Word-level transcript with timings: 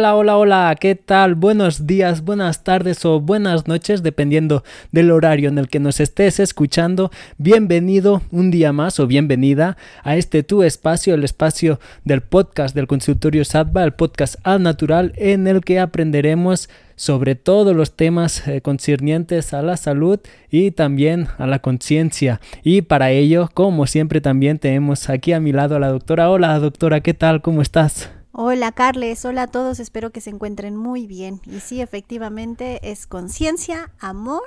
Hola, 0.00 0.16
hola, 0.16 0.38
hola, 0.38 0.76
¿qué 0.80 0.94
tal? 0.94 1.34
Buenos 1.34 1.86
días, 1.86 2.24
buenas 2.24 2.64
tardes 2.64 3.04
o 3.04 3.20
buenas 3.20 3.68
noches, 3.68 4.02
dependiendo 4.02 4.64
del 4.92 5.10
horario 5.10 5.50
en 5.50 5.58
el 5.58 5.68
que 5.68 5.78
nos 5.78 6.00
estés 6.00 6.40
escuchando. 6.40 7.10
Bienvenido 7.36 8.22
un 8.30 8.50
día 8.50 8.72
más 8.72 8.98
o 8.98 9.06
bienvenida 9.06 9.76
a 10.02 10.16
este 10.16 10.42
tu 10.42 10.62
espacio, 10.62 11.12
el 11.12 11.22
espacio 11.22 11.80
del 12.02 12.22
podcast 12.22 12.74
del 12.74 12.86
consultorio 12.86 13.44
SATBA, 13.44 13.84
el 13.84 13.92
podcast 13.92 14.36
al 14.42 14.62
natural, 14.62 15.12
en 15.16 15.46
el 15.46 15.60
que 15.60 15.78
aprenderemos 15.78 16.70
sobre 16.96 17.34
todos 17.34 17.76
los 17.76 17.94
temas 17.94 18.48
eh, 18.48 18.62
concernientes 18.62 19.52
a 19.52 19.60
la 19.60 19.76
salud 19.76 20.18
y 20.50 20.70
también 20.70 21.28
a 21.36 21.46
la 21.46 21.58
conciencia. 21.58 22.40
Y 22.62 22.80
para 22.80 23.10
ello, 23.10 23.50
como 23.52 23.86
siempre, 23.86 24.22
también 24.22 24.58
tenemos 24.58 25.10
aquí 25.10 25.34
a 25.34 25.40
mi 25.40 25.52
lado 25.52 25.76
a 25.76 25.78
la 25.78 25.88
doctora. 25.88 26.30
Hola, 26.30 26.58
doctora, 26.58 27.00
¿qué 27.00 27.12
tal? 27.12 27.42
¿Cómo 27.42 27.60
estás? 27.60 28.10
Hola 28.32 28.70
Carles, 28.70 29.24
hola 29.24 29.42
a 29.42 29.46
todos, 29.48 29.80
espero 29.80 30.10
que 30.10 30.20
se 30.20 30.30
encuentren 30.30 30.76
muy 30.76 31.08
bien. 31.08 31.40
Y 31.46 31.58
sí, 31.60 31.80
efectivamente 31.80 32.78
es 32.82 33.08
conciencia, 33.08 33.90
amor 33.98 34.44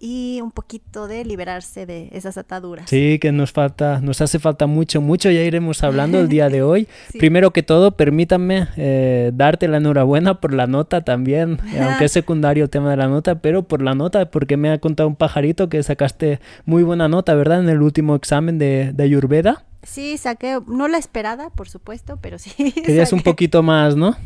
y 0.00 0.40
un 0.42 0.50
poquito 0.50 1.06
de 1.06 1.24
liberarse 1.24 1.86
de 1.86 2.08
esas 2.12 2.36
ataduras. 2.36 2.90
Sí, 2.90 3.18
que 3.20 3.32
nos 3.32 3.52
falta, 3.52 4.00
nos 4.00 4.20
hace 4.20 4.38
falta 4.38 4.66
mucho, 4.66 5.00
mucho, 5.00 5.30
ya 5.30 5.42
iremos 5.42 5.82
hablando 5.82 6.18
el 6.18 6.28
día 6.28 6.48
de 6.48 6.62
hoy. 6.62 6.88
Primero 7.18 7.52
que 7.52 7.62
todo, 7.62 7.92
permítanme 7.92 8.68
eh, 8.76 9.30
darte 9.34 9.68
la 9.68 9.76
enhorabuena 9.76 10.40
por 10.40 10.52
la 10.52 10.66
nota 10.66 11.02
también, 11.02 11.58
aunque 11.80 12.06
es 12.06 12.12
secundario 12.12 12.64
el 12.64 12.70
tema 12.70 12.90
de 12.90 12.96
la 12.96 13.08
nota, 13.08 13.36
pero 13.36 13.62
por 13.62 13.82
la 13.82 13.94
nota, 13.94 14.30
porque 14.30 14.56
me 14.56 14.70
ha 14.70 14.78
contado 14.78 15.08
un 15.08 15.16
pajarito 15.16 15.68
que 15.68 15.82
sacaste 15.82 16.40
muy 16.64 16.82
buena 16.82 17.08
nota, 17.08 17.34
¿verdad? 17.34 17.60
En 17.60 17.68
el 17.68 17.82
último 17.82 18.16
examen 18.16 18.58
de, 18.58 18.92
de 18.92 19.04
Ayurveda. 19.04 19.65
Sí, 19.82 20.18
saqué, 20.18 20.58
no 20.66 20.88
la 20.88 20.98
esperada, 20.98 21.50
por 21.50 21.68
supuesto, 21.68 22.18
pero 22.20 22.38
sí. 22.38 22.72
Querías 22.84 23.12
un 23.12 23.22
poquito 23.22 23.62
más, 23.62 23.96
¿no? 23.96 24.16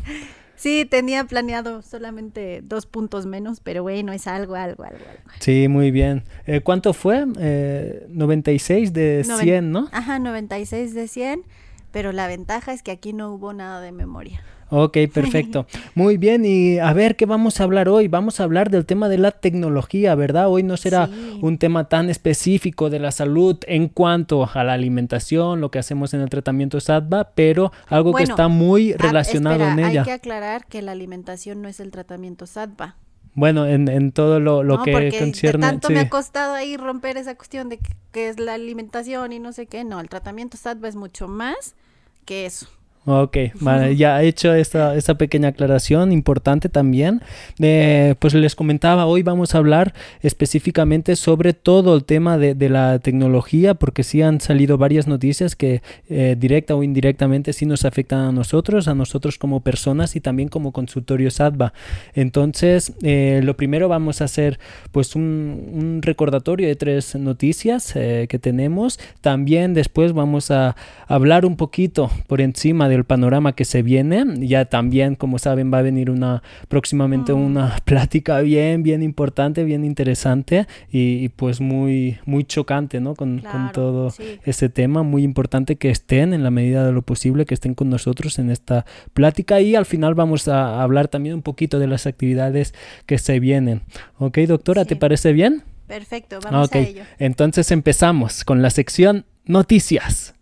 Sí, 0.55 0.85
tenía 0.85 1.23
planeado 1.23 1.81
solamente 1.81 2.61
dos 2.63 2.85
puntos 2.85 3.25
menos, 3.25 3.61
pero 3.61 3.81
bueno, 3.81 4.11
es 4.13 4.27
algo, 4.27 4.53
algo, 4.53 4.83
algo. 4.83 4.99
algo. 5.09 5.23
Sí, 5.39 5.67
muy 5.67 5.89
bien. 5.89 6.23
Eh, 6.45 6.61
¿Cuánto 6.61 6.93
fue? 6.93 7.25
Eh, 7.39 8.05
96 8.09 8.93
de 8.93 9.23
100, 9.23 9.71
¿no? 9.71 9.89
Ajá, 9.91 10.19
96 10.19 10.93
de 10.93 11.07
100, 11.07 11.43
pero 11.91 12.11
la 12.11 12.27
ventaja 12.27 12.73
es 12.73 12.83
que 12.83 12.91
aquí 12.91 13.11
no 13.11 13.33
hubo 13.33 13.53
nada 13.53 13.81
de 13.81 13.91
memoria. 13.91 14.43
Ok, 14.73 14.97
perfecto. 15.13 15.67
Muy 15.95 16.15
bien, 16.17 16.45
y 16.45 16.79
a 16.79 16.93
ver 16.93 17.17
qué 17.17 17.25
vamos 17.25 17.59
a 17.59 17.63
hablar 17.65 17.89
hoy. 17.89 18.07
Vamos 18.07 18.39
a 18.39 18.43
hablar 18.43 18.69
del 18.69 18.85
tema 18.85 19.09
de 19.09 19.17
la 19.17 19.31
tecnología, 19.31 20.15
¿verdad? 20.15 20.47
Hoy 20.49 20.63
no 20.63 20.77
será 20.77 21.07
Sí. 21.07 21.39
un 21.41 21.57
tema 21.57 21.89
tan 21.89 22.09
específico 22.09 22.89
de 22.89 22.99
la 22.99 23.11
salud 23.11 23.57
en 23.67 23.89
cuanto 23.89 24.49
a 24.51 24.63
la 24.63 24.71
alimentación, 24.73 25.59
lo 25.59 25.71
que 25.71 25.79
hacemos 25.79 26.13
en 26.13 26.21
el 26.21 26.29
tratamiento 26.29 26.79
SATBA, 26.79 27.31
pero 27.35 27.71
algo 27.87 28.11
que 28.11 28.23
Bueno, 28.23 28.33
está 28.33 28.47
muy 28.47 28.93
Ah, 28.93 28.95
relacionado 28.97 29.55
espera, 29.63 29.73
en 29.73 29.79
ella. 29.91 30.01
Hay 30.01 30.05
que 30.05 30.11
aclarar 30.13 30.65
que 30.65 30.81
la 30.81 30.93
alimentación 30.93 31.61
no 31.61 31.67
es 31.67 31.79
el 31.81 31.91
tratamiento 31.91 32.45
SATVA. 32.47 32.95
Bueno, 33.33 33.65
en, 33.65 33.87
en 33.89 34.11
todo 34.11 34.39
lo, 34.39 34.63
lo 34.63 34.77
¿no? 34.77 34.83
que 34.83 34.91
Porque 34.93 35.11
de 35.11 35.19
concierne. 35.19 35.65
tanto 35.67 35.89
sí. 35.89 35.93
me 35.93 35.99
ha 36.01 36.09
costado 36.09 36.53
ahí 36.53 36.75
romper 36.77 37.17
esa 37.17 37.35
cuestión 37.35 37.69
de 37.69 37.77
que, 37.77 37.93
que 38.11 38.29
es 38.29 38.39
la 38.39 38.53
alimentación 38.53 39.33
y 39.33 39.39
no 39.39 39.51
sé 39.53 39.67
qué. 39.67 39.83
No, 39.83 39.99
el 39.99 40.07
tratamiento 40.09 40.55
SATVA 40.57 40.87
es 40.89 40.95
mucho 40.95 41.27
más 41.27 41.75
que 42.25 42.45
eso. 42.45 42.67
Ok, 43.03 43.35
vale, 43.59 43.95
ya 43.95 44.21
he 44.21 44.27
hecho 44.27 44.53
esta, 44.53 44.95
esta 44.95 45.15
pequeña 45.15 45.47
aclaración 45.47 46.11
importante 46.11 46.69
también. 46.69 47.23
Eh, 47.59 48.13
pues 48.19 48.35
les 48.35 48.53
comentaba, 48.53 49.07
hoy 49.07 49.23
vamos 49.23 49.55
a 49.55 49.57
hablar 49.57 49.95
específicamente 50.21 51.15
sobre 51.15 51.53
todo 51.53 51.95
el 51.95 52.03
tema 52.03 52.37
de, 52.37 52.53
de 52.53 52.69
la 52.69 52.99
tecnología, 52.99 53.73
porque 53.73 54.03
sí 54.03 54.21
han 54.21 54.39
salido 54.39 54.77
varias 54.77 55.07
noticias 55.07 55.55
que 55.55 55.81
eh, 56.09 56.35
directa 56.37 56.75
o 56.75 56.83
indirectamente 56.83 57.53
sí 57.53 57.65
nos 57.65 57.85
afectan 57.85 58.19
a 58.19 58.31
nosotros, 58.31 58.87
a 58.87 58.93
nosotros 58.93 59.39
como 59.39 59.61
personas 59.61 60.15
y 60.15 60.21
también 60.21 60.49
como 60.49 60.71
consultorio 60.71 61.31
SATBA. 61.31 61.73
Entonces, 62.13 62.93
eh, 63.01 63.41
lo 63.43 63.57
primero 63.57 63.89
vamos 63.89 64.21
a 64.21 64.25
hacer 64.25 64.59
pues 64.91 65.15
un, 65.15 65.71
un 65.73 66.01
recordatorio 66.03 66.67
de 66.67 66.75
tres 66.75 67.15
noticias 67.15 67.95
eh, 67.95 68.27
que 68.29 68.37
tenemos. 68.37 68.99
También 69.21 69.73
después 69.73 70.13
vamos 70.13 70.51
a 70.51 70.75
hablar 71.07 71.47
un 71.47 71.57
poquito 71.57 72.11
por 72.27 72.41
encima 72.41 72.90
del 72.91 73.03
panorama 73.05 73.53
que 73.53 73.65
se 73.65 73.81
viene. 73.81 74.23
Ya 74.47 74.65
también, 74.65 75.15
como 75.15 75.39
saben, 75.39 75.71
va 75.73 75.79
a 75.79 75.81
venir 75.81 76.09
una 76.09 76.43
próximamente 76.67 77.33
Mm. 77.33 77.37
una 77.45 77.75
plática 77.85 78.41
bien, 78.41 78.83
bien 78.83 79.01
importante, 79.03 79.63
bien 79.63 79.83
interesante 79.85 80.67
y, 80.91 81.23
y, 81.23 81.29
pues 81.29 81.61
muy, 81.61 82.17
muy 82.25 82.43
chocante, 82.43 82.99
¿no? 82.99 83.15
Con, 83.15 83.41
todo 83.73 84.09
sí. 84.11 84.23
ese 84.43 84.69
tema. 84.69 85.03
Muy 85.03 85.23
importante 85.23 85.75
que 85.77 85.89
estén 85.89 86.33
en 86.33 86.43
la 86.43 86.51
medida 86.51 86.85
de 86.85 86.91
lo 86.91 87.01
posible, 87.01 87.45
que 87.45 87.53
estén 87.53 87.73
con 87.73 87.89
nosotros 87.89 88.37
en 88.39 88.49
esta 88.49 88.85
plática 89.13 89.61
y 89.61 89.75
al 89.75 89.85
final 89.85 90.13
vamos 90.15 90.47
a 90.47 90.81
hablar 90.83 91.07
también 91.07 91.35
un 91.35 91.41
poquito 91.41 91.79
de 91.79 91.87
las 91.87 92.05
actividades 92.07 92.73
que 93.05 93.17
se 93.17 93.39
vienen. 93.39 93.81
¿Ok, 94.17 94.37
doctora? 94.39 94.85
¿Te 94.85 94.95
parece 94.95 95.31
bien? 95.33 95.63
Perfecto, 95.87 96.39
vamos 96.43 96.67
Ok, 96.69 96.75
a 96.75 96.79
ello. 96.79 97.03
entonces 97.19 97.71
empezamos 97.71 98.43
con 98.45 98.61
la 98.61 98.69
sección 98.69 99.25
noticias. 99.45 100.35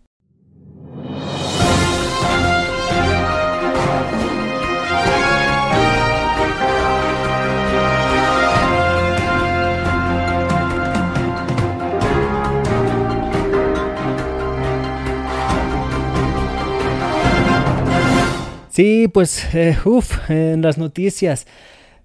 Sí, 18.80 19.10
pues, 19.10 19.44
eh, 19.56 19.78
uff, 19.84 20.30
en 20.30 20.62
las 20.62 20.78
noticias. 20.78 21.46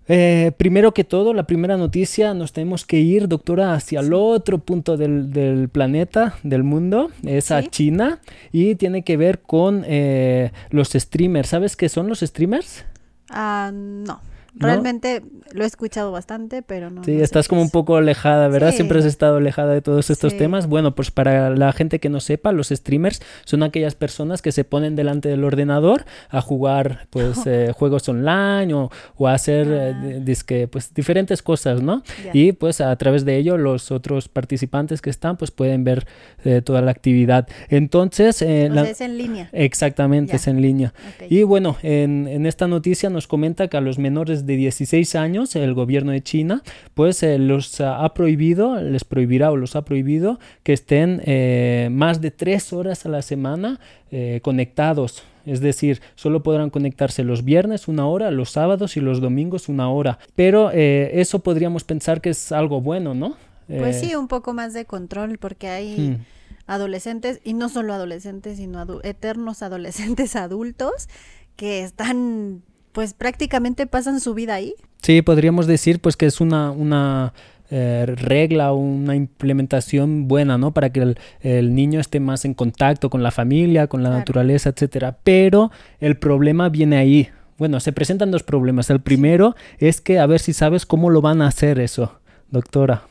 Eh, 0.08 0.50
primero 0.56 0.92
que 0.92 1.04
todo, 1.04 1.32
la 1.32 1.46
primera 1.46 1.76
noticia, 1.76 2.34
nos 2.34 2.52
tenemos 2.52 2.84
que 2.84 2.98
ir, 2.98 3.28
doctora, 3.28 3.74
hacia 3.74 4.00
el 4.00 4.12
otro 4.12 4.58
punto 4.58 4.96
del, 4.96 5.32
del 5.32 5.68
planeta, 5.68 6.34
del 6.42 6.64
mundo, 6.64 7.12
es 7.24 7.52
a. 7.52 7.62
China, 7.62 8.18
y 8.50 8.74
tiene 8.74 9.04
que 9.04 9.16
ver 9.16 9.42
con 9.42 9.84
eh, 9.86 10.50
los 10.70 10.88
streamers. 10.88 11.50
¿Sabes 11.50 11.76
qué 11.76 11.88
son 11.88 12.08
los 12.08 12.18
streamers? 12.18 12.84
Ah, 13.30 13.70
no. 13.72 14.20
¿No? 14.54 14.66
Realmente 14.68 15.22
lo 15.52 15.64
he 15.64 15.66
escuchado 15.66 16.12
bastante, 16.12 16.62
pero 16.62 16.88
no. 16.90 17.02
Sí, 17.02 17.16
no 17.16 17.24
estás 17.24 17.48
como 17.48 17.60
un 17.60 17.66
es. 17.66 17.72
poco 17.72 17.96
alejada, 17.96 18.46
¿verdad? 18.48 18.70
Sí. 18.70 18.76
Siempre 18.76 19.00
has 19.00 19.04
estado 19.04 19.38
alejada 19.38 19.72
de 19.72 19.82
todos 19.82 20.10
estos 20.10 20.32
Sí. 20.32 20.38
temas. 20.38 20.68
Bueno, 20.68 20.94
pues 20.94 21.10
para 21.10 21.50
la 21.50 21.72
gente 21.72 21.98
que 21.98 22.08
no 22.08 22.20
sepa, 22.20 22.52
los 22.52 22.68
streamers 22.68 23.20
son 23.44 23.62
aquellas 23.64 23.94
personas 23.96 24.42
que 24.42 24.52
se 24.52 24.62
ponen 24.64 24.94
delante 24.94 25.28
del 25.28 25.42
ordenador 25.44 26.04
a 26.28 26.40
jugar 26.40 27.08
pues 27.10 27.40
eh, 27.46 27.72
juegos 27.74 28.08
online 28.08 28.72
o, 28.74 28.90
o 29.16 29.26
a 29.28 29.34
hacer 29.34 29.66
eh, 29.68 29.92
Ah. 29.94 30.02
di- 30.06 30.20
dizque, 30.24 30.68
pues 30.68 30.94
diferentes 30.94 31.42
cosas, 31.42 31.82
¿no? 31.82 32.02
Ya. 32.24 32.30
Y 32.32 32.52
pues 32.52 32.80
a 32.80 32.94
través 32.96 33.24
de 33.24 33.36
ello 33.36 33.58
los 33.58 33.90
otros 33.90 34.28
participantes 34.28 35.02
que 35.02 35.10
están 35.10 35.36
pues 35.36 35.50
pueden 35.50 35.82
ver 35.84 36.06
eh, 36.44 36.62
toda 36.62 36.80
la 36.80 36.90
actividad. 36.92 37.48
Entonces, 37.68 38.40
eh, 38.42 38.68
O 38.70 38.74
la- 38.74 38.82
sea, 38.82 38.90
es 38.92 39.00
en 39.00 39.18
línea. 39.18 39.48
exactamente, 39.52 40.30
Ya. 40.32 40.36
es 40.36 40.46
en 40.46 40.62
línea. 40.62 40.94
Ok. 41.16 41.26
Y 41.30 41.42
bueno, 41.42 41.76
en, 41.82 42.28
en 42.28 42.46
esta 42.46 42.68
noticia 42.68 43.10
nos 43.10 43.26
comenta 43.26 43.66
que 43.68 43.76
a 43.76 43.80
los 43.80 43.98
menores 43.98 44.43
menores 44.44 44.46
de 44.46 44.56
16 44.56 45.14
años, 45.14 45.56
el 45.56 45.74
gobierno 45.74 46.12
de 46.12 46.22
China, 46.22 46.62
pues 46.94 47.22
eh, 47.22 47.38
los 47.38 47.80
ha 47.80 48.08
prohibido, 48.14 48.80
les 48.80 49.04
prohibirá 49.04 49.50
o 49.50 49.56
los 49.56 49.76
ha 49.76 49.84
prohibido 49.84 50.38
que 50.62 50.72
estén 50.72 51.20
eh, 51.24 51.88
más 51.90 52.20
de 52.20 52.30
tres 52.30 52.72
horas 52.72 53.06
a 53.06 53.08
la 53.08 53.22
semana 53.22 53.80
eh, 54.10 54.40
conectados. 54.42 55.24
Es 55.46 55.60
decir, 55.60 56.00
solo 56.14 56.42
podrán 56.42 56.70
conectarse 56.70 57.22
los 57.22 57.44
viernes 57.44 57.86
una 57.88 58.06
hora, 58.06 58.30
los 58.30 58.50
sábados 58.50 58.96
y 58.96 59.00
los 59.00 59.20
domingos 59.20 59.68
una 59.68 59.90
hora. 59.90 60.18
Pero 60.34 60.70
eso 60.70 61.40
podríamos 61.40 61.84
pensar 61.84 62.22
que 62.22 62.30
es 62.30 62.50
algo 62.50 62.80
bueno, 62.80 63.12
¿no? 63.12 63.36
Pues 63.66 64.00
sí, 64.00 64.14
un 64.14 64.26
poco 64.26 64.54
más 64.54 64.72
de 64.72 64.84
control 64.86 65.38
porque 65.38 65.68
hay... 65.68 65.98
Hmm. 65.98 66.24
adolescentes 66.66 67.42
y 67.44 67.52
no 67.52 67.68
solo 67.68 67.92
adolescentes, 67.92 68.56
sino 68.56 68.86
eternos 69.02 69.62
adolescentes 69.62 70.34
adultos 70.46 71.10
que 71.56 71.82
están 71.82 72.62
pues 72.94 73.12
prácticamente 73.12 73.86
pasan 73.86 74.20
su 74.20 74.32
vida 74.32 74.54
ahí. 74.54 74.74
Sí, 75.02 75.20
podríamos 75.20 75.66
decir 75.66 76.00
pues 76.00 76.16
que 76.16 76.26
es 76.26 76.40
una, 76.40 76.70
una 76.70 77.34
eh, 77.70 78.06
regla 78.06 78.72
o 78.72 78.76
una 78.76 79.16
implementación 79.16 80.28
buena, 80.28 80.56
¿no? 80.58 80.72
Para 80.72 80.90
que 80.90 81.16
el, 81.40 81.74
niño 81.74 81.98
esté 81.98 82.20
más 82.20 82.44
en 82.44 82.54
contacto 82.54 83.10
con 83.10 83.24
la 83.24 83.32
familia, 83.32 83.88
con 83.88 84.04
la 84.04 84.10
naturaleza, 84.10 84.70
etcétera. 84.70 85.18
Pero 85.24 85.72
el 85.98 86.16
problema 86.16 86.68
viene 86.68 86.96
ahí. 86.96 87.28
Bueno, 87.58 87.80
se 87.80 87.92
presentan 87.92 88.30
dos 88.30 88.44
problemas. 88.44 88.88
El 88.90 89.00
primero 89.00 89.56
es 89.78 90.00
que 90.00 90.20
a 90.20 90.26
ver 90.26 90.38
si 90.38 90.52
sabes 90.52 90.86
cómo 90.86 91.10
lo 91.10 91.20
van 91.20 91.42
a 91.42 91.48
hacer 91.48 91.80
eso, 91.80 92.20
doctora. 92.50 93.02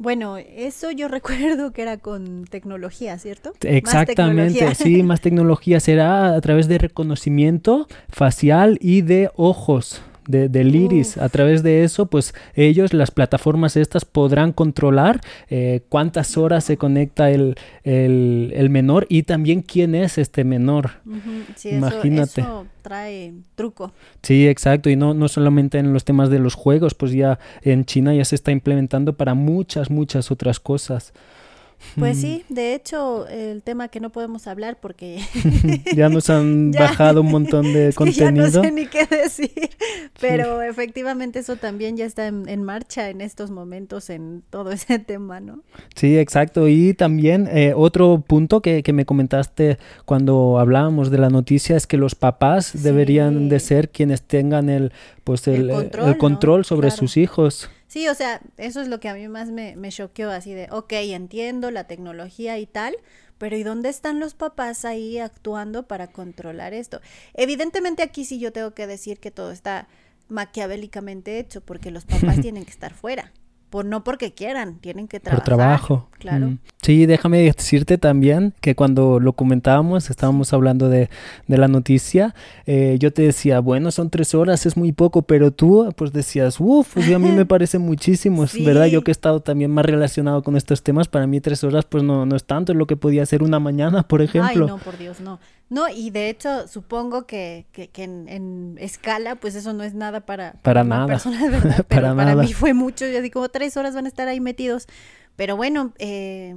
Bueno, 0.00 0.38
eso 0.38 0.90
yo 0.90 1.08
recuerdo 1.18 1.72
que 1.72 1.82
era 1.82 1.98
con 1.98 2.44
tecnología, 2.44 3.18
¿cierto? 3.18 3.52
Exactamente, 3.60 4.74
sí, 4.74 5.02
más 5.02 5.20
tecnología 5.20 5.78
será 5.78 6.34
a 6.34 6.40
través 6.40 6.68
de 6.68 6.78
reconocimiento 6.78 7.86
facial 8.08 8.78
y 8.80 9.02
de 9.02 9.30
ojos 9.36 10.00
del 10.30 10.74
iris. 10.74 11.16
A 11.16 11.28
través 11.28 11.62
de 11.62 11.84
eso, 11.84 12.06
pues 12.06 12.34
ellos, 12.54 12.92
las 12.92 13.10
plataformas 13.10 13.76
estas, 13.76 14.04
podrán 14.04 14.52
controlar 14.52 15.20
eh, 15.48 15.82
cuántas 15.88 16.36
horas 16.36 16.64
se 16.64 16.76
conecta 16.76 17.30
el, 17.30 17.56
menor 18.70 19.06
y 19.08 19.24
también 19.24 19.62
quién 19.62 19.94
es 19.94 20.18
este 20.18 20.44
menor. 20.44 20.90
Imagínate. 21.64 22.40
Eso, 22.40 22.66
trae 22.82 23.34
truco. 23.54 23.92
Sí, 24.22 24.48
exacto. 24.48 24.90
Y 24.90 24.96
no, 24.96 25.14
no 25.14 25.28
solamente 25.28 25.78
en 25.78 25.92
los 25.92 26.04
temas 26.04 26.30
de 26.30 26.38
los 26.38 26.54
juegos, 26.54 26.94
pues 26.94 27.12
ya 27.12 27.38
en 27.62 27.84
China 27.84 28.14
ya 28.14 28.24
se 28.24 28.34
está 28.34 28.52
implementando 28.52 29.14
para 29.14 29.34
muchas, 29.34 29.90
muchas 29.90 30.30
otras 30.30 30.60
cosas. 30.60 31.12
Pues 31.98 32.18
sí, 32.18 32.44
de 32.48 32.74
hecho, 32.74 33.26
el 33.28 33.62
tema 33.62 33.88
que 33.88 34.00
no 34.00 34.10
podemos 34.10 34.46
hablar 34.46 34.78
porque 34.80 35.20
ya 35.94 36.08
nos 36.08 36.30
han 36.30 36.70
bajado 36.78 37.22
un 37.22 37.30
montón 37.30 37.72
de 37.72 37.92
contenido. 37.96 38.46
Ya 38.46 38.58
no 38.58 38.64
sé 38.64 38.70
ni 38.70 38.86
qué 38.86 39.06
decir, 39.06 39.70
pero 40.20 40.62
efectivamente 40.62 41.40
eso 41.40 41.56
también 41.56 41.96
ya 41.96 42.04
está 42.04 42.26
en, 42.26 42.62
marcha 42.62 43.10
en 43.10 43.20
estos 43.20 43.50
momentos 43.50 44.10
en 44.10 44.42
todo 44.50 44.70
ese 44.72 44.98
tema, 44.98 45.40
¿no? 45.40 45.62
Sí, 45.94 46.18
exacto. 46.18 46.68
Y 46.68 46.94
también 46.94 47.48
eh, 47.50 47.72
otro 47.76 48.22
punto 48.26 48.60
que, 48.60 48.82
que, 48.82 48.92
me 48.92 49.04
comentaste 49.04 49.78
cuando 50.04 50.58
hablábamos 50.58 51.10
de 51.10 51.18
la 51.18 51.30
noticia 51.30 51.76
es 51.76 51.86
que 51.86 51.96
los 51.96 52.14
papás 52.14 52.82
deberían 52.82 53.48
de 53.48 53.60
ser 53.60 53.90
quienes 53.90 54.22
tengan 54.22 54.68
el, 54.68 54.92
pues 55.24 55.46
el, 55.48 55.70
el 55.70 56.18
control, 56.18 56.64
sobre 56.64 56.90
sus 56.90 57.16
hijos. 57.16 57.70
Sí, 57.90 58.06
o 58.06 58.14
sea, 58.14 58.40
eso 58.56 58.80
es 58.80 58.86
lo 58.86 59.00
que 59.00 59.08
a 59.08 59.14
mí 59.14 59.26
más 59.26 59.48
me, 59.50 59.74
me 59.74 59.90
choqueó, 59.90 60.30
así 60.30 60.54
de, 60.54 60.68
ok, 60.70 60.92
entiendo 60.92 61.72
la 61.72 61.88
tecnología 61.88 62.56
y 62.60 62.66
tal, 62.66 62.94
pero 63.36 63.56
¿y 63.56 63.64
dónde 63.64 63.88
están 63.88 64.20
los 64.20 64.34
papás 64.34 64.84
ahí 64.84 65.18
actuando 65.18 65.88
para 65.88 66.06
controlar 66.12 66.72
esto? 66.72 67.00
Evidentemente 67.34 68.04
aquí 68.04 68.24
sí 68.24 68.38
yo 68.38 68.52
tengo 68.52 68.74
que 68.74 68.86
decir 68.86 69.18
que 69.18 69.32
todo 69.32 69.50
está 69.50 69.88
maquiavélicamente 70.28 71.40
hecho, 71.40 71.62
porque 71.62 71.90
los 71.90 72.04
papás 72.04 72.40
tienen 72.40 72.64
que 72.64 72.70
estar 72.70 72.94
fuera 72.94 73.32
por 73.70 73.84
no 73.84 74.02
porque 74.02 74.34
quieran, 74.34 74.78
tienen 74.80 75.06
que 75.06 75.20
trabajar. 75.20 75.44
Por 75.44 75.44
trabajo. 75.44 76.08
Claro. 76.18 76.48
Mm. 76.48 76.58
Sí, 76.82 77.06
déjame 77.06 77.42
decirte 77.42 77.98
también 77.98 78.52
que 78.60 78.74
cuando 78.74 79.20
lo 79.20 79.32
comentábamos, 79.32 80.10
estábamos 80.10 80.52
hablando 80.52 80.88
de, 80.88 81.08
de 81.46 81.58
la 81.58 81.68
noticia, 81.68 82.34
eh, 82.66 82.96
yo 82.98 83.12
te 83.12 83.22
decía, 83.22 83.60
bueno, 83.60 83.90
son 83.92 84.10
tres 84.10 84.34
horas, 84.34 84.66
es 84.66 84.76
muy 84.76 84.92
poco, 84.92 85.22
pero 85.22 85.52
tú 85.52 85.92
pues 85.96 86.12
decías, 86.12 86.56
uff, 86.58 86.94
pues 86.94 87.12
a 87.12 87.18
mí 87.18 87.30
me 87.30 87.46
parece 87.46 87.78
muchísimo, 87.78 88.44
¿verdad? 88.64 88.86
Yo 88.86 89.04
que 89.04 89.10
he 89.10 89.12
estado 89.12 89.40
también 89.40 89.70
más 89.70 89.86
relacionado 89.86 90.42
con 90.42 90.56
estos 90.56 90.82
temas, 90.82 91.06
para 91.08 91.26
mí 91.26 91.40
tres 91.40 91.62
horas 91.62 91.84
pues 91.84 92.02
no, 92.02 92.26
no 92.26 92.36
es 92.36 92.44
tanto, 92.44 92.72
es 92.72 92.78
lo 92.78 92.86
que 92.86 92.96
podía 92.96 93.22
hacer 93.22 93.42
una 93.42 93.60
mañana, 93.60 94.02
por 94.02 94.20
ejemplo. 94.20 94.64
Ay, 94.64 94.70
no, 94.70 94.78
por 94.78 94.98
Dios, 94.98 95.20
no. 95.20 95.38
No, 95.70 95.88
y 95.88 96.10
de 96.10 96.28
hecho 96.28 96.66
supongo 96.66 97.26
que, 97.26 97.66
que, 97.70 97.88
que 97.88 98.02
en, 98.02 98.76
escala, 98.80 99.36
pues 99.36 99.54
eso 99.54 99.72
no 99.72 99.84
es 99.84 99.94
nada 99.94 100.26
para, 100.26 100.54
para 100.62 100.82
nada. 100.82 101.06
persona, 101.06 101.40
¿verdad? 101.50 101.86
Pero 101.88 102.16
para, 102.16 102.34
mí 102.34 102.52
fue 102.52 102.74
mucho, 102.74 103.06
yo 103.06 103.22
digo, 103.22 103.48
tres 103.48 103.76
horas 103.76 103.94
van 103.94 104.04
a 104.04 104.08
estar 104.08 104.26
ahí 104.26 104.40
metidos. 104.40 104.88
Pero 105.36 105.56
bueno, 105.56 105.94
eh, 105.98 106.56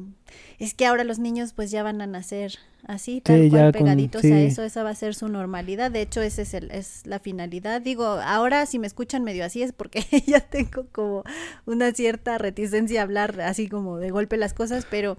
es 0.60 0.74
que 0.74 0.88
ahora 0.88 1.04
los 1.04 1.20
niños 1.20 1.54
pues 1.54 1.72
ya 1.72 1.84
van 1.84 2.02
a 2.02 2.08
nacer 2.08 2.58
así, 2.86 3.22
tal 3.22 3.50
cual, 3.50 3.72
pegaditos 3.72 4.24
a 4.26 4.40
eso, 4.42 4.64
esa 4.64 4.84
va 4.84 4.90
a 4.90 4.96
ser 4.96 5.16
su 5.16 5.30
normalidad. 5.30 5.92
De 5.92 6.02
hecho, 6.02 6.22
esa 6.22 6.42
es, 6.42 6.54
el, 6.54 6.72
es 6.72 7.06
la 7.06 7.20
finalidad. 7.20 7.82
Digo, 7.82 8.06
ahora 8.06 8.66
si 8.66 8.80
me 8.80 8.88
escuchan 8.88 9.24
medio 9.24 9.46
así 9.46 9.62
es 9.62 9.72
porque 9.74 10.04
ya 10.28 10.42
tengo 10.42 10.88
como 10.92 11.24
una 11.66 11.92
cierta 11.94 12.40
reticencia 12.40 13.02
a 13.02 13.04
hablar 13.04 13.40
así 13.42 13.70
como 13.70 14.00
de 14.00 14.10
golpe 14.10 14.38
las 14.38 14.54
cosas, 14.54 14.86
pero 14.90 15.18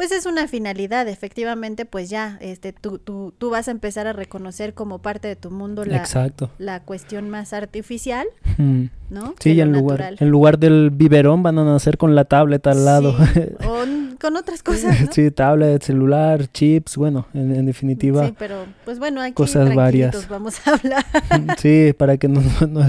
pues 0.00 0.12
es 0.12 0.24
una 0.24 0.48
finalidad, 0.48 1.06
efectivamente, 1.08 1.84
pues 1.84 2.08
ya, 2.08 2.38
este, 2.40 2.72
tú, 2.72 2.96
tú, 2.96 3.34
tú 3.36 3.50
vas 3.50 3.68
a 3.68 3.70
empezar 3.70 4.06
a 4.06 4.14
reconocer 4.14 4.72
como 4.72 5.00
parte 5.00 5.28
de 5.28 5.36
tu 5.36 5.50
mundo 5.50 5.84
la, 5.84 6.08
la 6.56 6.80
cuestión 6.80 7.28
más 7.28 7.52
artificial, 7.52 8.26
¿no? 9.10 9.34
Sí, 9.40 9.60
en 9.60 9.72
lugar, 9.72 10.14
en 10.18 10.30
lugar 10.30 10.58
del 10.58 10.88
biberón 10.90 11.42
van 11.42 11.58
a 11.58 11.64
nacer 11.64 11.98
con 11.98 12.14
la 12.14 12.24
tablet 12.24 12.66
al 12.66 12.86
lado. 12.86 13.14
o 13.68 13.84
con 14.20 14.36
otras 14.36 14.62
cosas, 14.62 15.00
¿no? 15.00 15.08
Sí, 15.12 15.30
tablet, 15.30 15.82
celular, 15.82 16.46
chips, 16.52 16.96
bueno, 16.96 17.26
en, 17.34 17.66
definitiva. 17.66 18.26
Sí, 18.26 18.34
pero 18.38 18.66
pues 18.84 18.98
bueno, 18.98 19.20
aquí 19.20 19.32
cosas 19.32 19.74
varias. 19.74 20.28
vamos 20.28 20.56
a 20.66 20.74
hablar. 20.74 21.04
Sí, 21.58 21.92
para 21.96 22.16
que 22.16 22.28
no, 22.28 22.42
no, 22.68 22.86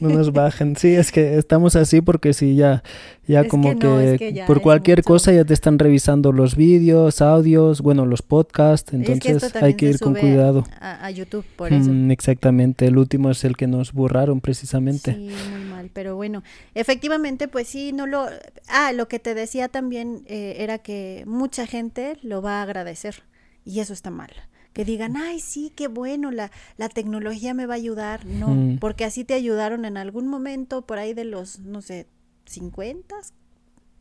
nos 0.00 0.32
bajen. 0.32 0.76
Sí, 0.76 0.94
es 0.94 1.12
que 1.12 1.38
estamos 1.38 1.76
así 1.76 2.00
porque 2.00 2.32
sí, 2.32 2.56
ya, 2.56 2.82
ya 3.26 3.48
como 3.48 3.78
que, 3.78 4.44
por 4.46 4.60
cualquier 4.60 5.02
cosa 5.02 5.32
ya 5.32 5.44
te 5.44 5.54
están 5.54 5.78
revisando 5.78 6.32
los 6.32 6.56
vídeos, 6.56 7.20
audios, 7.20 7.80
bueno, 7.80 8.06
los 8.06 8.22
podcasts, 8.22 8.92
entonces 8.92 9.54
hay 9.56 9.74
que 9.74 9.90
ir 9.90 9.98
con 9.98 10.14
cuidado. 10.14 10.64
A, 10.80 11.10
YouTube, 11.10 11.44
por 11.56 11.72
eso. 11.72 11.90
Mm, 11.90 12.10
exactamente, 12.10 12.86
el 12.86 12.98
último 12.98 13.30
es 13.30 13.44
el 13.44 13.56
que 13.56 13.66
nos 13.66 13.92
borraron 13.92 14.40
precisamente. 14.40 15.14
Sí, 15.14 15.30
muy 15.50 15.64
mal, 15.64 15.90
pero 15.92 16.16
bueno, 16.16 16.42
efectivamente, 16.74 17.48
pues 17.48 17.68
sí, 17.68 17.92
no 17.92 18.06
lo... 18.06 18.26
Ah, 18.68 18.92
lo 18.92 19.08
que 19.08 19.18
te 19.18 19.34
decía 19.34 19.68
también 19.68 20.22
eh, 20.26 20.56
era 20.58 20.78
que 20.78 21.24
mucha 21.26 21.66
gente 21.66 22.18
lo 22.22 22.42
va 22.42 22.60
a 22.60 22.62
agradecer 22.62 23.22
y 23.64 23.80
eso 23.80 23.92
está 23.92 24.10
mal 24.10 24.30
que 24.76 24.84
digan, 24.84 25.16
ay, 25.16 25.40
sí, 25.40 25.72
qué 25.74 25.88
bueno, 25.88 26.30
la, 26.30 26.50
la 26.76 26.90
tecnología 26.90 27.54
me 27.54 27.64
va 27.64 27.72
a 27.72 27.76
ayudar. 27.78 28.26
No, 28.26 28.48
mm. 28.48 28.78
porque 28.78 29.06
así 29.06 29.24
te 29.24 29.32
ayudaron 29.32 29.86
en 29.86 29.96
algún 29.96 30.28
momento 30.28 30.82
por 30.82 30.98
ahí 30.98 31.14
de 31.14 31.24
los, 31.24 31.60
no 31.60 31.80
sé, 31.80 32.06
50, 32.46 33.16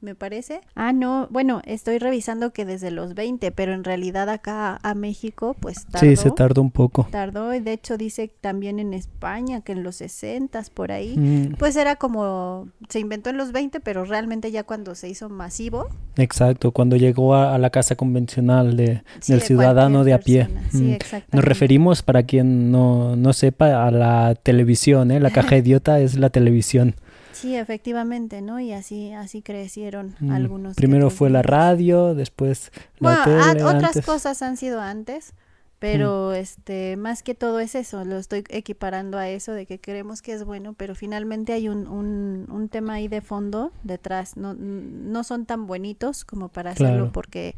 me 0.06 0.16
parece. 0.16 0.62
Ah, 0.76 0.94
no, 0.94 1.28
bueno, 1.32 1.62
estoy 1.66 1.98
revisando 1.98 2.52
que 2.54 2.64
desde 2.64 2.92
los 2.92 3.16
20, 3.16 3.52
pero 3.52 3.74
en 3.74 3.84
realidad 3.84 4.30
acá 4.30 4.80
a 4.84 4.94
México, 4.94 5.56
pues 5.60 5.86
tardó. 5.88 6.08
Sí, 6.08 6.16
se 6.16 6.32
tardó 6.32 6.62
un 6.62 6.72
poco. 6.72 7.08
Tardó, 7.12 7.54
y 7.54 7.60
de 7.60 7.74
hecho 7.74 7.98
dice 7.98 8.32
también 8.40 8.80
en 8.80 8.94
España 8.94 9.62
que 9.62 9.72
en 9.72 9.84
los 9.84 9.98
60 9.98 10.62
por 10.74 10.92
ahí, 10.92 11.18
mm. 11.18 11.56
pues 11.58 11.76
era 11.76 11.96
como, 11.96 12.70
se 12.88 13.00
inventó 13.00 13.30
en 13.30 13.38
los 13.38 13.52
20, 13.52 13.80
pero 13.80 14.06
realmente 14.06 14.52
ya 14.52 14.64
cuando 14.64 14.96
se 14.96 15.10
hizo 15.10 15.28
masivo. 15.28 15.88
Exacto, 16.18 16.72
cuando 16.72 16.96
llegó 16.96 17.36
a, 17.36 17.58
la 17.58 17.72
casa 17.72 17.96
convencional 17.96 18.78
de, 18.78 19.02
del 19.28 19.42
ciudadano 19.42 20.04
de 20.04 20.14
a 20.14 20.20
pie. 20.20 20.48
Sí, 20.72 20.98
mm. 21.02 21.36
Nos 21.36 21.44
referimos, 21.44 22.04
para 22.04 22.24
quien 22.24 22.72
no, 22.72 23.16
no 23.16 23.34
sepa, 23.34 23.88
a 23.88 23.92
la 23.92 24.36
televisión, 24.36 25.10
¿eh? 25.12 25.20
La 25.20 25.30
caja 25.32 25.58
idiota 25.58 26.00
es 26.00 26.18
la 26.18 26.30
televisión. 26.30 26.96
Sí, 27.36 27.56
efectivamente, 27.56 28.42
¿no? 28.42 28.62
Y 28.62 28.72
así, 28.72 29.12
así 29.12 29.42
crecieron 29.42 30.16
mm, 30.20 30.32
algunos. 30.32 30.76
Primero 30.76 31.10
fue 31.10 31.30
la 31.30 31.42
radio, 31.42 32.16
después 32.16 32.72
la 33.00 33.26
bueno, 33.26 33.68
otras 33.68 34.06
cosas 34.06 34.42
han 34.42 34.56
sido 34.56 34.80
antes, 34.80 35.34
pero 35.80 36.30
mm. 36.30 36.36
este, 36.36 36.96
más 36.96 37.24
que 37.24 37.36
todo 37.36 37.60
es 37.60 37.76
eso, 37.76 38.06
lo 38.06 38.18
estoy 38.18 38.46
equiparando 38.50 39.18
a 39.18 39.28
eso 39.28 39.52
de 39.52 39.66
que 39.66 39.82
creemos 39.82 40.22
que 40.22 40.32
es 40.32 40.46
bueno, 40.46 40.74
pero 40.74 40.96
finalmente 40.96 41.52
hay 41.52 41.68
un, 41.68 41.88
un, 41.88 42.48
un 42.50 42.70
tema 42.70 42.94
ahí 42.94 43.10
de 43.10 43.20
fondo 43.20 43.74
detrás, 43.84 44.38
no, 44.38 44.54
no 44.54 45.26
son 45.26 45.46
tan 45.46 45.68
bonitos 45.68 46.24
como 46.26 46.50
para 46.50 46.72
hacerlo 46.72 47.12
porque... 47.12 47.56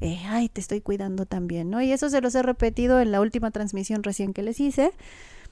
Eh, 0.00 0.20
ay, 0.26 0.48
te 0.48 0.60
estoy 0.60 0.80
cuidando 0.80 1.24
también, 1.24 1.70
¿no? 1.70 1.80
Y 1.80 1.92
eso 1.92 2.10
se 2.10 2.20
los 2.20 2.34
he 2.34 2.42
repetido 2.42 3.00
en 3.00 3.12
la 3.12 3.20
última 3.20 3.52
transmisión 3.52 4.02
recién 4.02 4.34
que 4.34 4.42
les 4.42 4.58
hice. 4.58 4.90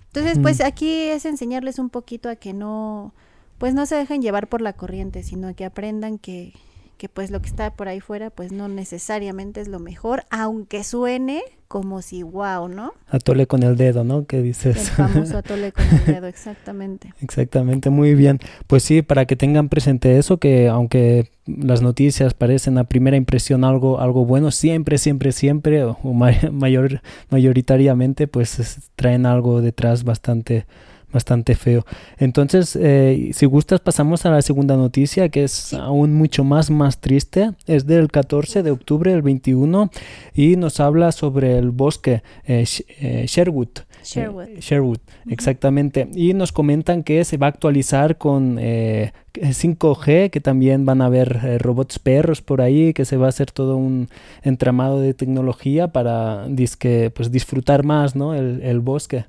Entonces, 0.08 0.40
pues 0.42 0.60
aquí 0.60 0.90
es 1.04 1.24
enseñarles 1.24 1.78
un 1.78 1.88
poquito 1.88 2.28
a 2.28 2.34
que 2.36 2.52
no, 2.52 3.14
pues 3.62 3.74
no 3.74 3.86
se 3.86 3.94
dejen 3.94 4.20
llevar 4.22 4.48
por 4.48 4.60
la 4.60 4.72
corriente, 4.72 5.22
sino 5.22 5.54
que 5.54 5.64
aprendan 5.64 6.18
que, 6.18 6.52
que 6.96 7.08
pues 7.08 7.30
lo 7.30 7.40
que 7.40 7.46
está 7.46 7.76
por 7.76 7.86
ahí 7.86 8.00
fuera 8.00 8.28
pues 8.28 8.50
no 8.50 8.66
necesariamente 8.66 9.60
es 9.60 9.68
lo 9.68 9.78
mejor, 9.78 10.24
aunque 10.30 10.82
suene 10.82 11.44
como 11.68 12.02
si 12.02 12.24
wow, 12.24 12.66
¿no? 12.66 12.92
Atole 13.06 13.46
con 13.46 13.62
el 13.62 13.76
dedo, 13.76 14.02
¿no? 14.02 14.26
¿Qué 14.26 14.42
dices? 14.42 14.76
El 14.76 14.82
famoso 14.82 15.38
atole 15.38 15.70
con 15.70 15.84
el 15.84 16.04
dedo, 16.06 16.26
exactamente. 16.26 17.14
exactamente, 17.20 17.88
muy 17.88 18.16
bien. 18.16 18.40
Pues 18.66 18.82
sí, 18.82 19.00
para 19.00 19.26
que 19.26 19.36
tengan 19.36 19.68
presente 19.68 20.18
eso, 20.18 20.38
que 20.38 20.66
aunque 20.66 21.30
las 21.46 21.82
noticias 21.82 22.34
parecen 22.34 22.78
a 22.78 22.84
primera 22.84 23.16
impresión 23.16 23.62
algo, 23.62 24.00
algo 24.00 24.24
bueno, 24.24 24.50
siempre, 24.50 24.98
siempre, 24.98 25.30
siempre, 25.30 25.84
o 25.84 25.96
mayor, 26.52 27.00
mayoritariamente, 27.30 28.26
pues 28.26 28.90
traen 28.96 29.24
algo 29.24 29.62
detrás 29.62 30.02
bastante 30.02 30.66
bastante 31.12 31.54
feo. 31.54 31.84
Entonces, 32.18 32.76
eh, 32.80 33.30
si 33.32 33.46
gustas, 33.46 33.80
pasamos 33.80 34.24
a 34.26 34.30
la 34.30 34.42
segunda 34.42 34.76
noticia, 34.76 35.28
que 35.28 35.44
es 35.44 35.74
aún 35.74 36.14
mucho 36.14 36.44
más, 36.44 36.70
más 36.70 37.00
triste. 37.00 37.52
Es 37.66 37.86
del 37.86 38.10
14 38.10 38.62
de 38.62 38.70
octubre 38.70 39.12
del 39.12 39.22
21 39.22 39.90
y 40.34 40.56
nos 40.56 40.80
habla 40.80 41.12
sobre 41.12 41.58
el 41.58 41.70
bosque 41.70 42.22
eh, 42.44 42.64
eh, 43.00 43.24
Sherwood. 43.28 43.68
Sherwood. 44.04 44.58
Sherwood, 44.58 44.98
exactamente. 45.28 46.08
Y 46.12 46.34
nos 46.34 46.50
comentan 46.50 47.04
que 47.04 47.24
se 47.24 47.36
va 47.36 47.46
a 47.46 47.50
actualizar 47.50 48.18
con 48.18 48.56
5G, 48.56 50.30
que 50.30 50.40
también 50.40 50.84
van 50.84 51.02
a 51.02 51.06
haber 51.06 51.62
robots 51.62 52.00
perros 52.00 52.42
por 52.42 52.62
ahí, 52.62 52.94
que 52.94 53.04
se 53.04 53.16
va 53.16 53.26
a 53.26 53.28
hacer 53.28 53.52
todo 53.52 53.76
un 53.76 54.08
entramado 54.42 54.98
de 54.98 55.14
tecnología 55.14 55.92
para 55.92 56.48
disque, 56.48 57.12
pues, 57.14 57.30
disfrutar 57.30 57.84
más 57.84 58.16
¿no? 58.16 58.34
el, 58.34 58.60
el 58.64 58.80
bosque. 58.80 59.26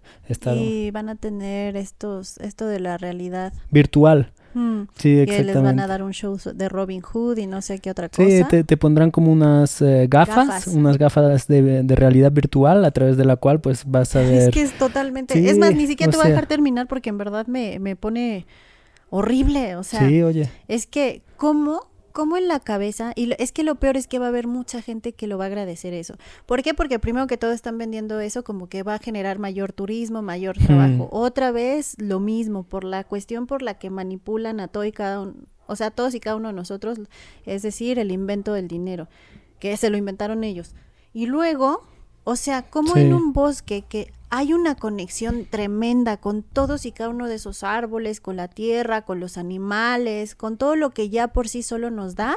Y 0.56 0.92
van 0.92 1.10
a 1.10 1.16
tener 1.16 1.73
estos, 1.76 2.38
esto 2.38 2.68
de 2.68 2.80
la 2.80 2.98
realidad 2.98 3.54
virtual. 3.72 4.32
Mm. 4.54 4.84
Sí, 4.96 5.20
exactamente. 5.20 5.54
les 5.54 5.64
van 5.64 5.80
a 5.80 5.88
dar 5.88 6.04
un 6.04 6.12
show 6.12 6.38
de 6.54 6.70
Robin 6.70 7.02
Hood 7.02 7.38
y 7.38 7.48
no 7.48 7.62
sé 7.62 7.80
qué 7.80 7.90
otra 7.90 8.10
cosa. 8.10 8.48
Sí, 8.50 8.64
te, 8.64 8.78
pondrán 8.78 9.10
como 9.10 9.32
unas 9.32 9.82
eh, 9.82 10.08
gafas, 10.08 10.68
unas 10.68 10.98
gafas 10.98 11.48
de, 11.48 11.84
realidad 11.90 12.32
virtual 12.32 12.86
a 12.86 12.92
través 12.92 13.18
de 13.18 13.26
la 13.26 13.36
cual 13.36 13.62
pues 13.62 13.84
vas 13.86 14.16
a 14.16 14.20
ver... 14.22 14.50
Es 14.50 14.50
que 14.50 14.62
es 14.62 14.78
totalmente... 14.78 15.50
es 15.50 15.58
más, 15.58 15.74
ni 15.76 15.88
siquiera 15.88 16.12
te 16.12 16.18
voy 16.18 16.28
a 16.28 16.30
dejar 16.30 16.46
terminar 16.46 16.88
porque 16.88 17.10
en 17.10 17.18
verdad 17.18 17.48
me, 17.48 17.80
me 17.80 17.96
pone 17.96 18.46
horrible, 19.10 19.76
o 19.76 19.84
sea... 19.84 20.08
Sí, 20.08 20.22
oye. 20.22 20.50
Es 20.68 20.86
que, 20.86 21.22
¿cómo 21.38 21.93
como 22.14 22.38
en 22.38 22.48
la 22.48 22.60
cabeza, 22.60 23.12
y 23.16 23.34
es 23.40 23.52
que 23.52 23.64
lo 23.64 23.76
peor 23.76 23.98
es 23.98 24.08
que 24.08 24.20
va 24.20 24.26
a 24.26 24.30
haber 24.30 24.48
mucha 24.48 24.82
gente 24.82 25.14
que 25.14 25.28
lo 25.28 25.38
va 25.38 25.46
a 25.46 25.48
agradecer 25.48 25.94
eso. 25.94 26.16
¿Por 26.46 26.62
qué? 26.62 26.74
Porque 26.74 27.00
primero 27.00 27.28
que 27.28 27.38
todo 27.38 27.52
están 27.52 27.78
vendiendo 27.78 28.20
eso 28.20 28.44
como 28.44 28.70
que 28.70 28.84
va 28.84 28.96
a 28.96 29.00
generar 29.00 29.40
mayor 29.40 29.74
turismo, 29.74 30.22
mayor 30.22 30.58
trabajo. 30.58 31.10
Otra 31.12 31.52
vez 31.52 31.96
lo 31.98 32.20
mismo, 32.20 32.64
por 32.64 32.84
la 32.84 33.04
cuestión 33.04 33.48
por 33.48 33.64
la 33.64 33.80
que 33.80 33.90
manipulan 33.90 34.60
a 34.60 34.68
todo 34.68 34.86
y 34.86 34.92
cada 34.92 35.22
uno, 35.22 35.34
o 35.66 35.76
sea, 35.76 35.92
todos 35.92 36.14
y 36.14 36.20
cada 36.20 36.36
uno 36.36 36.50
de 36.50 36.54
nosotros, 36.54 37.00
es 37.46 37.64
decir, 37.64 37.98
el 37.98 38.12
invento 38.12 38.54
del 38.54 38.68
dinero, 38.68 39.08
que 39.60 39.76
se 39.76 39.90
lo 39.90 39.98
inventaron 39.98 40.44
ellos. 40.44 40.76
Y 41.14 41.26
luego, 41.26 41.82
o 42.24 42.36
sea, 42.36 42.62
como 42.62 42.96
en 42.96 43.14
un 43.14 43.34
bosque 43.34 43.84
que 43.88 44.14
hay 44.36 44.52
una 44.52 44.74
conexión 44.74 45.46
tremenda 45.46 46.18
con 46.18 46.42
todos 46.42 46.88
y 46.88 46.92
cada 46.92 47.12
uno 47.12 47.28
de 47.28 47.36
esos 47.36 47.62
árboles, 47.62 48.20
con 48.20 48.36
la 48.36 48.48
tierra, 48.48 49.04
con 49.04 49.20
los 49.20 49.38
animales, 49.38 50.34
con 50.34 50.58
todo 50.58 50.76
lo 50.76 50.90
que 50.90 51.12
ya 51.12 51.28
por 51.28 51.48
sí 51.48 51.62
solo 51.62 51.92
nos 51.92 52.16
da, 52.16 52.36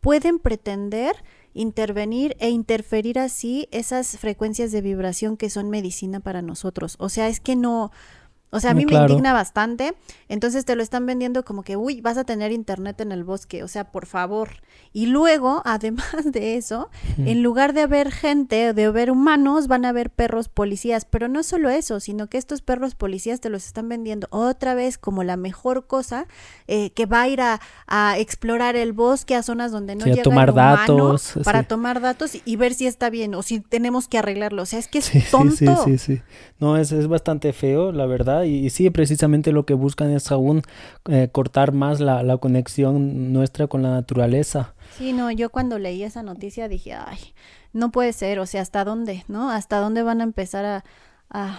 pueden 0.00 0.38
pretender 0.38 1.16
intervenir 1.52 2.36
e 2.38 2.50
interferir 2.50 3.18
así 3.18 3.66
esas 3.72 4.18
frecuencias 4.18 4.70
de 4.70 4.82
vibración 4.82 5.36
que 5.36 5.50
son 5.50 5.68
medicina 5.68 6.20
para 6.20 6.42
nosotros. 6.42 6.94
O 7.00 7.08
sea, 7.08 7.26
es 7.26 7.40
que 7.40 7.56
no, 7.56 7.90
o 8.56 8.60
sea, 8.60 8.70
a 8.70 8.74
mí 8.74 8.86
me 8.86 8.94
indigna 8.94 9.32
bastante. 9.32 9.94
Entonces 10.28 10.64
te 10.64 10.74
lo 10.74 10.82
están 10.82 11.06
vendiendo 11.06 11.44
como 11.44 11.62
que, 11.62 11.76
uy, 11.76 12.00
vas 12.00 12.16
a 12.16 12.24
tener 12.24 12.52
internet 12.52 13.00
en 13.00 13.12
el 13.12 13.22
bosque. 13.22 13.62
O 13.62 13.68
sea, 13.68 13.84
por 13.92 14.06
favor. 14.06 14.48
Y 14.92 15.06
luego, 15.06 15.62
además 15.66 16.24
de 16.24 16.56
eso, 16.56 16.90
en 17.18 17.42
lugar 17.42 17.74
de 17.74 17.82
haber 17.82 18.10
gente, 18.10 18.72
de 18.72 18.84
haber 18.84 19.10
humanos, 19.10 19.68
van 19.68 19.84
a 19.84 19.90
haber 19.90 20.10
perros 20.10 20.48
policías. 20.48 21.04
Pero 21.04 21.28
no 21.28 21.42
solo 21.42 21.68
eso, 21.68 22.00
sino 22.00 22.28
que 22.28 22.38
estos 22.38 22.62
perros 22.62 22.94
policías 22.94 23.40
te 23.40 23.50
los 23.50 23.66
están 23.66 23.88
vendiendo 23.88 24.26
otra 24.30 24.74
vez 24.74 24.98
como 24.98 25.22
la 25.22 25.36
mejor 25.36 25.86
cosa 25.86 26.26
eh, 26.66 26.90
que 26.90 27.06
va 27.06 27.22
a 27.22 27.28
ir 27.28 27.40
a, 27.40 27.60
explorar 28.18 28.76
el 28.76 28.92
bosque 28.92 29.34
a 29.34 29.42
zonas 29.42 29.72
donde 29.72 29.94
no 29.94 30.06
llega 30.06 30.22
tomar 30.22 30.54
datos, 30.54 31.34
para 31.44 31.62
tomar 31.62 32.00
datos 32.00 32.38
y, 32.44 32.56
ver 32.56 32.74
si 32.74 32.86
está 32.86 33.10
bien 33.10 33.34
o 33.34 33.42
si 33.42 33.60
tenemos 33.60 34.08
que 34.08 34.18
arreglarlo. 34.18 34.62
O 34.62 34.66
sea, 34.66 34.78
es 34.78 34.88
que 34.88 34.98
es 34.98 35.30
tonto. 35.30 35.84
Sí, 35.84 35.98
sí, 35.98 35.98
sí, 35.98 36.22
No, 36.58 36.76
es, 36.76 36.92
es 36.92 37.06
bastante 37.06 37.52
feo, 37.52 37.92
la 37.92 38.06
verdad 38.06 38.45
y, 38.46 38.70
sí, 38.70 38.90
precisamente 38.90 39.52
lo 39.52 39.66
que 39.66 39.74
buscan 39.74 40.10
es 40.10 40.30
aún 40.30 40.62
eh, 41.08 41.28
cortar 41.30 41.72
más 41.72 42.00
la, 42.00 42.22
la, 42.22 42.38
conexión 42.38 43.32
nuestra 43.32 43.66
con 43.66 43.82
la 43.82 43.90
naturaleza. 43.90 44.74
Sí, 44.96 45.12
no, 45.12 45.30
yo 45.30 45.50
cuando 45.50 45.78
leí 45.78 46.02
esa 46.02 46.22
noticia 46.22 46.68
dije, 46.68 46.94
ay, 46.94 47.18
no 47.72 47.90
puede 47.90 48.12
ser, 48.12 48.38
o 48.38 48.46
sea, 48.46 48.62
¿hasta 48.62 48.84
dónde, 48.84 49.24
no? 49.28 49.50
¿Hasta 49.50 49.78
dónde 49.78 50.02
van 50.02 50.20
a 50.20 50.24
empezar 50.24 50.64
a, 50.64 50.84
a 51.30 51.58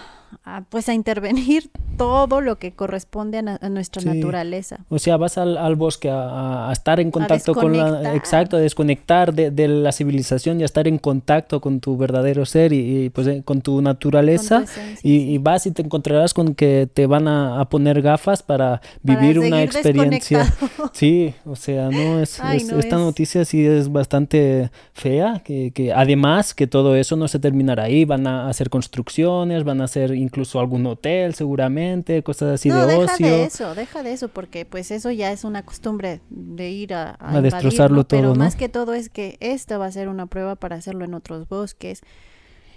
pues 0.68 0.88
a 0.88 0.94
intervenir 0.94 1.70
todo 1.96 2.40
lo 2.40 2.58
que 2.58 2.72
corresponde 2.72 3.38
a, 3.38 3.68
nuestra 3.68 4.02
naturaleza. 4.02 4.78
O 4.88 4.98
sea, 4.98 5.16
vas 5.16 5.36
al, 5.36 5.76
bosque 5.76 6.08
a, 6.10 6.68
estar 6.72 7.00
en 7.00 7.10
contacto 7.10 7.54
con 7.54 7.76
la... 7.76 8.14
Exacto, 8.14 8.56
a 8.56 8.60
desconectar 8.60 9.34
de, 9.34 9.68
la 9.68 9.92
civilización 9.92 10.60
y 10.60 10.62
a 10.62 10.66
estar 10.66 10.86
en 10.86 10.98
contacto 10.98 11.60
con 11.60 11.80
tu 11.80 11.96
verdadero 11.96 12.46
ser 12.46 12.72
y, 12.72 13.10
pues 13.10 13.26
eh, 13.26 13.42
con 13.44 13.60
tu 13.62 13.82
naturaleza. 13.82 14.64
y, 15.02 15.36
vas 15.38 15.66
y 15.66 15.72
te 15.72 15.82
encontrarás 15.82 16.34
con 16.34 16.54
que 16.54 16.88
te 16.92 17.06
van 17.06 17.28
a, 17.28 17.66
poner 17.68 18.00
gafas 18.00 18.42
para 18.42 18.80
vivir 19.02 19.38
una 19.38 19.62
experiencia. 19.62 20.54
Sí, 20.92 21.34
o 21.44 21.56
sea, 21.56 21.90
no 21.90 22.20
es, 22.20 22.40
esta 22.40 22.96
noticia 22.96 23.44
sí 23.44 23.64
es 23.66 23.90
bastante 23.90 24.70
fea, 24.92 25.42
que, 25.44 25.70
que 25.72 25.92
además 25.92 26.54
que 26.54 26.66
todo 26.66 26.96
eso 26.96 27.16
no 27.16 27.28
se 27.28 27.38
terminará 27.38 27.84
ahí, 27.84 28.04
van 28.04 28.26
a 28.26 28.48
hacer 28.48 28.70
construcciones, 28.70 29.64
van 29.64 29.80
a 29.80 29.84
hacer 29.84 30.14
incluso 30.18 30.60
algún 30.60 30.86
hotel 30.86 31.34
seguramente, 31.34 32.22
cosas 32.22 32.54
así 32.54 32.68
de 32.68 32.86
deja 32.86 33.14
ocio. 33.14 33.26
de 33.26 33.44
eso, 33.44 33.74
deja 33.74 34.02
de 34.02 34.12
eso, 34.12 34.28
porque 34.28 34.64
pues 34.64 34.90
eso 34.90 35.10
ya 35.10 35.32
es 35.32 35.44
una 35.44 35.64
costumbre 35.64 36.20
de 36.30 36.70
ir 36.70 36.94
a, 36.94 37.16
a, 37.18 37.40
destrozarlo 37.40 38.04
todo, 38.04 38.20
Pero 38.20 38.34
más 38.34 38.56
que 38.56 38.68
todo 38.68 38.94
es 38.94 39.08
que 39.08 39.36
esta 39.40 39.78
va 39.78 39.86
a 39.86 39.92
ser 39.92 40.08
una 40.08 40.26
prueba 40.26 40.56
para 40.56 40.76
hacerlo 40.76 41.04
en 41.04 41.14
otros 41.14 41.48
bosques. 41.48 42.02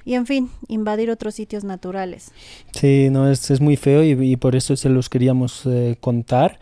Y 0.03 0.15
en 0.15 0.25
fin, 0.25 0.49
invadir 0.67 1.11
otros 1.11 1.35
sitios 1.35 1.63
naturales. 1.63 2.31
Sí, 2.71 3.09
no, 3.11 3.29
es, 3.29 3.51
es 3.51 3.61
muy 3.61 3.77
feo 3.77 4.03
y, 4.03 4.35
por 4.35 4.55
eso 4.55 4.75
se 4.75 4.89
los 4.89 5.09
queríamos 5.09 5.65
eh, 5.65 5.97
contar. 5.99 6.59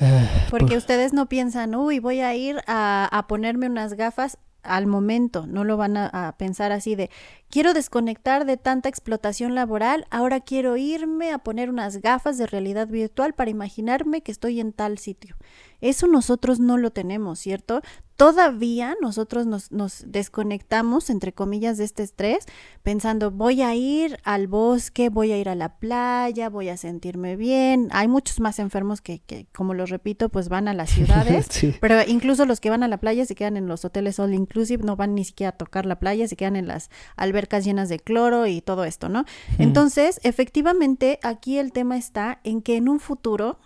Eh, 0.00 0.28
porque 0.50 0.76
ustedes 0.76 1.12
no 1.12 1.28
piensan, 1.28 1.76
uy, 1.76 2.00
voy 2.00 2.20
a 2.20 2.34
ir 2.34 2.56
a, 2.66 3.08
a 3.12 3.26
ponerme 3.28 3.66
unas 3.66 3.94
gafas 3.94 4.38
al 4.64 4.86
momento, 4.86 5.46
no 5.46 5.62
lo 5.62 5.76
van 5.76 5.96
a, 5.96 6.34
pensar 6.38 6.72
así 6.72 6.94
de 6.96 7.10
quiero 7.54 7.72
desconectar 7.72 8.46
de 8.46 8.56
tanta 8.56 8.88
explotación 8.88 9.54
laboral, 9.54 10.08
ahora 10.10 10.40
quiero 10.40 10.76
irme 10.76 11.30
a 11.30 11.38
poner 11.38 11.70
unas 11.70 11.98
gafas 11.98 12.36
de 12.36 12.48
realidad 12.48 12.88
virtual 12.88 13.32
para 13.32 13.48
imaginarme 13.48 14.22
que 14.22 14.32
estoy 14.32 14.58
en 14.58 14.72
tal 14.72 14.98
sitio. 14.98 15.36
Eso 15.80 16.08
nosotros 16.08 16.58
no 16.58 16.78
lo 16.78 16.90
tenemos, 16.90 17.38
¿cierto? 17.38 17.80
Todavía 18.16 18.96
nosotros 19.02 19.44
nos, 19.44 19.70
nos 19.72 20.04
desconectamos, 20.06 21.10
entre 21.10 21.32
comillas, 21.32 21.78
de 21.78 21.84
este 21.84 22.04
estrés, 22.04 22.46
pensando, 22.82 23.32
voy 23.32 23.60
a 23.60 23.74
ir 23.74 24.18
al 24.22 24.46
bosque, 24.46 25.08
voy 25.08 25.32
a 25.32 25.38
ir 25.38 25.48
a 25.48 25.54
la 25.56 25.76
playa, 25.78 26.48
voy 26.48 26.68
a 26.68 26.76
sentirme 26.76 27.34
bien. 27.36 27.88
Hay 27.90 28.06
muchos 28.06 28.38
más 28.38 28.60
enfermos 28.60 29.00
que, 29.00 29.18
que 29.18 29.46
como 29.52 29.74
lo 29.74 29.84
repito, 29.84 30.28
pues 30.28 30.48
van 30.48 30.68
a 30.68 30.74
las 30.74 30.90
ciudades, 30.94 31.48
pero 31.80 31.96
incluso 32.06 32.46
los 32.46 32.60
que 32.60 32.70
van 32.70 32.82
a 32.84 32.88
la 32.88 32.98
playa 32.98 33.26
se 33.26 33.34
quedan 33.34 33.56
en 33.56 33.66
los 33.66 33.84
hoteles 33.84 34.18
all 34.18 34.32
inclusive, 34.32 34.84
no 34.84 34.96
van 34.96 35.14
ni 35.14 35.24
siquiera 35.24 35.50
a 35.50 35.56
tocar 35.56 35.84
la 35.84 35.98
playa, 35.98 36.26
se 36.28 36.36
quedan 36.36 36.56
en 36.56 36.68
las 36.68 36.90
albercas 37.16 37.43
llenas 37.48 37.88
de 37.88 37.98
cloro 37.98 38.46
y 38.46 38.60
todo 38.60 38.84
esto, 38.84 39.08
¿no? 39.08 39.24
Entonces, 39.58 40.20
efectivamente, 40.22 41.18
aquí 41.22 41.58
el 41.58 41.72
tema 41.72 41.96
está 41.96 42.40
en 42.44 42.62
que 42.62 42.76
en 42.76 42.88
un 42.88 43.00
futuro 43.00 43.58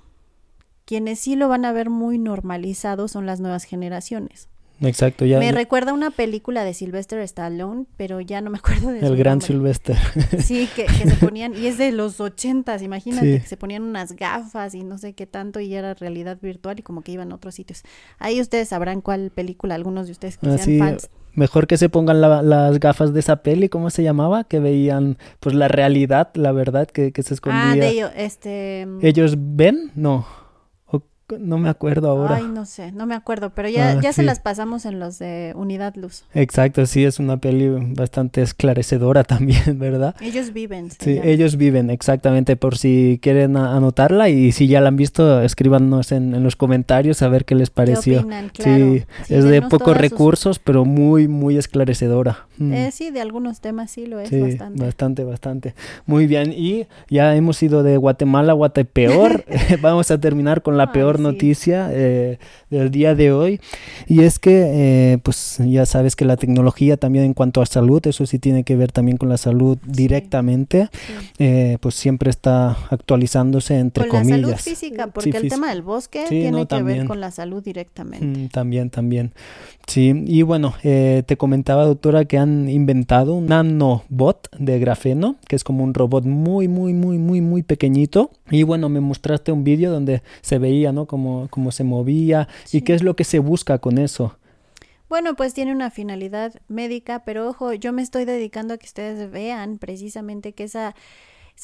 quienes 0.84 1.20
sí 1.20 1.36
lo 1.36 1.48
van 1.48 1.64
a 1.66 1.72
ver 1.72 1.90
muy 1.90 2.18
normalizado 2.18 3.08
son 3.08 3.26
las 3.26 3.40
nuevas 3.40 3.64
generaciones. 3.64 4.48
Exacto, 4.80 5.24
ya. 5.24 5.38
Me 5.38 5.50
recuerda 5.50 5.92
una 5.92 6.10
película 6.10 6.62
de 6.62 6.72
Sylvester 6.72 7.18
Stallone, 7.20 7.86
pero 7.96 8.20
ya 8.20 8.40
no 8.40 8.50
me 8.50 8.58
acuerdo 8.58 8.90
de 8.90 9.00
El 9.00 9.16
gran 9.16 9.42
Sylvester. 9.42 9.96
Sí, 10.38 10.68
que, 10.74 10.88
se 10.88 11.16
ponían, 11.16 11.54
y 11.56 11.66
es 11.66 11.78
de 11.78 11.90
los 11.90 12.20
ochentas, 12.20 12.82
imagínate, 12.82 13.40
que 13.40 13.46
se 13.46 13.56
ponían 13.56 13.82
unas 13.82 14.14
gafas 14.14 14.74
y 14.74 14.84
no 14.84 14.98
sé 14.98 15.14
qué 15.14 15.26
tanto, 15.26 15.60
y 15.60 15.74
era 15.74 15.94
realidad 15.94 16.38
virtual 16.40 16.78
y 16.78 16.82
como 16.82 17.02
que 17.02 17.12
iban 17.12 17.32
a 17.32 17.34
otros 17.34 17.54
sitios. 17.54 17.82
Ahí 18.18 18.40
ustedes 18.40 18.68
sabrán 18.68 19.00
cuál 19.00 19.30
película, 19.30 19.74
algunos 19.74 20.06
de 20.06 20.12
ustedes 20.12 20.38
que 20.38 20.58
sean 20.58 20.78
fans. 20.78 21.10
Mejor 21.38 21.68
que 21.68 21.76
se 21.76 21.88
pongan 21.88 22.20
las 22.20 22.80
gafas 22.80 23.14
de 23.14 23.20
esa 23.20 23.36
peli, 23.44 23.68
¿cómo 23.68 23.90
se 23.90 24.02
llamaba? 24.02 24.42
Que 24.42 24.58
veían 24.58 25.18
pues 25.38 25.54
la 25.54 25.68
realidad, 25.68 26.30
la 26.34 26.50
verdad, 26.50 26.88
que, 26.88 27.12
que 27.12 27.22
se 27.22 27.32
escondía. 27.34 27.70
Ah, 27.70 27.76
de 27.76 27.88
ellos, 27.88 28.10
este... 28.16 28.88
¿Ellos 29.02 29.36
ven? 29.38 29.92
No. 29.94 30.26
No 31.38 31.58
me 31.58 31.68
acuerdo 31.68 32.10
ahora. 32.10 32.36
Ay, 32.36 32.44
no 32.44 32.64
sé, 32.64 32.92
no 32.92 33.06
me 33.06 33.14
acuerdo, 33.14 33.50
pero 33.50 33.68
ya, 33.68 33.90
ah, 33.90 34.00
ya 34.00 34.12
se 34.12 34.22
las 34.22 34.40
pasamos 34.40 34.84
en 34.84 34.98
los 34.98 35.18
de 35.18 35.52
Unidad 35.56 35.94
Luz. 35.96 36.24
Exacto, 36.34 36.86
sí, 36.86 37.04
es 37.04 37.18
una 37.18 37.36
peli 37.36 37.68
bastante 37.94 38.42
esclarecedora 38.42 39.24
también, 39.24 39.78
¿verdad? 39.78 40.14
Ellos 40.20 40.52
viven. 40.52 40.90
Sí, 40.90 41.20
ellos 41.22 41.56
viven, 41.56 41.90
exactamente, 41.90 42.56
por 42.56 42.78
si 42.78 43.18
quieren 43.22 43.56
anotarla 43.56 44.28
y 44.28 44.52
si 44.52 44.68
ya 44.68 44.80
la 44.80 44.88
han 44.88 44.96
visto, 44.96 45.42
escríbanos 45.42 46.12
en, 46.12 46.42
los 46.42 46.56
comentarios 46.56 47.22
a 47.22 47.28
ver 47.28 47.44
qué 47.44 47.54
les 47.54 47.70
pareció. 47.70 48.26
Sí, 48.54 49.04
es 49.28 49.44
de 49.44 49.62
pocos 49.62 49.96
recursos, 49.96 50.58
pero 50.58 50.84
muy, 50.84 51.28
muy 51.28 51.56
esclarecedora. 51.56 52.46
Mm. 52.58 52.72
Eh, 52.72 52.90
sí, 52.92 53.10
de 53.10 53.20
algunos 53.20 53.60
temas 53.60 53.90
sí 53.90 54.06
lo 54.06 54.20
es 54.20 54.30
bastante. 54.30 54.84
Bastante, 54.84 55.24
bastante. 55.24 55.74
Muy 56.06 56.26
bien, 56.26 56.52
y 56.52 56.86
ya 57.08 57.34
hemos 57.34 57.62
ido 57.62 57.82
de 57.82 57.96
Guatemala 57.96 58.52
a 58.52 58.54
Guatepeor. 58.54 59.44
Vamos 59.80 60.10
a 60.10 60.18
terminar 60.18 60.62
con 60.62 60.76
la 60.76 60.92
peor 60.92 61.17
noticia 61.18 61.90
eh, 61.92 62.38
del 62.70 62.90
día 62.90 63.14
de 63.14 63.32
hoy. 63.32 63.60
Y 64.06 64.20
es 64.20 64.38
que, 64.38 65.12
eh, 65.12 65.18
pues 65.22 65.58
ya 65.58 65.86
sabes 65.86 66.16
que 66.16 66.24
la 66.24 66.36
tecnología 66.36 66.96
también 66.96 67.24
en 67.24 67.34
cuanto 67.34 67.60
a 67.60 67.66
salud, 67.66 68.04
eso 68.06 68.26
sí 68.26 68.38
tiene 68.38 68.64
que 68.64 68.76
ver 68.76 68.92
también 68.92 69.16
con 69.16 69.28
la 69.28 69.36
salud 69.36 69.78
directamente, 69.84 70.88
eh, 71.38 71.78
pues 71.80 71.94
siempre 71.94 72.30
está 72.30 72.76
actualizándose 72.90 73.78
entre 73.78 74.08
con 74.08 74.20
comillas. 74.20 74.40
La 74.40 74.58
salud 74.58 74.76
física, 74.76 75.06
porque 75.08 75.36
el 75.36 75.48
tema 75.48 75.70
del 75.70 75.82
bosque 75.82 76.24
tiene 76.28 76.66
que 76.66 76.82
ver 76.82 77.06
con 77.06 77.20
la 77.20 77.30
salud 77.30 77.62
directamente. 77.62 78.26
Mm, 78.26 78.48
también, 78.48 78.90
también. 78.90 79.32
Sí, 79.86 80.24
y 80.26 80.42
bueno, 80.42 80.74
te 80.82 81.36
comentaba, 81.38 81.86
doctora, 81.86 82.26
que 82.26 82.36
han 82.36 82.68
inventado 82.68 83.34
un 83.34 83.46
nanobot 83.46 84.48
de 84.58 84.78
grafeno, 84.78 85.36
que 85.48 85.56
es 85.56 85.64
como 85.64 85.82
un 85.82 85.94
robot 85.94 86.24
muy, 86.24 86.68
muy, 86.68 86.92
muy, 86.92 87.18
muy, 87.18 87.40
muy 87.40 87.62
pequeñito. 87.62 88.30
Y 88.50 88.62
bueno, 88.62 88.88
me 88.88 89.00
mostraste 89.00 89.52
un 89.52 89.64
vídeo 89.64 89.90
donde 89.90 90.22
se 90.40 90.58
veía, 90.58 90.92
¿no? 90.92 91.06
Cómo, 91.08 91.48
cómo 91.50 91.72
se 91.72 91.82
movía 91.82 92.46
y 92.70 92.82
qué 92.82 92.94
es 92.94 93.02
lo 93.02 93.16
que 93.16 93.24
se 93.24 93.40
busca 93.40 93.78
con 93.78 93.98
eso. 93.98 94.36
Bueno, 95.08 95.34
pues 95.36 95.54
tiene 95.54 95.72
una 95.72 95.90
finalidad 95.90 96.60
médica, 96.68 97.24
pero 97.24 97.48
ojo, 97.48 97.72
yo 97.72 97.92
me 97.92 98.02
estoy 98.02 98.26
dedicando 98.26 98.74
a 98.74 98.78
que 98.78 98.86
ustedes 98.86 99.30
vean 99.30 99.78
precisamente 99.78 100.52
que 100.52 100.64
esa 100.64 100.94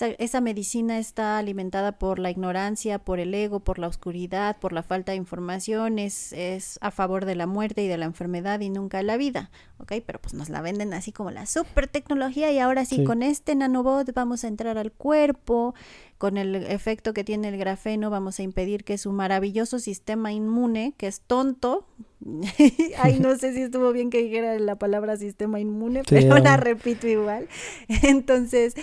esa, 0.01 0.41
medicina 0.41 0.99
está 0.99 1.39
alimentada 1.39 1.93
por 1.93 2.19
la 2.19 2.31
ignorancia, 2.31 2.99
por 2.99 3.21
el 3.21 3.33
ego, 3.33 3.61
por 3.61 3.79
la 3.79 3.87
oscuridad, 3.87 4.59
por 4.59 4.73
la 4.73 4.83
falta 4.83 5.13
de 5.13 5.17
información, 5.17 5.99
es, 5.99 6.33
es 6.33 6.79
a 6.81 6.91
favor 6.91 7.25
de 7.25 7.37
la 7.37 7.47
muerte 7.47 7.85
y 7.85 7.89
de 7.89 7.97
la 7.97 8.07
enfermedad 8.07 8.61
y 8.61 8.71
nunca 8.71 8.99
de 8.99 9.05
la 9.05 9.17
vida, 9.17 9.51
¿ok? 9.79 9.93
Pero 10.05 10.21
pues 10.21 10.35
nos 10.35 10.49
la 10.49 10.61
venden 10.63 10.93
así 10.95 11.13
como 11.13 11.31
la 11.31 11.47
super 11.47 11.87
tecnología 11.87 12.51
y 12.51 12.59
ahora 12.59 12.85
sí, 12.85 13.05
con 13.05 13.23
este 13.23 13.55
nanobot 13.55 14.13
vamos 14.15 14.43
a 14.43 14.49
entrar 14.49 14.79
al 14.79 14.91
cuerpo, 14.91 15.75
con 16.19 16.39
el 16.39 16.55
efecto 16.55 17.13
que 17.13 17.23
tiene 17.23 17.49
el 17.49 17.59
grafeno 17.59 18.11
vamos 18.11 18.39
a 18.39 18.43
impedir 18.43 18.83
que 18.85 18.99
su 18.99 19.13
maravilloso 19.13 19.79
sistema 19.79 20.33
inmune, 20.33 20.95
que 20.97 21.07
es 21.07 21.21
tonto, 21.21 21.87
ay 22.99 23.21
no 23.21 23.37
sé 23.37 23.53
si 23.53 23.63
estuvo 23.63 23.93
bien 23.93 24.11
que 24.11 24.23
dijera 24.23 24.59
la 24.59 24.77
palabra 24.77 25.17
sistema 25.17 25.61
inmune, 25.61 26.03
pero 26.09 26.39
la 26.39 26.57
repito 26.57 27.07
igual, 27.07 27.49
entonces 28.03 28.75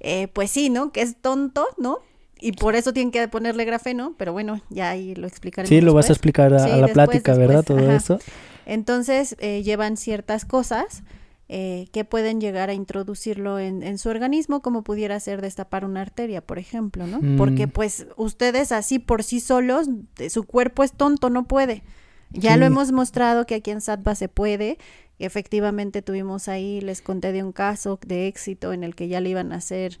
eh, 0.00 0.28
pues 0.28 0.50
sí, 0.50 0.70
¿no? 0.70 0.92
Que 0.92 1.02
es 1.02 1.16
tonto, 1.20 1.66
¿no? 1.78 1.98
Y 2.38 2.52
por 2.52 2.74
eso 2.74 2.92
tienen 2.92 3.10
que 3.10 3.26
ponerle 3.28 3.64
grafeno, 3.64 4.14
pero 4.18 4.32
bueno, 4.32 4.60
ya 4.68 4.90
ahí 4.90 5.14
lo 5.14 5.26
explicaremos. 5.26 5.68
Sí, 5.68 5.80
lo 5.80 5.94
vas 5.94 6.10
a 6.10 6.12
explicar 6.12 6.52
a, 6.52 6.76
la 6.76 6.88
plática, 6.88 7.34
¿verdad? 7.34 7.64
Todo 7.64 7.90
eso. 7.90 8.18
Entonces, 8.66 9.36
eh, 9.38 9.62
llevan 9.62 9.96
ciertas 9.96 10.44
cosas 10.44 11.02
eh, 11.48 11.86
que 11.92 12.04
pueden 12.04 12.40
llegar 12.40 12.68
a 12.68 12.74
introducirlo 12.74 13.58
en, 13.58 13.98
su 13.98 14.08
organismo, 14.08 14.60
como 14.60 14.82
pudiera 14.82 15.18
ser 15.20 15.40
destapar 15.40 15.84
una 15.84 16.02
arteria, 16.02 16.40
por 16.40 16.58
ejemplo, 16.58 17.06
¿no? 17.06 17.20
Mm. 17.22 17.36
Porque 17.36 17.68
pues 17.68 18.08
ustedes 18.16 18.72
así 18.72 18.98
por 18.98 19.22
sí 19.22 19.40
solos, 19.40 19.88
su 20.28 20.42
cuerpo 20.42 20.82
es 20.82 20.92
tonto, 20.92 21.30
no 21.30 21.46
puede. 21.46 21.84
Ya 22.32 22.56
lo 22.56 22.66
hemos 22.66 22.92
mostrado 22.92 23.46
que 23.46 23.54
aquí 23.54 23.70
en 23.70 23.80
SATBA 23.80 24.14
se 24.16 24.28
puede, 24.28 24.78
Efectivamente 25.18 26.02
tuvimos 26.02 26.48
ahí, 26.48 26.80
les 26.80 27.00
conté 27.00 27.32
de 27.32 27.42
un 27.42 27.52
caso 27.52 27.98
de 28.06 28.26
éxito 28.26 28.72
en 28.72 28.84
el 28.84 28.94
que 28.94 29.08
ya 29.08 29.20
le 29.20 29.30
iban 29.30 29.52
a 29.52 29.56
hacer 29.56 29.98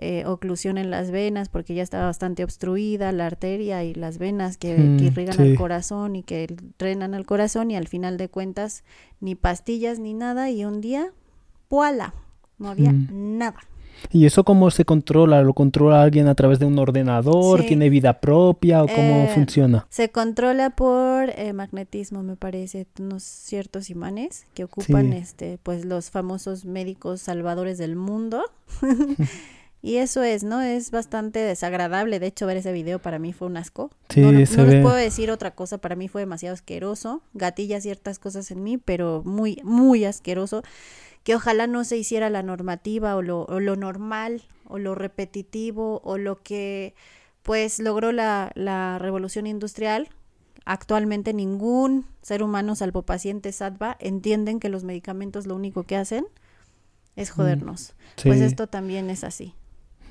eh, 0.00 0.24
oclusión 0.26 0.78
en 0.78 0.90
las 0.90 1.10
venas 1.10 1.48
porque 1.48 1.74
ya 1.74 1.82
estaba 1.82 2.04
bastante 2.04 2.44
obstruida 2.44 3.10
la 3.10 3.26
arteria 3.26 3.82
y 3.82 3.94
las 3.94 4.18
venas 4.18 4.56
que, 4.56 4.76
mm, 4.76 5.02
irrigan 5.02 5.40
al 5.40 5.56
corazón 5.56 6.14
y 6.14 6.22
que 6.22 6.54
drenan 6.78 7.14
al 7.14 7.26
corazón 7.26 7.72
y 7.72 7.76
al 7.76 7.88
final 7.88 8.16
de 8.16 8.28
cuentas 8.28 8.84
ni 9.20 9.34
pastillas 9.34 9.98
ni 9.98 10.14
nada 10.14 10.50
y 10.50 10.64
un 10.64 10.80
día, 10.80 11.10
¡puala! 11.66 12.14
No 12.58 12.68
había 12.68 12.92
mm. 12.92 13.38
nada. 13.38 13.58
¿Y 14.10 14.26
eso 14.26 14.44
cómo 14.44 14.70
se 14.70 14.84
controla? 14.84 15.42
¿Lo 15.42 15.54
controla 15.54 16.02
alguien 16.02 16.28
a 16.28 16.34
través 16.34 16.58
de 16.58 16.66
un 16.66 16.78
ordenador? 16.78 17.64
¿Tiene 17.64 17.90
vida 17.90 18.20
propia 18.20 18.82
o 18.82 18.86
cómo 18.86 19.24
eh, 19.24 19.30
funciona? 19.34 19.86
Se 19.90 20.10
controla 20.10 20.70
por 20.70 21.30
eh, 21.30 21.52
magnetismo, 21.52 22.22
me 22.22 22.36
parece, 22.36 22.86
unos 22.98 23.22
ciertos 23.22 23.90
imanes 23.90 24.46
que 24.54 24.64
ocupan 24.64 25.12
este, 25.12 25.58
pues 25.62 25.84
los 25.84 26.10
famosos 26.10 26.64
médicos 26.64 27.20
salvadores 27.20 27.78
del 27.78 27.96
mundo. 27.96 28.42
y 29.80 29.96
eso 29.96 30.22
es, 30.22 30.42
¿no? 30.42 30.60
Es 30.60 30.90
bastante 30.90 31.38
desagradable. 31.38 32.18
De 32.18 32.26
hecho, 32.26 32.46
ver 32.46 32.56
ese 32.56 32.72
video 32.72 32.98
para 32.98 33.18
mí 33.18 33.32
fue 33.32 33.46
un 33.46 33.56
asco. 33.56 33.90
no, 34.16 34.32
no 34.32 34.38
les 34.38 34.54
puedo 34.82 34.94
decir 34.94 35.30
otra 35.30 35.52
cosa, 35.52 35.78
para 35.78 35.94
mí 35.94 36.08
fue 36.08 36.22
demasiado 36.22 36.54
asqueroso. 36.54 37.22
Gatilla 37.34 37.80
ciertas 37.80 38.18
cosas 38.18 38.50
en 38.50 38.62
mí, 38.62 38.78
pero 38.78 39.22
muy, 39.24 39.60
muy 39.62 40.04
asqueroso 40.04 40.62
que 41.22 41.34
ojalá 41.34 41.66
no 41.66 41.84
se 41.84 41.96
hiciera 41.96 42.30
la 42.30 42.42
normativa 42.42 43.14
o 43.14 43.22
lo, 43.22 43.42
o 43.42 43.60
lo 43.60 43.76
normal 43.76 44.42
o 44.64 44.78
lo 44.78 44.94
repetitivo 44.94 46.00
o 46.04 46.18
lo 46.18 46.42
que 46.42 46.94
pues 47.42 47.78
logró 47.78 48.12
la, 48.12 48.50
la 48.54 48.98
revolución 48.98 49.46
industrial. 49.46 50.08
Actualmente 50.64 51.32
ningún 51.32 52.06
ser 52.20 52.42
humano, 52.42 52.74
salvo 52.74 53.02
pacientes 53.02 53.56
SATVA, 53.56 53.96
entienden 54.00 54.60
que 54.60 54.68
los 54.68 54.84
medicamentos 54.84 55.46
lo 55.46 55.54
único 55.54 55.84
que 55.84 55.96
hacen 55.96 56.26
es 57.16 57.30
mm, 57.30 57.34
jodernos. 57.34 57.94
Pues 58.22 58.40
esto 58.40 58.66
también 58.66 59.10
es 59.10 59.24
así. 59.24 59.54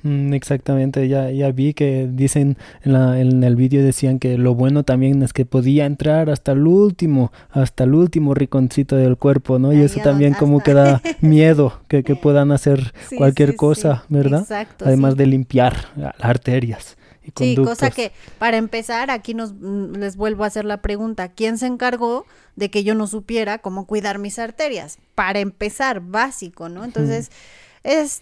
Mm, 0.02 0.32
exactamente, 0.32 1.08
ya, 1.08 1.30
ya 1.30 1.50
vi 1.50 1.74
que 1.74 2.08
dicen 2.10 2.56
en, 2.82 2.92
la, 2.92 3.20
en 3.20 3.42
el 3.42 3.56
vídeo 3.56 3.82
decían 3.82 4.18
que 4.18 4.38
lo 4.38 4.54
bueno 4.54 4.84
también 4.84 5.22
es 5.22 5.32
que 5.32 5.44
podía 5.44 5.86
entrar 5.86 6.30
hasta 6.30 6.52
el 6.52 6.66
último, 6.66 7.32
hasta 7.50 7.84
el 7.84 7.94
último 7.94 8.34
riconcito 8.34 8.96
del 8.96 9.16
cuerpo, 9.16 9.58
¿no? 9.58 9.72
Y 9.72 9.80
eso 9.80 10.00
también 10.02 10.34
como 10.34 10.60
que 10.60 10.74
da 10.74 11.02
miedo 11.20 11.80
que, 11.88 12.04
que 12.04 12.14
puedan 12.16 12.52
hacer 12.52 12.92
cualquier 13.16 13.56
cosa, 13.56 14.04
¿verdad? 14.08 14.42
Exacto, 14.42 14.84
Además 14.84 15.16
de 15.16 15.26
limpiar 15.26 15.88
las 15.96 16.14
arterias. 16.20 16.96
Y 17.22 17.32
sí, 17.36 17.56
cosa 17.56 17.90
que 17.90 18.12
para 18.38 18.56
empezar 18.56 19.10
aquí 19.10 19.34
nos 19.34 19.52
mm, 19.52 19.96
les 19.96 20.16
vuelvo 20.16 20.44
a 20.44 20.46
hacer 20.46 20.64
la 20.64 20.80
pregunta, 20.80 21.28
¿quién 21.28 21.58
se 21.58 21.66
encargó 21.66 22.24
de 22.56 22.70
que 22.70 22.84
yo 22.84 22.94
no 22.94 23.06
supiera 23.06 23.58
cómo 23.58 23.86
cuidar 23.86 24.18
mis 24.18 24.38
arterias? 24.38 24.98
Para 25.14 25.40
empezar, 25.40 26.00
básico, 26.00 26.68
¿no? 26.68 26.84
Entonces, 26.84 27.28
es, 27.28 27.30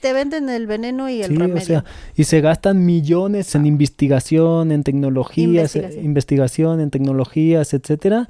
te 0.00 0.12
venden 0.12 0.48
el 0.48 0.66
veneno 0.66 1.09
y 1.09 1.22
el 1.22 1.29
sí, 1.29 1.37
remedio. 1.37 1.62
O 1.62 1.64
sea, 1.64 1.85
y 2.14 2.24
se 2.24 2.40
gastan 2.40 2.85
millones 2.85 3.55
en 3.55 3.66
investigación, 3.66 4.70
en 4.70 4.85
tecnologías, 4.85 5.74
eh, 5.76 6.00
investigación, 6.02 6.81
en 6.81 6.90
tecnologías, 6.90 7.74
etcétera. 7.74 8.29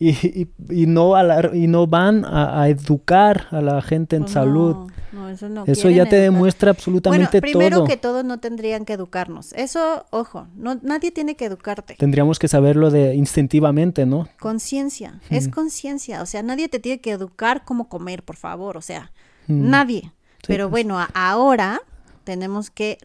Y, 0.00 0.10
y, 0.10 0.48
y, 0.70 0.86
no 0.86 1.14
y 1.52 1.66
no 1.66 1.88
van 1.88 2.24
a, 2.24 2.68
educar 2.68 3.48
a 3.50 3.60
la 3.60 3.82
gente 3.82 4.14
en 4.14 4.22
pues 4.22 4.32
salud. 4.32 4.88
No, 5.10 5.28
eso 5.28 5.48
no 5.48 5.64
eso 5.66 5.90
ya 5.90 6.06
te 6.06 6.16
demuestra 6.16 6.70
absolutamente 6.70 7.40
bueno, 7.40 7.52
primero 7.52 7.76
todo. 7.78 7.86
que 7.86 7.96
todos 7.96 8.24
no 8.24 8.38
tendrían 8.38 8.84
que 8.84 8.92
educarnos. 8.92 9.52
Eso, 9.54 10.06
ojo, 10.10 10.46
no, 10.54 10.78
nadie 10.82 11.10
tiene 11.10 11.34
que 11.34 11.46
educarte. 11.46 11.96
Tendríamos 11.98 12.38
que 12.38 12.46
saberlo 12.46 12.90
de 12.90 13.16
instintivamente, 13.16 14.06
¿no? 14.06 14.28
Conciencia, 14.38 15.20
es 15.30 15.48
conciencia. 15.48 16.22
O 16.22 16.26
sea, 16.26 16.44
nadie 16.44 16.68
te 16.68 16.78
tiene 16.78 17.00
que 17.00 17.10
educar 17.10 17.64
cómo 17.64 17.88
comer, 17.88 18.22
por 18.22 18.36
favor. 18.36 18.76
O 18.76 18.82
sea, 18.82 19.10
nadie. 19.48 20.12
Pero 20.46 20.64
pues. 20.64 20.70
bueno, 20.70 21.06
ahora 21.14 21.80
tenemos 22.24 22.70
que 22.70 22.98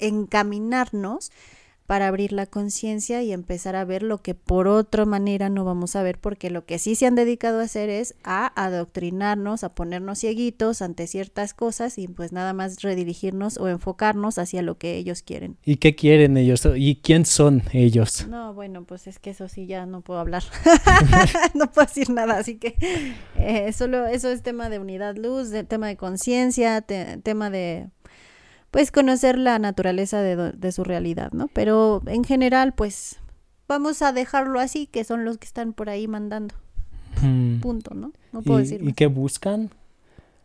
reencaminarnos 0.00 1.30
para 1.92 2.08
abrir 2.08 2.32
la 2.32 2.46
conciencia 2.46 3.22
y 3.22 3.34
empezar 3.34 3.76
a 3.76 3.84
ver 3.84 4.02
lo 4.02 4.22
que 4.22 4.34
por 4.34 4.66
otra 4.66 5.04
manera 5.04 5.50
no 5.50 5.66
vamos 5.66 5.94
a 5.94 6.02
ver, 6.02 6.16
porque 6.16 6.48
lo 6.48 6.64
que 6.64 6.78
sí 6.78 6.94
se 6.94 7.04
han 7.04 7.16
dedicado 7.16 7.60
a 7.60 7.64
hacer 7.64 7.90
es 7.90 8.14
a 8.24 8.50
adoctrinarnos, 8.64 9.62
a 9.62 9.74
ponernos 9.74 10.20
cieguitos 10.20 10.80
ante 10.80 11.06
ciertas 11.06 11.52
cosas 11.52 11.98
y 11.98 12.08
pues 12.08 12.32
nada 12.32 12.54
más 12.54 12.80
redirigirnos 12.80 13.58
o 13.58 13.68
enfocarnos 13.68 14.38
hacia 14.38 14.62
lo 14.62 14.78
que 14.78 14.96
ellos 14.96 15.20
quieren. 15.20 15.58
¿Y 15.66 15.76
qué 15.76 15.94
quieren 15.94 16.38
ellos? 16.38 16.66
¿Y 16.76 16.96
quién 16.96 17.26
son 17.26 17.62
ellos? 17.74 18.26
No, 18.26 18.54
bueno, 18.54 18.84
pues 18.84 19.06
es 19.06 19.18
que 19.18 19.28
eso 19.28 19.48
sí 19.48 19.66
ya 19.66 19.84
no 19.84 20.00
puedo 20.00 20.18
hablar, 20.18 20.44
no 21.52 21.70
puedo 21.70 21.86
decir 21.86 22.08
nada, 22.08 22.38
así 22.38 22.56
que 22.56 22.74
eh, 23.36 23.70
solo 23.74 24.06
eso 24.06 24.30
es 24.30 24.42
tema 24.42 24.70
de 24.70 24.78
unidad 24.78 25.14
luz, 25.18 25.50
de, 25.50 25.62
tema 25.62 25.88
de 25.88 25.98
conciencia, 25.98 26.80
tema 26.80 27.50
de 27.50 27.90
pues 28.72 28.90
conocer 28.90 29.38
la 29.38 29.58
naturaleza 29.58 30.22
de, 30.22 30.72
su 30.72 30.82
realidad, 30.82 31.30
¿no? 31.32 31.48
Pero 31.48 32.02
en 32.06 32.24
general, 32.24 32.72
pues 32.72 33.20
vamos 33.68 34.00
a 34.00 34.12
dejarlo 34.12 34.58
así, 34.58 34.86
que 34.86 35.04
son 35.04 35.26
los 35.26 35.36
que 35.36 35.46
están 35.46 35.74
por 35.74 35.90
ahí 35.90 36.08
mandando. 36.08 36.54
Mm. 37.20 37.60
Punto, 37.60 37.94
¿no? 37.94 38.12
No 38.32 38.42
puedo 38.42 38.58
decir. 38.58 38.82
¿Y 38.82 38.94
qué 38.94 39.06
buscan? 39.06 39.70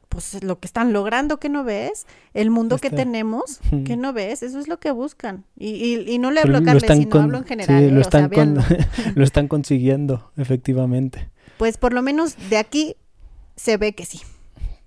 pues 0.10 0.42
lo 0.42 0.60
que 0.60 0.68
están 0.68 0.94
logrando 0.94 1.38
que 1.38 1.50
no 1.50 1.64
ves, 1.66 2.08
el 2.34 2.50
mundo 2.50 2.78
que 2.78 2.90
tenemos 2.90 3.60
que 3.86 3.98
no 3.98 4.14
ves, 4.14 4.42
eso 4.42 4.58
es 4.58 4.68
lo 4.68 4.80
que 4.80 4.92
buscan. 4.92 5.44
Y, 5.58 5.96
y, 6.10 6.18
no 6.18 6.32
le 6.32 6.40
hablo 6.40 6.60
a 6.60 6.64
Carles, 6.64 6.86
sino 6.88 7.20
hablo 7.20 7.38
en 7.40 7.44
general. 7.44 7.84
Sí, 7.84 7.92
lo, 7.92 8.00
están 8.00 8.32
lo 9.16 9.24
están 9.24 9.48
consiguiendo, 9.50 10.32
efectivamente. 10.38 11.30
Pues 11.58 11.78
por 11.78 11.92
lo 11.92 12.02
menos 12.02 12.36
de 12.50 12.58
aquí 12.58 12.96
se 13.58 13.76
ve 13.76 13.94
que 13.94 14.06
sí. 14.06 14.22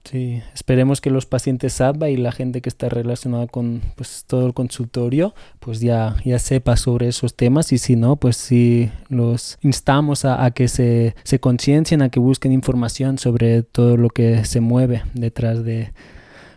Sí, 0.04 0.42
esperemos 0.54 1.00
que 1.00 1.10
los 1.10 1.26
pacientes 1.26 1.74
SABA 1.74 2.08
y 2.08 2.16
la 2.16 2.32
gente 2.32 2.62
que 2.62 2.70
está 2.70 2.88
relacionada 2.88 3.46
con 3.46 3.82
pues, 3.96 4.24
todo 4.26 4.46
el 4.46 4.54
consultorio 4.54 5.34
pues 5.60 5.80
ya, 5.80 6.16
ya 6.24 6.38
sepa 6.38 6.76
sobre 6.76 7.08
esos 7.08 7.36
temas 7.36 7.70
y 7.72 7.78
si 7.78 7.96
no, 7.96 8.16
pues 8.16 8.36
sí 8.36 8.90
los 9.08 9.58
instamos 9.60 10.24
a, 10.24 10.50
que 10.52 10.68
se, 10.68 11.14
se 11.22 11.38
conciencien, 11.38 12.02
a 12.02 12.08
que 12.08 12.18
busquen 12.18 12.52
información 12.52 13.18
sobre 13.18 13.62
todo 13.62 13.96
lo 13.96 14.08
que 14.08 14.44
se 14.46 14.60
mueve 14.60 15.02
detrás 15.12 15.64
de, 15.64 15.92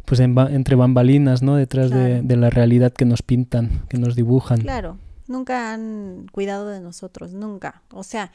pues 0.06 0.22
entre 0.22 0.76
bambalinas, 0.76 1.44
¿no? 1.44 1.56
Detrás 1.56 1.92
de, 1.92 2.22
de, 2.22 2.38
la 2.38 2.50
realidad 2.50 2.94
que 2.94 3.06
nos 3.06 3.22
pintan, 3.22 3.84
que 3.90 3.98
nos 3.98 4.16
dibujan. 4.16 4.62
Claro, 4.62 4.98
nunca 5.28 5.74
han 5.74 6.28
cuidado 6.32 6.70
de 6.70 6.80
nosotros, 6.80 7.34
nunca. 7.34 7.82
O 7.92 8.04
sea, 8.04 8.32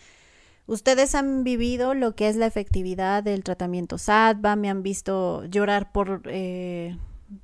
Ustedes 0.68 1.14
han 1.14 1.44
vivido 1.44 1.94
lo 1.94 2.14
que 2.14 2.28
es 2.28 2.36
la 2.36 2.44
efectividad 2.44 3.22
del 3.22 3.42
tratamiento 3.42 3.96
SADVA, 3.96 4.54
me 4.54 4.68
han 4.68 4.82
visto 4.82 5.46
llorar 5.46 5.92
por 5.92 6.20
eh, 6.26 6.94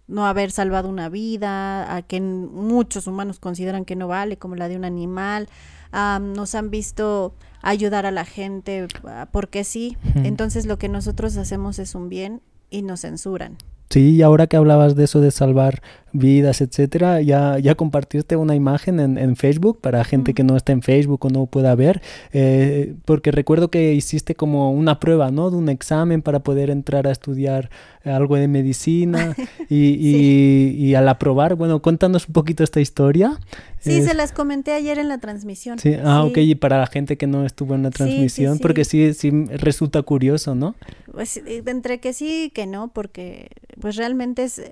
no 0.07 0.27
haber 0.27 0.51
salvado 0.51 0.91
una 0.91 1.09
vida, 1.09 1.97
a 1.97 2.03
que 2.03 2.21
muchos 2.21 3.07
humanos 3.07 3.39
consideran 3.39 3.87
que 3.87 3.97
no 3.97 4.09
vale, 4.09 4.37
como 4.37 4.57
la 4.57 4.69
de 4.69 4.77
un 4.77 4.85
animal. 4.85 5.49
nos 5.91 6.55
han 6.55 6.69
visto 6.71 7.35
ayudar 7.63 8.05
a 8.05 8.11
la 8.11 8.27
gente 8.27 8.89
ah, 9.05 9.27
porque 9.33 9.65
sí. 9.65 9.97
Entonces 10.17 10.67
lo 10.67 10.77
que 10.77 10.91
nosotros 10.91 11.39
hacemos 11.39 11.79
es 11.79 11.95
un 11.95 12.11
bien 12.11 12.43
y 12.69 12.83
nos 12.83 13.01
censuran. 13.01 13.57
Sí, 13.89 14.17
y 14.17 14.23
ahora 14.23 14.49
que 14.49 14.59
hablabas 14.59 14.97
de 14.97 15.05
eso 15.05 15.23
de 15.23 15.31
salvar 15.31 15.83
vidas, 16.15 16.61
etcétera, 16.61 17.21
ya, 17.21 17.59
ya 17.59 17.75
compartiste 17.75 18.37
una 18.37 18.55
imagen 18.55 19.01
en, 19.01 19.19
en 19.19 19.35
Facebook 19.35 19.81
para 19.81 20.05
gente 20.05 20.33
que 20.33 20.45
no 20.45 20.57
está 20.57 20.73
en 20.73 20.81
Facebook 20.81 21.27
o 21.27 21.29
no 21.29 21.47
pueda 21.47 21.75
ver, 21.75 22.01
eh, 22.33 22.95
porque 23.05 23.33
recuerdo 23.33 23.69
que 23.69 23.93
hiciste 23.95 24.37
como 24.37 24.73
una 24.73 25.01
prueba, 25.01 25.33
¿no? 25.33 25.51
De 25.51 25.57
un 25.57 25.69
examen 25.69 26.23
para 26.23 26.39
poder 26.39 26.71
entrar 26.71 27.09
a 27.09 27.11
estudiar 27.11 27.69
algo 28.05 28.37
de 28.37 28.47
medicina 28.47 29.35
y, 29.69 30.77
y, 30.79 30.95
al 30.95 31.09
aprobar, 31.09 31.57
bueno, 31.57 31.83
cuéntanos 31.83 32.29
un 32.29 32.33
poquito 32.33 32.63
esta 32.63 32.81
historia. 32.81 33.39
Sí, 33.81 34.01
se 34.03 34.15
las 34.15 34.33
comenté 34.33 34.73
ayer 34.73 34.99
en 34.99 35.09
la 35.09 35.19
transmisión. 35.19 35.79
Sí, 35.79 35.95
ah, 36.03 36.25
ok, 36.25 36.39
y 36.39 36.55
para 36.55 36.79
la 36.79 36.87
gente 36.87 37.19
que 37.19 37.27
no 37.27 37.45
estuvo 37.45 37.75
en 37.75 37.83
la 37.83 37.91
transmisión, 37.91 38.59
porque 38.61 38.85
sí, 38.85 39.13
sí 39.15 39.31
resulta 39.49 40.01
curioso, 40.03 40.55
¿no? 40.55 40.77
Pues 41.13 41.39
eh, 41.39 41.63
entre 41.67 41.99
que 41.99 42.13
sí 42.13 42.45
y 42.45 42.51
que 42.51 42.67
no, 42.67 42.89
porque 42.89 43.49
pues 43.81 43.97
realmente 43.97 44.45
es 44.45 44.63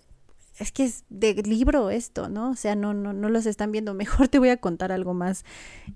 es 0.59 0.73
que 0.73 0.85
es 0.85 1.05
de 1.09 1.35
libro 1.35 1.91
esto, 1.91 2.29
¿no? 2.29 2.51
O 2.51 2.57
sea, 2.57 2.75
no, 2.75 2.95
no, 2.95 3.13
no 3.13 3.29
los 3.29 3.47
están 3.47 3.73
viendo. 3.73 3.95
Mejor 3.95 4.29
te 4.29 4.39
voy 4.39 4.51
a 4.51 4.57
contar 4.57 4.93
algo 4.93 5.15
más 5.15 5.45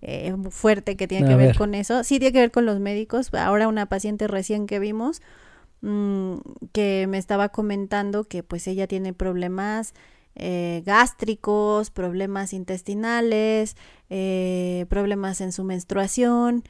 eh, 0.02 0.34
fuerte 0.50 0.96
que 0.96 1.06
tiene 1.06 1.28
que 1.28 1.36
ver, 1.36 1.56
con 1.56 1.74
eso. 1.74 2.04
Sí, 2.04 2.18
tiene 2.18 2.32
que 2.32 2.40
ver 2.40 2.50
con 2.50 2.66
los 2.66 2.80
médicos. 2.80 3.32
Ahora 3.34 3.68
una 3.68 3.86
paciente 3.86 4.26
recién 4.26 4.66
que 4.66 4.78
vimos 4.78 5.22
mm, 5.82 6.36
que 6.72 7.06
me 7.08 7.18
estaba 7.18 7.50
comentando 7.50 8.24
que 8.24 8.42
pues 8.42 8.66
ella 8.66 8.86
tiene 8.86 9.12
problemas 9.12 9.94
eh, 10.34 10.82
gástricos, 10.84 11.90
problemas 11.90 12.52
intestinales, 12.52 13.76
eh, 14.10 14.86
problemas 14.88 15.40
en 15.40 15.52
su 15.52 15.64
menstruación 15.64 16.64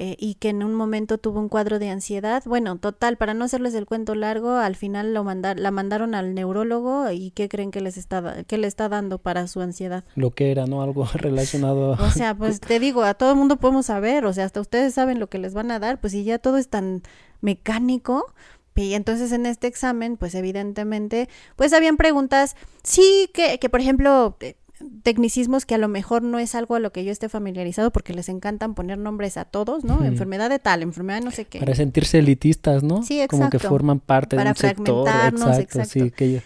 eh, 0.00 0.14
y 0.16 0.34
que 0.34 0.50
en 0.50 0.62
un 0.62 0.74
momento 0.74 1.18
tuvo 1.18 1.40
un 1.40 1.48
cuadro 1.48 1.80
de 1.80 1.90
ansiedad. 1.90 2.44
Bueno, 2.46 2.78
total, 2.78 3.16
para 3.16 3.34
no 3.34 3.44
hacerles 3.44 3.74
el 3.74 3.84
cuento 3.84 4.14
largo, 4.14 4.52
al 4.52 4.76
final 4.76 5.12
lo 5.12 5.24
la 5.24 5.70
mandaron 5.72 6.14
al 6.14 6.34
neurólogo 6.36 7.10
y 7.10 7.32
¿qué 7.32 7.48
creen 7.48 7.72
que 7.72 7.80
les 7.80 7.96
está, 7.96 8.44
que 8.44 8.58
le 8.58 8.68
está 8.68 8.88
dando 8.88 9.18
para 9.18 9.48
su 9.48 9.60
ansiedad? 9.60 10.04
Lo 10.14 10.30
que 10.30 10.52
era, 10.52 10.66
¿no? 10.66 10.82
Algo 10.82 11.04
relacionado 11.14 11.94
a... 11.94 12.06
O 12.06 12.10
sea, 12.12 12.36
pues 12.36 12.60
te 12.60 12.78
digo, 12.78 13.02
a 13.02 13.14
todo 13.14 13.32
el 13.32 13.36
mundo 13.36 13.56
podemos 13.56 13.86
saber, 13.86 14.24
o 14.24 14.32
sea, 14.32 14.44
hasta 14.44 14.60
ustedes 14.60 14.94
saben 14.94 15.18
lo 15.18 15.26
que 15.26 15.38
les 15.38 15.52
van 15.52 15.72
a 15.72 15.80
dar, 15.80 16.00
pues 16.00 16.12
si 16.12 16.22
ya 16.22 16.38
todo 16.38 16.58
es 16.58 16.68
tan 16.68 17.02
mecánico, 17.40 18.24
y 18.76 18.94
entonces 18.94 19.32
en 19.32 19.46
este 19.46 19.66
examen, 19.66 20.16
pues 20.16 20.36
evidentemente, 20.36 21.28
pues 21.56 21.72
habían 21.72 21.96
preguntas, 21.96 22.54
sí, 22.84 23.28
que, 23.34 23.58
que 23.58 23.68
por 23.68 23.80
ejemplo, 23.80 24.36
eh, 24.38 24.54
tecnicismos 25.02 25.66
que 25.66 25.74
a 25.74 25.78
lo 25.78 25.88
mejor 25.88 26.22
no 26.22 26.38
es 26.38 26.54
algo 26.54 26.74
a 26.74 26.80
lo 26.80 26.92
que 26.92 27.04
yo 27.04 27.12
esté 27.12 27.28
familiarizado 27.28 27.90
porque 27.90 28.14
les 28.14 28.28
encantan 28.28 28.74
poner 28.74 28.98
nombres 28.98 29.36
a 29.36 29.44
todos, 29.44 29.84
¿no? 29.84 30.04
Enfermedad 30.04 30.50
de 30.50 30.58
tal, 30.58 30.82
enfermedad 30.82 31.22
no 31.22 31.30
sé 31.30 31.44
qué. 31.44 31.58
Para 31.58 31.74
sentirse 31.74 32.18
elitistas, 32.18 32.82
¿no? 32.82 33.02
Sí, 33.02 33.20
exacto. 33.20 33.36
Como 33.36 33.50
que 33.50 33.58
forman 33.58 34.00
parte 34.00 34.36
de 34.36 34.42
un 34.42 34.54
sector. 34.54 35.08
Exacto, 35.08 35.84
Sí, 35.84 36.10
que 36.10 36.42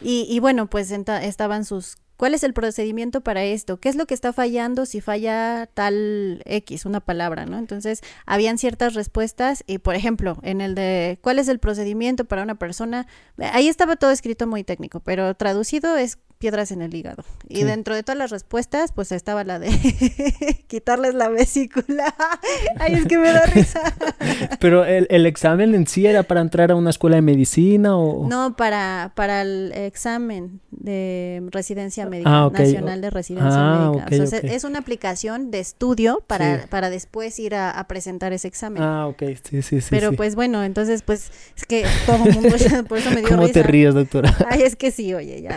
y, 0.00 0.26
y 0.28 0.38
bueno, 0.40 0.68
pues 0.68 0.90
estaban 0.90 1.64
sus 1.64 1.96
¿Cuál 2.16 2.34
es 2.34 2.44
el 2.44 2.52
procedimiento 2.52 3.22
para 3.22 3.42
esto? 3.42 3.78
¿Qué 3.78 3.88
es 3.88 3.96
lo 3.96 4.06
que 4.06 4.14
está 4.14 4.32
fallando 4.32 4.86
si 4.86 5.00
falla 5.00 5.68
tal 5.74 6.42
X, 6.44 6.86
una 6.86 7.00
palabra, 7.00 7.44
¿no? 7.44 7.58
Entonces, 7.58 8.02
habían 8.24 8.56
ciertas 8.56 8.94
respuestas 8.94 9.64
y, 9.66 9.78
por 9.78 9.96
ejemplo, 9.96 10.38
en 10.42 10.60
el 10.60 10.76
de 10.76 11.18
¿cuál 11.22 11.40
es 11.40 11.48
el 11.48 11.58
procedimiento 11.58 12.24
para 12.24 12.44
una 12.44 12.54
persona? 12.54 13.08
Ahí 13.52 13.66
estaba 13.66 13.96
todo 13.96 14.12
escrito 14.12 14.46
muy 14.46 14.62
técnico, 14.62 15.00
pero 15.00 15.34
traducido 15.34 15.96
es 15.96 16.18
piedras 16.44 16.72
en 16.72 16.82
el 16.82 16.94
hígado. 16.94 17.24
Y 17.48 17.62
dentro 17.62 17.94
de 17.94 18.02
todas 18.02 18.18
las 18.18 18.30
respuestas, 18.30 18.92
pues 18.92 19.12
estaba 19.12 19.44
la 19.44 19.58
de 19.58 19.70
quitarles 20.66 21.14
la 21.14 21.30
vesícula. 21.30 22.14
Ay, 22.78 22.96
es 22.96 23.06
que 23.06 23.16
me 23.16 23.32
da 23.32 23.46
risa. 23.46 23.80
Pero 24.60 24.84
el, 24.84 25.06
el, 25.08 25.24
examen 25.24 25.74
en 25.74 25.86
sí 25.86 26.04
era 26.04 26.22
para 26.22 26.42
entrar 26.42 26.70
a 26.70 26.74
una 26.74 26.90
escuela 26.90 27.16
de 27.16 27.22
medicina 27.22 27.96
o... 27.96 28.28
No, 28.28 28.56
para, 28.56 29.12
para 29.14 29.40
el 29.40 29.72
examen 29.74 30.60
de 30.70 31.42
residencia 31.50 32.04
médica, 32.04 32.44
ah, 32.44 32.50
nacional 32.52 33.00
de 33.00 33.08
residencia 33.08 33.50
ah, 33.54 33.92
médica. 34.10 34.36
es 34.42 34.64
una 34.64 34.80
aplicación 34.80 35.50
de 35.50 35.60
estudio 35.60 36.22
para, 36.26 36.66
para 36.68 36.90
después 36.90 37.38
ir 37.38 37.54
a, 37.54 37.82
presentar 37.88 38.34
ese 38.34 38.48
examen. 38.48 38.82
Ah, 38.82 39.06
ok, 39.06 39.22
sí, 39.42 39.62
sí, 39.62 39.80
sí. 39.80 39.86
Pero 39.88 40.12
pues 40.12 40.34
bueno, 40.34 40.62
entonces 40.62 41.00
pues 41.00 41.30
es 41.56 41.64
que 41.64 41.86
todo 42.04 42.16
el 42.16 42.34
mundo, 42.34 42.50
por 42.86 42.98
eso 42.98 43.10
me 43.10 43.20
dio 43.20 43.28
¿Cómo 43.30 43.48
te 43.48 43.62
ríes, 43.62 43.94
doctora? 43.94 44.36
Ay, 44.50 44.60
es 44.60 44.76
que 44.76 44.90
sí, 44.90 45.14
oye, 45.14 45.40
ya. 45.40 45.56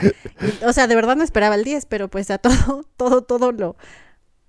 O 0.66 0.72
sea, 0.72 0.77
de 0.86 0.96
verdad 0.96 1.16
no 1.16 1.24
esperaba 1.24 1.56
el 1.56 1.64
10, 1.64 1.88
pero 1.88 2.10
pues 2.10 2.30
a 2.30 2.38
todo, 2.38 2.84
todo, 2.98 3.24
todo 3.24 3.52
lo, 3.52 3.76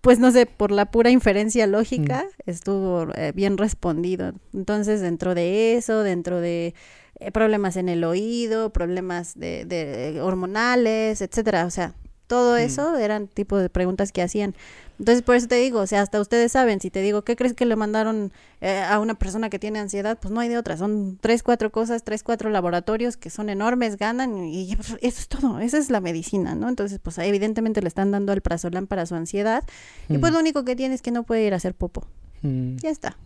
pues 0.02 0.18
no 0.18 0.30
sé, 0.30 0.46
por 0.46 0.70
la 0.70 0.90
pura 0.90 1.10
inferencia 1.10 1.66
lógica, 1.66 2.24
mm. 2.24 2.50
estuvo 2.50 3.08
eh, 3.14 3.32
bien 3.34 3.56
respondido. 3.56 4.32
Entonces, 4.52 5.00
dentro 5.00 5.34
de 5.34 5.76
eso, 5.76 6.02
dentro 6.02 6.40
de 6.40 6.74
eh, 7.20 7.32
problemas 7.32 7.76
en 7.76 7.88
el 7.88 8.04
oído, 8.04 8.72
problemas 8.72 9.38
de, 9.38 9.64
de 9.64 10.20
hormonales, 10.20 11.22
etcétera, 11.22 11.64
o 11.64 11.70
sea, 11.70 11.94
todo 12.28 12.54
mm. 12.54 12.58
eso 12.58 12.96
eran 12.96 13.26
tipo 13.26 13.56
de 13.56 13.68
preguntas 13.68 14.12
que 14.12 14.22
hacían. 14.22 14.54
Entonces, 14.98 15.22
por 15.22 15.36
eso 15.36 15.46
te 15.46 15.54
digo, 15.56 15.80
o 15.80 15.86
sea, 15.86 16.02
hasta 16.02 16.20
ustedes 16.20 16.52
saben, 16.52 16.80
si 16.80 16.90
te 16.90 17.00
digo, 17.00 17.22
¿qué 17.22 17.36
crees 17.36 17.54
que 17.54 17.64
le 17.64 17.76
mandaron 17.76 18.32
eh, 18.60 18.80
a 18.80 18.98
una 18.98 19.14
persona 19.14 19.48
que 19.48 19.58
tiene 19.58 19.78
ansiedad? 19.78 20.18
Pues 20.20 20.32
no 20.32 20.40
hay 20.40 20.48
de 20.48 20.58
otra, 20.58 20.76
son 20.76 21.18
tres, 21.20 21.42
cuatro 21.42 21.70
cosas, 21.70 22.02
tres, 22.02 22.22
cuatro 22.24 22.50
laboratorios 22.50 23.16
que 23.16 23.30
son 23.30 23.48
enormes, 23.48 23.96
ganan 23.96 24.44
y 24.44 24.74
pues, 24.76 24.96
eso 25.00 25.20
es 25.20 25.28
todo, 25.28 25.60
esa 25.60 25.78
es 25.78 25.90
la 25.90 26.00
medicina, 26.00 26.54
¿no? 26.54 26.68
Entonces, 26.68 26.98
pues 27.00 27.16
evidentemente 27.18 27.80
le 27.80 27.88
están 27.88 28.10
dando 28.10 28.32
el 28.32 28.40
prazolán 28.40 28.86
para 28.86 29.06
su 29.06 29.14
ansiedad 29.14 29.64
y 30.08 30.18
pues 30.18 30.32
mm. 30.32 30.34
lo 30.34 30.40
único 30.40 30.64
que 30.64 30.74
tiene 30.74 30.94
es 30.94 31.02
que 31.02 31.12
no 31.12 31.22
puede 31.22 31.44
ir 31.44 31.54
a 31.54 31.56
hacer 31.56 31.74
popo. 31.74 32.06
Mm. 32.42 32.76
Ya 32.76 32.90
está. 32.90 33.16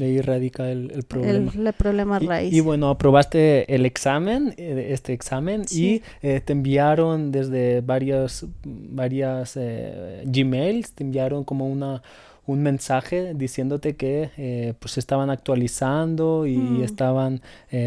De 0.00 0.06
ahí 0.06 0.20
radica 0.22 0.70
el, 0.70 1.04
problema. 1.06 1.52
El, 1.54 1.72
problema 1.74 2.18
raíz. 2.18 2.54
Y, 2.54 2.60
bueno, 2.60 2.88
aprobaste 2.88 3.74
el 3.74 3.84
examen, 3.84 4.54
eh, 4.56 4.88
este 4.92 5.12
examen, 5.12 5.66
y 5.70 6.00
eh, 6.22 6.40
te 6.42 6.54
enviaron 6.54 7.30
desde 7.30 7.82
varios, 7.82 8.46
varias 8.64 9.58
eh, 9.58 10.22
Gmails, 10.24 10.92
te 10.92 11.04
enviaron 11.04 11.44
como 11.44 11.68
una 11.68 12.02
un 12.46 12.62
mensaje 12.62 13.34
diciéndote 13.34 13.94
que 13.94 14.74
pues 14.80 14.98
estaban 14.98 15.30
actualizando 15.30 16.46
y 16.46 16.56
mm. 16.56 16.82
estaban 16.82 17.42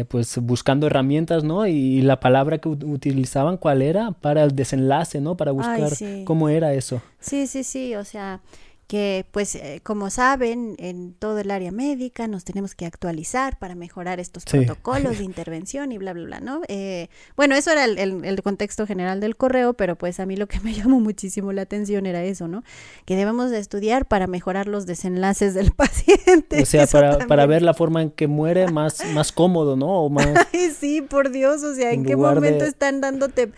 pues 0.08 0.38
buscando 0.38 0.86
herramientas, 0.86 1.44
¿no? 1.44 1.66
Y, 1.66 2.00
la 2.00 2.18
palabra 2.18 2.56
que 2.58 2.70
utilizaban, 2.70 3.58
¿cuál 3.58 3.82
era? 3.82 4.12
Para 4.12 4.42
el 4.42 4.54
desenlace, 4.54 5.20
¿no? 5.20 5.36
Para 5.36 5.52
buscar 5.52 5.90
cómo 6.24 6.48
era 6.48 6.72
eso. 6.72 7.02
Sí, 7.20 7.46
sí, 7.46 7.62
sí, 7.62 7.94
o 7.94 8.04
sea, 8.04 8.40
que 8.86 9.24
pues 9.30 9.54
eh, 9.54 9.80
como 9.82 10.10
saben 10.10 10.74
en 10.78 11.14
todo 11.14 11.38
el 11.38 11.50
área 11.50 11.72
médica 11.72 12.28
nos 12.28 12.44
tenemos 12.44 12.74
que 12.74 12.84
actualizar 12.84 13.58
para 13.58 13.74
mejorar 13.74 14.20
estos 14.20 14.44
protocolos 14.44 15.18
de 15.18 15.24
intervención 15.24 15.90
y 15.92 15.98
bla 15.98 16.12
bla 16.12 16.24
bla 16.24 16.40
no 16.40 16.60
eh, 16.68 17.08
bueno 17.36 17.54
eso 17.54 17.70
era 17.70 17.84
el, 17.84 17.98
el, 17.98 18.42
contexto 18.42 18.86
general 18.86 19.20
del 19.20 19.36
correo 19.36 19.72
pero 19.72 19.96
pues 19.96 20.20
a 20.20 20.26
mí 20.26 20.36
lo 20.36 20.46
que 20.48 20.60
me 20.60 20.72
llamó 20.74 21.00
muchísimo 21.00 21.52
la 21.52 21.62
atención 21.62 22.04
era 22.04 22.22
eso 22.24 22.46
no 22.46 22.62
que 23.06 23.16
debemos 23.16 23.50
de 23.50 23.58
estudiar 23.58 24.06
para 24.06 24.26
mejorar 24.26 24.68
los 24.68 24.86
desenlaces 24.86 25.54
del 25.54 25.72
paciente. 25.76 26.62
O 26.62 26.66
sea 26.66 26.86
para, 26.86 27.18
para, 27.26 27.46
ver 27.46 27.62
la 27.62 27.74
forma 27.74 28.02
en 28.02 28.10
que 28.10 28.26
muere 28.26 28.70
más 28.70 29.02
más 29.12 29.32
cómodo 29.32 29.76
no 29.76 30.04
o 30.04 30.10
más 30.10 30.28
Ay, 30.52 30.70
sí 30.78 31.00
por 31.00 31.30
Dios 31.30 31.62
o 31.62 31.74
sea 31.74 31.92
en, 31.92 32.04
qué 32.04 32.16
momento 32.16 32.64
están 32.64 33.00
dándote 33.00 33.52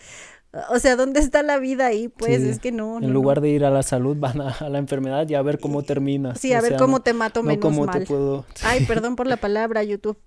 o 0.69 0.79
sea, 0.79 0.95
¿dónde 0.95 1.19
está 1.19 1.43
la 1.43 1.59
vida 1.59 1.87
ahí? 1.87 2.07
Pues 2.07 2.41
es 2.43 2.59
que 2.59 2.71
no. 2.71 2.97
En 2.97 3.11
lugar 3.11 3.41
de 3.41 3.49
ir 3.49 3.65
a 3.65 3.69
la 3.69 3.83
salud, 3.83 4.17
van 4.19 4.41
a, 4.41 4.69
la 4.69 4.77
enfermedad 4.77 5.27
y 5.27 5.35
a 5.35 5.41
ver 5.41 5.59
cómo 5.59 5.83
termina. 5.83 6.35
Sí, 6.35 6.53
a 6.53 6.61
ver 6.61 6.75
cómo 6.77 7.01
te 7.01 7.13
mato 7.13 7.43
menos 7.43 7.77
mal. 7.77 8.05
Ay, 8.63 8.85
perdón 8.87 9.15
por 9.15 9.27
la 9.27 9.37
palabra, 9.37 9.83
YouTube. 9.83 10.17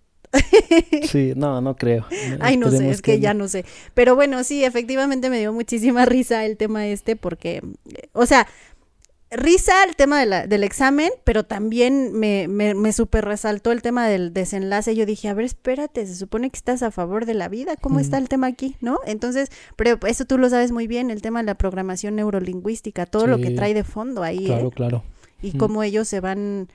sí, 1.10 1.32
no, 1.34 1.60
no 1.60 1.76
creo. 1.76 2.06
Ay, 2.40 2.56
no 2.56 2.70
sé, 2.70 2.90
es 2.90 3.02
que, 3.02 3.18
ya 3.18 3.34
no 3.34 3.48
sé. 3.48 3.64
Pero 3.94 4.14
bueno, 4.14 4.44
sí, 4.44 4.64
efectivamente 4.64 5.28
me 5.28 5.38
dio 5.40 5.52
muchísima 5.52 6.04
risa 6.04 6.44
el 6.44 6.56
tema 6.56 6.86
este 6.86 7.16
porque, 7.16 7.62
o 8.12 8.26
sea, 8.26 8.46
risa 9.30 9.84
el 9.84 9.96
tema 9.96 10.24
del 10.24 10.64
examen, 10.64 11.10
pero 11.24 11.44
también 11.44 12.12
me, 12.12 12.48
me, 12.48 12.74
me 12.74 12.92
super 12.92 13.24
resaltó 13.24 13.70
el 13.72 13.80
tema 13.80 14.08
del 14.08 14.32
desenlace. 14.32 14.96
Yo 14.96 15.06
dije, 15.06 15.28
a 15.28 15.34
ver, 15.34 15.44
espérate, 15.44 16.06
se 16.06 16.16
supone 16.16 16.50
que 16.50 16.56
estás 16.56 16.82
a 16.82 16.90
favor 16.90 17.26
de 17.26 17.34
la 17.34 17.48
vida, 17.48 17.76
¿cómo 17.76 18.00
está 18.00 18.18
el 18.18 18.28
tema 18.28 18.48
aquí? 18.48 18.76
¿No? 18.80 18.98
Entonces, 19.06 19.50
pero 19.76 19.98
eso 20.06 20.24
tú 20.24 20.38
lo 20.38 20.48
sabes 20.50 20.72
muy 20.72 20.86
bien, 20.86 21.10
el 21.10 21.22
tema 21.22 21.40
de 21.40 21.46
la 21.46 21.54
programación 21.54 22.16
neurolingüística, 22.16 23.06
todo 23.06 23.26
lo 23.26 23.38
que 23.38 23.50
trae 23.50 23.74
de 23.74 23.84
fondo 23.84 24.22
ahí. 24.22 24.46
Claro, 24.46 24.68
¿eh? 24.68 24.72
claro. 24.74 25.04
Y 25.42 25.56
cómo 25.56 25.82
ellos 25.82 26.08
se 26.08 26.20
van 26.20 26.68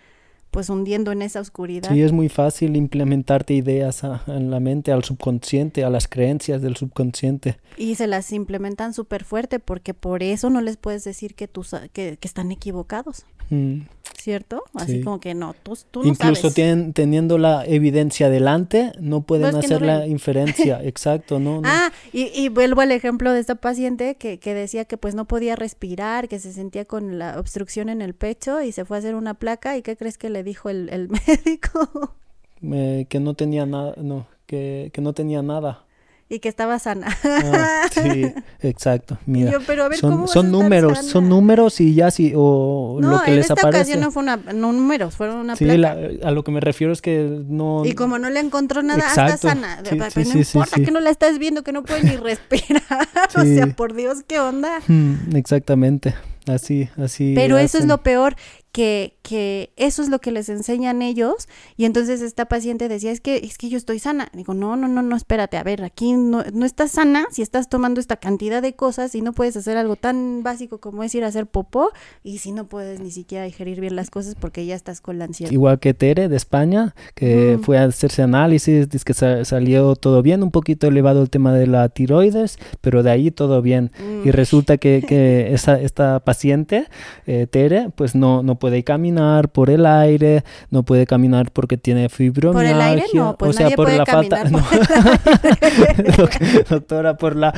pues 0.55 0.69
hundiendo 0.69 1.11
en 1.11 1.21
esa 1.21 1.41
oscuridad. 1.41 1.91
Sí, 1.91 2.01
es 2.01 2.13
muy 2.13 2.29
fácil 2.29 2.77
implementarte 2.77 3.53
ideas 3.53 4.03
en 4.25 4.51
la 4.51 4.61
mente, 4.61 4.93
al 4.93 5.03
subconsciente, 5.03 5.83
a 5.83 5.89
las 5.89 6.07
creencias 6.07 6.61
del 6.61 6.77
subconsciente. 6.77 7.57
Y 7.75 7.95
se 7.95 8.07
las 8.07 8.31
implementan 8.31 8.93
súper 8.93 9.25
fuerte 9.25 9.59
porque 9.59 9.93
por 9.93 10.23
eso 10.23 10.49
no 10.49 10.61
les 10.61 10.77
puedes 10.77 11.03
decir 11.03 11.35
que, 11.35 11.49
tú, 11.49 11.65
que, 11.91 12.15
que 12.15 12.27
están 12.27 12.53
equivocados. 12.53 13.25
Mm. 13.49 13.81
¿Cierto? 14.17 14.63
Así 14.73 15.01
como 15.01 15.19
que 15.19 15.35
no, 15.35 15.53
tú, 15.61 15.77
tú 15.91 16.01
no 16.01 16.09
Incluso 16.09 16.49
Tienen, 16.49 16.93
teniendo 16.93 17.37
la 17.37 17.63
evidencia 17.65 18.27
delante, 18.29 18.91
no 18.99 19.21
pueden 19.21 19.55
hacer 19.55 19.83
la 19.83 20.07
inferencia, 20.07 20.81
exacto, 20.83 21.39
¿no? 21.39 21.61
Ah, 21.63 21.91
y, 22.11 22.31
y, 22.33 22.49
vuelvo 22.49 22.81
al 22.81 22.91
ejemplo 22.91 23.31
de 23.31 23.39
esta 23.39 23.53
paciente 23.53 24.15
que, 24.15 24.39
que 24.39 24.55
decía 24.55 24.85
que 24.85 24.97
pues 24.97 25.13
no 25.13 25.25
podía 25.25 25.55
respirar, 25.55 26.27
que 26.27 26.39
se 26.39 26.53
sentía 26.53 26.85
con 26.85 27.19
la 27.19 27.39
obstrucción 27.39 27.87
en 27.87 28.01
el 28.01 28.15
pecho 28.15 28.61
y 28.63 28.71
se 28.71 28.83
fue 28.83 28.97
a 28.97 28.99
hacer 28.99 29.13
una 29.13 29.35
placa 29.35 29.77
y 29.77 29.83
¿qué 29.83 29.95
crees 29.95 30.17
que 30.17 30.29
le 30.31 30.43
dijo 30.43 30.69
el, 30.69 30.89
el 30.89 31.09
médico? 31.27 32.15
que 32.61 33.19
no 33.19 33.35
tenía 33.35 33.67
nada, 33.67 33.93
no, 33.97 34.25
que, 34.47 34.89
que 34.91 35.01
no 35.01 35.13
tenía 35.13 35.43
nada 35.43 35.84
y 36.27 36.39
que 36.39 36.49
estaba 36.49 36.79
sana. 36.79 37.15
Ah, 37.23 37.87
sí, 37.91 38.25
exacto. 38.61 39.17
Mira, 39.25 39.59
son, 39.99 40.51
números, 40.51 41.05
son 41.05 41.29
números 41.29 41.79
y 41.81 41.93
ya 41.93 42.09
sí, 42.09 42.33
o 42.35 42.97
lo 42.99 43.21
que 43.23 43.31
les 43.31 43.51
aparece. 43.51 43.59
No, 43.59 43.59
en 43.59 43.59
esta 43.59 43.67
ocasión 43.67 43.99
no 44.01 44.11
fue 44.11 44.23
una, 44.23 44.37
no 44.37 44.71
números, 44.71 45.15
fueron 45.15 45.37
una 45.37 45.55
sí, 45.55 45.67
a 45.69 46.31
lo 46.31 46.43
que 46.43 46.51
me 46.51 46.59
refiero 46.59 46.93
es 46.93 47.01
que 47.01 47.43
no... 47.47 47.85
Y 47.85 47.93
como 47.93 48.17
no 48.17 48.29
le 48.29 48.39
encontró 48.39 48.81
nada, 48.81 49.07
está 49.07 49.37
sana. 49.37 49.81
Sí, 49.83 50.23
no 50.25 50.39
importa 50.39 50.75
que 50.77 50.91
no 50.91 50.99
la 50.99 51.11
estás 51.11 51.37
viendo, 51.37 51.63
que 51.63 51.71
no 51.71 51.83
puede 51.83 52.03
ni 52.03 52.15
respirar. 52.17 52.83
o 53.35 53.41
sea, 53.41 53.67
por 53.67 53.93
Dios, 53.93 54.23
¿qué 54.27 54.39
onda? 54.39 54.79
Mm, 54.87 55.35
exactamente. 55.35 56.15
Así, 56.47 56.89
así. 56.97 57.33
Pero 57.35 57.57
eso 57.57 57.79
es 57.79 57.85
lo 57.85 58.03
peor, 58.03 58.35
que, 58.75 59.15
que 59.21 59.71
eso 59.77 60.01
es 60.01 60.09
lo 60.09 60.19
que 60.19 60.33
les 60.33 60.49
enseñan 60.49 61.01
ellos. 61.01 61.47
Y 61.77 61.85
entonces 61.85 62.21
esta 62.21 62.43
paciente 62.49 62.89
decía, 62.89 63.13
es 63.13 63.21
que, 63.21 63.37
es 63.37 63.57
que 63.57 63.69
yo 63.69 63.77
estoy 63.77 63.99
sana. 63.99 64.27
Digo, 64.33 64.53
no, 64.53 64.75
no, 64.75 64.89
no, 64.89 65.01
no, 65.01 65.15
espérate, 65.15 65.55
a 65.55 65.63
ver, 65.63 65.81
aquí 65.81 66.11
no, 66.11 66.43
no 66.51 66.65
estás 66.65 66.91
sana 66.91 67.25
si 67.31 67.41
estás 67.41 67.69
tomando 67.69 68.01
esta 68.01 68.17
cantidad 68.17 68.61
de 68.61 68.73
cosas 68.73 69.15
y 69.15 69.21
no 69.21 69.31
puedes 69.31 69.55
hacer 69.55 69.77
algo 69.77 69.95
tan 69.95 70.43
básico 70.43 70.79
como 70.81 71.05
es 71.05 71.15
ir 71.15 71.23
a 71.23 71.27
hacer 71.27 71.47
popó 71.47 71.93
y 72.21 72.39
si 72.39 72.51
no 72.51 72.65
puedes 72.65 72.99
ni 72.99 73.11
siquiera 73.11 73.45
digerir 73.45 73.79
bien 73.79 73.95
las 73.95 74.09
cosas 74.09 74.35
porque 74.35 74.65
ya 74.65 74.75
estás 74.75 74.99
con 74.99 75.19
la 75.19 75.23
ansiedad. 75.23 75.53
Igual 75.53 75.79
que 75.79 75.93
Tere 75.93 76.27
de 76.27 76.35
España, 76.35 76.95
que 77.13 77.57
fue 77.63 77.77
a 77.77 77.85
hacerse 77.85 78.23
análisis, 78.23 78.89
dice 78.89 79.05
que 79.05 79.13
salió 79.45 79.95
todo 79.95 80.21
bien, 80.21 80.43
un 80.43 80.51
poquito 80.51 80.87
elevado 80.87 81.21
el 81.21 81.29
tema 81.29 81.53
de 81.53 81.67
la 81.67 81.87
tiroides, 81.87 82.59
pero 82.81 83.03
de 83.03 83.11
ahí 83.11 83.31
todo 83.31 83.61
bien. 83.61 83.93
Y 84.25 84.27
mm. 84.27 84.31
resulta 84.33 84.75
que, 84.77 85.01
que 85.07 85.53
esa, 85.53 85.79
esta 85.79 86.19
paciente, 86.19 86.87
eh, 87.25 87.47
Tere, 87.49 87.89
pues 87.95 88.15
no, 88.15 88.43
no 88.43 88.55
puede 88.55 88.64
caminar 88.83 89.49
por 89.49 89.69
el 89.69 89.85
aire, 89.85 90.43
no 90.69 90.83
puede 90.83 91.05
caminar 91.05 91.51
porque 91.51 91.77
tiene 91.77 92.09
fibromialgia. 92.09 92.73
Por 92.73 92.75
el 92.75 92.81
aire 92.81 93.05
no, 93.13 93.35
pues 93.37 93.49
o 93.49 93.53
sea, 93.53 93.69
por 93.71 93.91
la 93.91 94.05
falta, 94.05 94.43
doctora, 96.69 97.17
por 97.17 97.35
la 97.35 97.53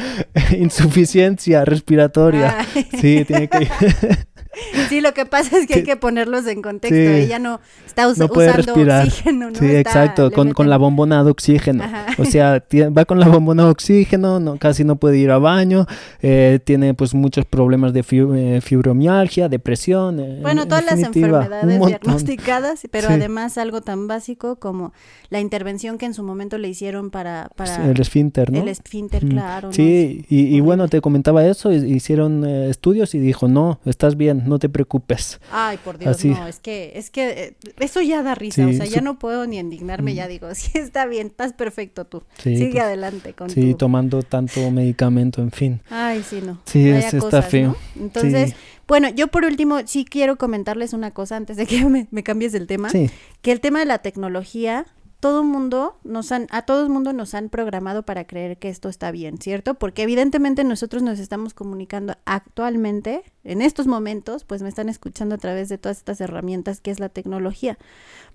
insuficiencia 0.58 1.66
respiratoria. 1.66 2.58
Sí, 3.00 3.24
tiene 3.26 3.48
que 3.48 3.68
Sí, 4.90 5.02
lo 5.02 5.14
que 5.14 5.26
pasa 5.26 5.58
es 5.58 5.68
que 5.68 5.76
hay 5.76 5.84
que 5.84 5.98
ponerlos 5.98 6.48
en 6.48 6.62
contexto. 6.62 6.96
Ella 6.96 7.40
no 7.40 7.60
está 7.86 8.08
usando 8.08 8.34
oxígeno. 8.34 9.50
Sí, 9.54 9.76
exacto, 9.76 10.32
con, 10.32 10.54
con, 10.54 10.70
la 10.70 10.78
bombona 10.78 11.24
de 11.24 11.32
oxígeno. 11.32 11.84
O 12.18 12.26
sea, 12.26 12.64
va 12.96 13.06
con 13.06 13.20
la 13.20 13.28
bombona 13.28 13.66
de 13.66 13.70
oxígeno, 13.70 14.40
no, 14.40 14.58
casi 14.58 14.84
no 14.84 14.96
puede 14.98 15.18
ir 15.18 15.32
a 15.32 15.38
baño, 15.38 15.86
eh, 16.22 16.60
tiene 16.64 16.94
pues 16.94 17.14
muchos 17.14 17.46
problemas 17.46 17.94
de 17.94 18.04
eh, 18.10 18.62
fibromialgia, 18.62 19.50
depresión. 19.50 20.20
Eh, 20.20 20.40
bueno, 20.42 20.68
todas 20.68 20.86
las 20.86 21.00
enfermedades 21.00 21.86
diagnosticadas, 21.86 22.88
pero 22.92 23.10
además 23.10 23.58
algo 23.58 23.82
tan 23.82 24.08
básico 24.08 24.58
como 24.58 24.94
la 25.30 25.40
intervención 25.40 25.98
que 25.98 26.06
en 26.06 26.14
su 26.14 26.24
momento 26.24 26.58
le 26.58 26.70
hicieron 26.70 27.10
para... 27.10 27.50
para 27.56 27.90
el 27.90 28.00
esfínter, 28.00 28.52
¿no? 28.52 28.62
El 28.62 28.70
esfínter, 28.70 29.26
claro. 29.26 29.74
Sí, 29.74 30.26
y, 30.30 30.56
y, 30.56 30.60
bueno, 30.62 30.88
te 30.88 31.02
comentaba 31.02 31.46
eso, 31.46 31.72
hicieron 31.72 32.46
estudios 32.46 33.14
y 33.14 33.20
dijo, 33.20 33.48
no, 33.48 33.80
estás 33.86 34.16
bien, 34.16 34.44
no 34.48 34.60
te 34.60 34.70
preocupes. 34.70 35.40
Ay, 35.52 35.78
por 35.84 35.98
Dios, 35.98 36.24
no, 36.26 36.48
es 36.48 36.60
que, 36.60 36.94
es 36.96 37.10
que 37.10 37.30
eh, 37.30 37.56
eso 37.80 38.02
ya 38.02 38.24
da 38.24 38.36
risa, 38.36 38.66
o 38.66 38.74
sea, 38.74 38.86
ya 38.86 39.02
no 39.02 39.20
puedo 39.20 39.46
ni 39.46 39.60
indignarme, 39.60 40.14
ya 40.16 40.26
mm. 40.26 40.30
digo, 40.30 40.48
sí 40.56 40.72
está 40.76 41.06
bien, 41.06 41.28
estás 41.28 41.54
perfecto 41.54 42.06
tú, 42.06 42.24
sigue 42.42 42.72
pues, 42.72 42.84
adelante 42.84 43.34
con 43.34 43.50
Sí, 43.50 43.74
tomando 43.74 44.24
tanto 44.24 44.70
medicamento, 44.72 45.42
en 45.42 45.52
fin. 45.52 45.82
Ay, 45.90 46.24
sí, 46.28 46.42
no. 46.44 46.60
Sí, 46.66 46.90
está 46.90 47.42
feo. 47.42 47.76
Entonces, 48.00 48.56
bueno, 48.88 49.10
yo 49.10 49.28
por 49.28 49.44
último 49.44 49.80
sí 49.86 50.06
quiero 50.06 50.38
comentarles 50.38 50.94
una 50.94 51.12
cosa 51.12 51.36
antes 51.36 51.58
de 51.58 51.66
que 51.66 51.86
me, 51.90 52.08
me 52.12 52.24
cambies 52.24 52.54
el 52.54 52.68
tema, 52.68 52.90
que 52.90 53.52
el 53.52 53.60
tema 53.60 53.80
de 53.80 53.86
la 53.86 54.00
tecnología 54.00 54.86
todo 55.20 55.44
mundo 55.44 55.98
nos 56.04 56.32
han, 56.32 56.48
a 56.52 56.62
todo 56.62 56.84
el 56.84 56.90
mundo 56.90 57.12
nos 57.12 57.34
han 57.34 57.50
programado 57.50 58.04
para 58.04 58.28
creer 58.28 58.58
que 58.58 58.70
esto 58.70 58.88
está 58.88 59.10
bien, 59.12 59.40
¿cierto? 59.40 59.74
Porque 59.74 60.04
evidentemente 60.04 60.64
nosotros 60.64 61.02
nos 61.02 61.18
estamos 61.20 61.56
comunicando 61.56 62.16
actualmente, 62.26 63.24
en 63.44 63.62
estos 63.62 63.88
momentos, 63.88 64.44
pues 64.44 64.62
me 64.62 64.70
están 64.70 64.90
escuchando 64.90 65.36
a 65.36 65.38
través 65.40 65.70
de 65.70 65.78
todas 65.78 65.98
estas 65.98 66.22
herramientas 66.22 66.82
que 66.82 66.92
es 66.92 67.00
la 67.00 67.10
tecnología. 67.10 67.78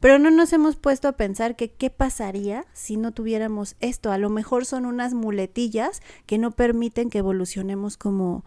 Pero 0.01 0.19
no 0.19 0.31
nos 0.31 0.53
hemos 0.53 0.77
puesto 0.77 1.07
a 1.07 1.13
pensar 1.13 1.55
que 1.55 1.71
qué 1.71 1.91
pasaría 1.91 2.65
si 2.73 2.97
no 2.97 3.13
tuviéramos 3.13 3.77
esto. 3.81 4.11
A 4.11 4.19
lo 4.19 4.31
mejor 4.31 4.65
son 4.67 4.85
unas 4.85 5.15
muletillas 5.15 6.03
que 6.27 6.39
no 6.39 6.51
permiten 6.51 7.11
que 7.11 7.19
evolucionemos 7.19 7.97
como 7.97 8.45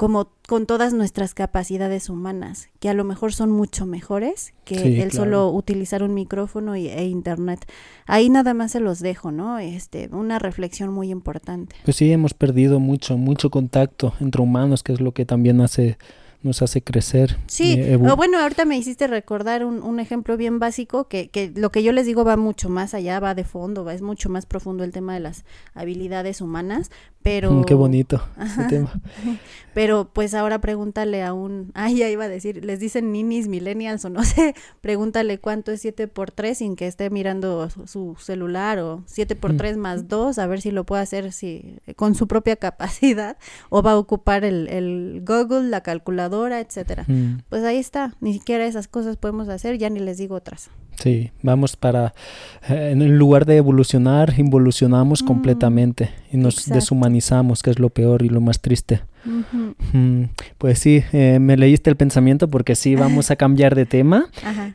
como 0.00 0.30
con 0.48 0.64
todas 0.64 0.94
nuestras 0.94 1.34
capacidades 1.34 2.08
humanas, 2.08 2.70
que 2.78 2.88
a 2.88 2.94
lo 2.94 3.04
mejor 3.04 3.34
son 3.34 3.50
mucho 3.50 3.84
mejores 3.84 4.54
que 4.64 5.02
el 5.02 5.12
solo 5.12 5.50
utilizar 5.50 6.02
un 6.02 6.14
micrófono 6.14 6.74
y, 6.74 6.88
e 6.88 7.04
internet. 7.04 7.66
Ahí 8.06 8.30
nada 8.30 8.54
más 8.54 8.72
se 8.72 8.80
los 8.80 9.00
dejo, 9.00 9.30
¿no? 9.30 9.58
Este, 9.58 10.08
una 10.10 10.38
reflexión 10.38 10.90
muy 10.90 11.10
importante. 11.10 11.76
Pues 11.84 11.98
sí, 11.98 12.10
hemos 12.10 12.32
perdido 12.32 12.80
mucho, 12.80 13.18
mucho 13.18 13.50
contacto 13.50 14.14
entre 14.20 14.40
humanos, 14.40 14.82
que 14.82 14.94
es 14.94 15.02
lo 15.02 15.12
que 15.12 15.26
también 15.26 15.60
hace 15.60 15.98
nos 16.42 16.62
hace 16.62 16.82
crecer. 16.82 17.36
Sí, 17.46 17.74
eh, 17.78 17.96
bueno, 17.96 18.38
ahorita 18.38 18.64
me 18.64 18.76
hiciste 18.76 19.06
recordar 19.06 19.64
un, 19.64 19.82
un 19.82 20.00
ejemplo 20.00 20.36
bien 20.36 20.58
básico 20.58 21.06
que, 21.06 21.28
que, 21.28 21.52
lo 21.54 21.70
que 21.70 21.82
yo 21.82 21.92
les 21.92 22.06
digo 22.06 22.24
va 22.24 22.36
mucho 22.36 22.70
más 22.70 22.94
allá, 22.94 23.20
va 23.20 23.34
de 23.34 23.44
fondo, 23.44 23.84
va, 23.84 23.92
es 23.92 24.00
mucho 24.00 24.30
más 24.30 24.46
profundo 24.46 24.82
el 24.82 24.92
tema 24.92 25.14
de 25.14 25.20
las 25.20 25.44
habilidades 25.74 26.40
humanas, 26.40 26.90
pero... 27.22 27.52
Mm, 27.52 27.64
qué 27.66 27.74
bonito 27.74 28.22
ese 28.40 28.64
tema. 28.64 28.92
Pero 29.72 30.10
pues 30.12 30.34
ahora 30.34 30.60
pregúntale 30.60 31.22
a 31.22 31.32
un... 31.32 31.70
Ay, 31.74 31.98
ya 31.98 32.08
iba 32.08 32.24
a 32.24 32.28
decir, 32.28 32.64
les 32.64 32.80
dicen 32.80 33.12
ninis, 33.12 33.46
millennials 33.46 34.04
o 34.04 34.10
no 34.10 34.24
sé, 34.24 34.54
pregúntale 34.80 35.38
cuánto 35.38 35.70
es 35.70 35.80
7 35.82 36.08
por 36.08 36.32
3 36.32 36.58
sin 36.58 36.74
que 36.74 36.88
esté 36.88 37.08
mirando 37.08 37.68
su, 37.86 38.16
celular 38.18 38.80
o 38.80 39.04
7 39.06 39.36
por 39.36 39.56
3 39.56 39.76
mm. 39.76 39.80
más 39.80 40.08
2, 40.08 40.38
a 40.38 40.46
ver 40.48 40.60
si 40.60 40.72
lo 40.72 40.84
puede 40.84 41.02
hacer 41.02 41.32
si, 41.32 41.76
con 41.94 42.16
su 42.16 42.26
propia 42.26 42.56
capacidad 42.56 43.36
o 43.68 43.82
va 43.82 43.92
a 43.92 43.98
ocupar 43.98 44.44
el, 44.44 44.66
el 44.68 45.22
Google, 45.24 45.68
la 45.68 45.82
calculadora, 45.82 46.29
etcétera. 46.60 47.04
Mm. 47.06 47.42
Pues 47.48 47.64
ahí 47.64 47.78
está, 47.78 48.14
ni 48.20 48.32
siquiera 48.32 48.66
esas 48.66 48.88
cosas 48.88 49.16
podemos 49.16 49.48
hacer, 49.48 49.78
ya 49.78 49.90
ni 49.90 50.00
les 50.00 50.18
digo 50.18 50.34
otras. 50.34 50.70
Sí, 51.02 51.30
vamos 51.42 51.76
para, 51.76 52.14
eh, 52.68 52.90
en 52.92 53.16
lugar 53.16 53.46
de 53.46 53.56
evolucionar, 53.56 54.34
involucionamos 54.36 55.22
completamente 55.22 56.10
y 56.30 56.36
nos 56.36 56.66
deshumanizamos, 56.66 57.62
que 57.62 57.70
es 57.70 57.78
lo 57.78 57.88
peor 57.88 58.22
y 58.22 58.28
lo 58.28 58.42
más 58.42 58.60
triste. 58.60 59.00
Pues 60.58 60.78
sí, 60.78 61.02
eh, 61.12 61.38
me 61.40 61.56
leíste 61.56 61.88
el 61.90 61.96
pensamiento 61.96 62.48
porque 62.48 62.74
sí, 62.74 62.96
vamos 62.96 63.30
a 63.30 63.36
cambiar 63.36 63.74
de 63.74 63.86
tema 63.86 64.26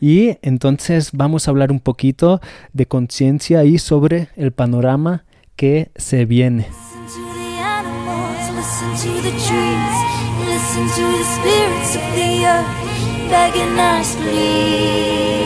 y 0.02 0.38
entonces 0.42 1.12
vamos 1.14 1.48
a 1.48 1.52
hablar 1.52 1.72
un 1.72 1.80
poquito 1.80 2.42
de 2.74 2.88
conciencia 2.88 3.64
y 3.64 3.78
sobre 3.78 4.30
el 4.36 4.52
panorama 4.52 5.26
que 5.56 5.92
se 5.96 6.26
viene. 6.26 6.68
Listen 10.40 10.88
to 10.98 11.04
the 11.18 11.24
spirits 11.24 11.96
of 11.96 12.02
the 12.16 12.46
earth 12.46 12.86
begging 13.30 13.80
us, 13.80 14.16
please. 14.16 15.38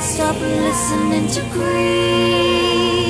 Stop 0.00 0.36
listening 0.40 1.26
to 1.28 1.40
greed. 1.52 3.01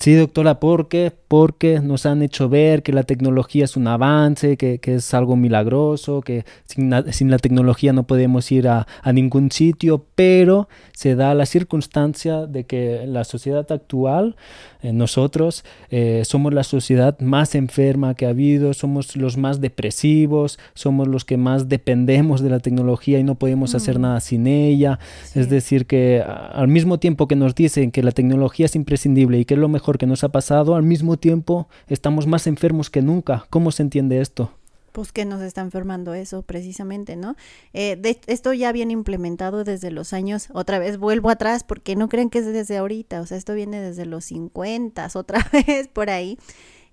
Sí, 0.00 0.14
doctora, 0.14 0.60
¿por 0.60 0.88
qué? 0.88 1.12
Porque 1.28 1.78
nos 1.80 2.06
han 2.06 2.22
hecho 2.22 2.48
ver 2.48 2.82
que 2.82 2.90
la 2.90 3.02
tecnología 3.02 3.66
es 3.66 3.76
un 3.76 3.86
avance, 3.86 4.56
que, 4.56 4.80
es 4.82 5.12
algo 5.12 5.36
milagroso, 5.36 6.22
que 6.22 6.46
sin 6.64 6.88
la, 7.30 7.38
tecnología 7.38 7.92
no 7.92 8.04
podemos 8.06 8.50
ir 8.50 8.66
a, 8.66 8.86
ningún 9.12 9.50
sitio, 9.50 10.06
pero 10.14 10.70
se 10.94 11.16
da 11.16 11.34
la 11.34 11.44
circunstancia 11.44 12.46
de 12.46 12.64
que 12.64 13.04
la 13.06 13.24
sociedad 13.24 13.70
actual, 13.70 14.36
eh, 14.80 14.94
nosotros, 14.94 15.66
eh, 15.90 16.22
somos 16.24 16.54
la 16.54 16.64
sociedad 16.64 17.20
más 17.20 17.54
enferma 17.54 18.14
que 18.14 18.24
ha 18.24 18.30
habido, 18.30 18.72
somos 18.72 19.16
los 19.16 19.36
más 19.36 19.60
depresivos, 19.60 20.58
somos 20.72 21.08
los 21.08 21.26
que 21.26 21.36
más 21.36 21.68
dependemos 21.68 22.40
de 22.40 22.48
la 22.48 22.60
tecnología 22.60 23.18
y 23.18 23.22
no 23.22 23.34
podemos 23.34 23.74
hacer 23.74 23.98
mm. 23.98 24.02
nada 24.02 24.20
sin 24.20 24.46
ella. 24.46 24.98
Es 25.34 25.50
decir, 25.50 25.84
que 25.84 26.24
al 26.24 26.68
mismo 26.68 26.98
tiempo 26.98 27.28
que 27.28 27.36
nos 27.36 27.54
dicen 27.54 27.90
que 27.90 28.02
la 28.02 28.12
tecnología 28.12 28.64
es 28.64 28.74
imprescindible 28.74 29.38
y 29.38 29.44
que 29.44 29.52
es 29.52 29.60
lo 29.60 29.68
mejor 29.68 29.89
que 29.98 30.06
nos 30.06 30.24
ha 30.24 30.30
pasado, 30.30 30.74
al 30.74 30.82
mismo 30.82 31.16
tiempo 31.16 31.68
estamos 31.88 32.26
más 32.26 32.46
enfermos 32.46 32.90
que 32.90 33.02
nunca. 33.02 33.46
¿Cómo 33.50 33.72
se 33.72 33.82
entiende 33.82 34.20
esto? 34.20 34.52
Pues 34.92 35.12
que 35.12 35.24
nos 35.24 35.40
está 35.40 35.60
enfermando 35.60 36.14
eso 36.14 36.42
precisamente, 36.42 37.14
¿no? 37.14 37.36
Eh, 37.72 37.96
de, 37.96 38.20
esto 38.26 38.52
ya 38.52 38.72
viene 38.72 38.92
implementado 38.92 39.62
desde 39.62 39.90
los 39.90 40.12
años, 40.12 40.48
otra 40.52 40.78
vez 40.80 40.98
vuelvo 40.98 41.30
atrás 41.30 41.62
porque 41.62 41.94
no 41.94 42.08
creen 42.08 42.28
que 42.28 42.40
es 42.40 42.46
desde 42.46 42.76
ahorita, 42.76 43.20
o 43.20 43.26
sea, 43.26 43.36
esto 43.36 43.54
viene 43.54 43.80
desde 43.80 44.04
los 44.04 44.24
50, 44.24 45.08
otra 45.14 45.46
vez 45.66 45.86
por 45.88 46.10
ahí. 46.10 46.38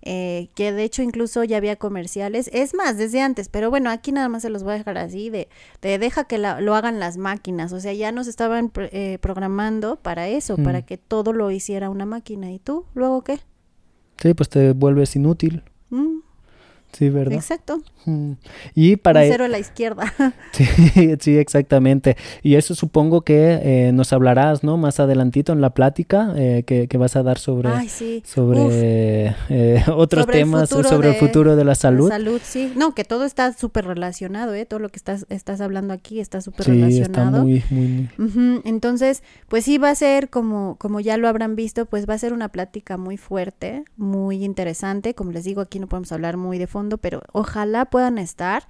Eh, 0.04 0.50
que 0.56 0.72
de 0.72 0.84
hecho 0.84 1.02
incluso 1.02 1.44
ya 1.44 1.58
había 1.58 1.76
comerciales, 1.76 2.50
es 2.54 2.74
más, 2.74 2.98
desde 2.98 3.20
antes, 3.20 3.50
pero 3.50 3.70
bueno, 3.70 3.90
aquí 3.90 4.12
nada 4.12 4.30
más 4.30 4.44
se 4.44 4.50
los 4.50 4.64
voy 4.64 4.74
a 4.74 4.78
dejar 4.78 4.98
así, 4.98 5.30
de, 5.30 5.50
de 5.82 5.98
deja 5.98 6.26
que 6.26 6.38
lo 6.38 6.76
hagan 6.76 7.00
las 7.00 7.18
máquinas, 7.18 7.74
o 7.74 7.80
sea, 7.80 7.94
ya 7.94 8.12
nos 8.12 8.28
estaban 8.28 8.72
eh, 8.76 9.18
programando 9.20 9.98
para 9.98 10.28
eso, 10.28 10.56
para 10.58 10.80
mm. 10.80 10.84
que 10.84 10.98
todo 10.98 11.34
lo 11.34 11.52
hiciera 11.52 11.90
una 11.90 12.06
máquina, 12.06 12.52
¿y 12.52 12.60
tú? 12.60 12.86
¿Luego 12.94 13.24
qué? 13.24 13.40
Sí, 14.22 14.34
pues 14.34 14.50
te 14.50 14.72
vuelves 14.74 15.16
inútil. 15.16 15.64
Mm. 16.88 16.97
Sí, 16.97 17.10
¿verdad? 17.10 17.34
Exacto. 17.34 17.82
Y 18.73 18.95
para... 18.95 19.26
E 19.26 19.30
cero 19.30 19.45
a 19.45 19.47
la 19.47 19.60
izquierda. 19.60 20.13
sí, 20.52 20.65
sí, 21.19 21.38
exactamente. 21.38 22.15
Y 22.41 22.56
eso 22.56 22.73
supongo 22.73 23.21
que 23.21 23.60
eh, 23.62 23.91
nos 23.91 24.13
hablarás, 24.13 24.63
¿no? 24.63 24.78
Más 24.78 25.00
adelantito 25.00 25.52
en 25.52 25.62
la 25.62 25.71
plática 25.71 26.34
eh, 26.36 26.63
que, 26.65 26.97
vas 26.97 27.15
a 27.15 27.23
dar 27.23 27.38
sobre, 27.38 27.69
sobre 28.23 29.36
eh, 29.50 29.84
otros 29.93 30.26
temas, 30.28 30.69
sobre 30.69 31.10
el 31.10 31.15
futuro 31.15 31.56
de 31.56 31.65
la 31.65 31.76
salud. 31.76 32.10
salud, 32.10 32.41
sí. 32.43 32.71
No, 32.76 32.95
que 32.95 33.04
todo 33.04 33.26
está 33.26 33.54
súper 33.54 33.86
relacionado, 33.86 34.54
¿eh? 34.54 34.65
Todo 34.65 34.80
lo 34.80 34.89
que 34.89 34.97
estás, 34.97 35.26
estás 35.30 35.62
hablando 35.62 35.93
aquí 35.93 36.19
está 36.19 36.41
súper 36.41 36.67
relacionado. 36.67 37.47
Está 37.47 37.69
muy, 37.69 38.10
muy... 38.17 38.62
Entonces, 38.63 39.21
pues 39.50 39.65
sí 39.65 39.78
va 39.78 39.89
a 39.89 39.95
ser, 39.95 40.30
como, 40.30 40.78
como 40.80 41.00
ya 41.02 41.17
lo 41.17 41.28
habrán 41.28 41.56
visto, 41.56 41.86
pues 41.86 42.08
va 42.10 42.13
a 42.13 42.17
ser 42.17 42.34
una 42.34 42.50
plática 42.50 42.97
muy 42.97 43.17
fuerte, 43.17 43.84
muy 43.97 44.43
interesante. 44.43 45.13
Como 45.13 45.32
les 45.32 45.43
digo, 45.43 45.62
aquí 45.62 45.80
no 45.80 45.88
podemos 45.88 46.12
hablar 46.12 46.38
muy 46.38 46.58
de 46.58 46.67
fondo, 46.78 47.00
pero 47.00 47.24
ojalá 47.32 47.86
puedan 47.86 48.20
estar, 48.20 48.68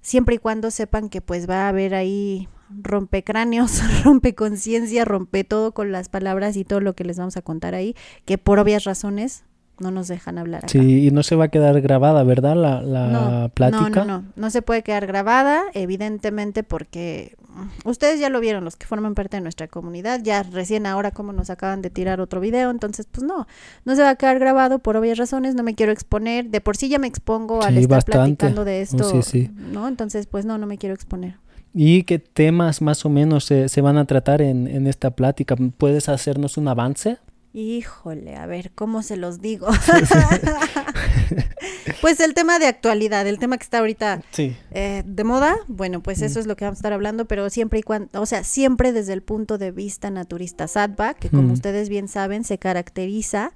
siempre 0.00 0.34
y 0.34 0.38
cuando 0.38 0.72
sepan 0.72 1.08
que 1.08 1.20
pues 1.20 1.48
va 1.48 1.66
a 1.66 1.68
haber 1.68 1.94
ahí 1.94 2.48
rompecráneos, 2.68 3.80
rompe 4.04 4.34
conciencia, 4.34 5.04
rompe 5.04 5.44
todo 5.44 5.72
con 5.72 5.92
las 5.92 6.08
palabras 6.08 6.56
y 6.56 6.64
todo 6.64 6.80
lo 6.80 6.94
que 6.94 7.04
les 7.04 7.16
vamos 7.16 7.36
a 7.36 7.42
contar 7.42 7.76
ahí, 7.76 7.94
que 8.24 8.38
por 8.38 8.58
obvias 8.58 8.82
razones 8.82 9.44
no 9.78 9.90
nos 9.90 10.08
dejan 10.08 10.38
hablar. 10.38 10.60
Acá. 10.60 10.68
Sí, 10.68 11.06
y 11.06 11.10
no 11.10 11.22
se 11.22 11.36
va 11.36 11.46
a 11.46 11.48
quedar 11.48 11.80
grabada, 11.80 12.22
¿verdad? 12.24 12.56
La, 12.56 12.82
la 12.82 13.50
plática. 13.52 14.04
No, 14.04 14.04
no, 14.04 14.22
no, 14.22 14.24
no 14.36 14.50
se 14.50 14.62
puede 14.62 14.82
quedar 14.82 15.06
grabada, 15.06 15.62
evidentemente, 15.74 16.62
porque 16.62 17.36
ustedes 17.84 18.20
ya 18.20 18.30
lo 18.30 18.40
vieron, 18.40 18.64
los 18.64 18.76
que 18.76 18.86
forman 18.86 19.14
parte 19.14 19.36
de 19.36 19.40
nuestra 19.40 19.68
comunidad, 19.68 20.20
ya 20.22 20.42
recién 20.42 20.86
ahora 20.86 21.10
como 21.10 21.32
nos 21.32 21.50
acaban 21.50 21.82
de 21.82 21.90
tirar 21.90 22.20
otro 22.20 22.40
video, 22.40 22.70
entonces 22.70 23.06
pues 23.10 23.24
no, 23.24 23.46
no 23.84 23.96
se 23.96 24.02
va 24.02 24.10
a 24.10 24.16
quedar 24.16 24.38
grabado 24.38 24.80
por 24.80 24.96
obvias 24.96 25.18
razones, 25.18 25.54
no 25.54 25.62
me 25.62 25.74
quiero 25.74 25.92
exponer, 25.92 26.50
de 26.50 26.60
por 26.60 26.76
sí 26.76 26.88
ya 26.88 26.98
me 26.98 27.06
expongo 27.06 27.62
al 27.62 27.78
estar 27.78 28.04
platicando 28.04 28.64
de 28.64 28.82
esto, 28.82 29.04
sí, 29.04 29.22
sí. 29.22 29.50
¿no? 29.72 29.88
Entonces 29.88 30.26
pues 30.26 30.44
no, 30.44 30.58
no 30.58 30.66
me 30.66 30.78
quiero 30.78 30.94
exponer. 30.94 31.36
¿Y 31.72 32.04
qué 32.04 32.20
temas 32.20 32.80
más 32.82 33.04
o 33.04 33.08
menos 33.08 33.44
se, 33.44 33.68
se 33.68 33.80
van 33.80 33.98
a 33.98 34.04
tratar 34.04 34.40
en, 34.42 34.68
en 34.68 34.86
esta 34.86 35.10
plática? 35.10 35.56
¿Puedes 35.76 36.08
hacernos 36.08 36.56
un 36.56 36.68
avance? 36.68 37.18
Híjole, 37.56 38.34
a 38.34 38.46
ver, 38.46 38.72
¿cómo 38.74 39.04
se 39.04 39.16
los 39.16 39.40
digo? 39.40 39.68
pues 42.00 42.18
el 42.18 42.34
tema 42.34 42.58
de 42.58 42.66
actualidad, 42.66 43.28
el 43.28 43.38
tema 43.38 43.58
que 43.58 43.62
está 43.62 43.78
ahorita 43.78 44.22
eh, 44.36 45.04
de 45.06 45.24
moda, 45.24 45.54
bueno, 45.68 46.02
pues 46.02 46.20
eso 46.20 46.40
es 46.40 46.48
lo 46.48 46.56
que 46.56 46.64
vamos 46.64 46.78
a 46.78 46.80
estar 46.80 46.92
hablando, 46.92 47.26
pero 47.26 47.48
siempre 47.50 47.78
y 47.78 47.82
cuando, 47.84 48.20
o 48.20 48.26
sea, 48.26 48.42
siempre 48.42 48.92
desde 48.92 49.12
el 49.12 49.22
punto 49.22 49.56
de 49.56 49.70
vista 49.70 50.10
naturista 50.10 50.66
Sadba, 50.66 51.14
que 51.14 51.30
como 51.30 51.52
ustedes 51.52 51.88
bien 51.88 52.08
saben, 52.08 52.42
se 52.42 52.58
caracteriza 52.58 53.52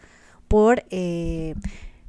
por... 0.47 0.85
Eh, 0.91 1.57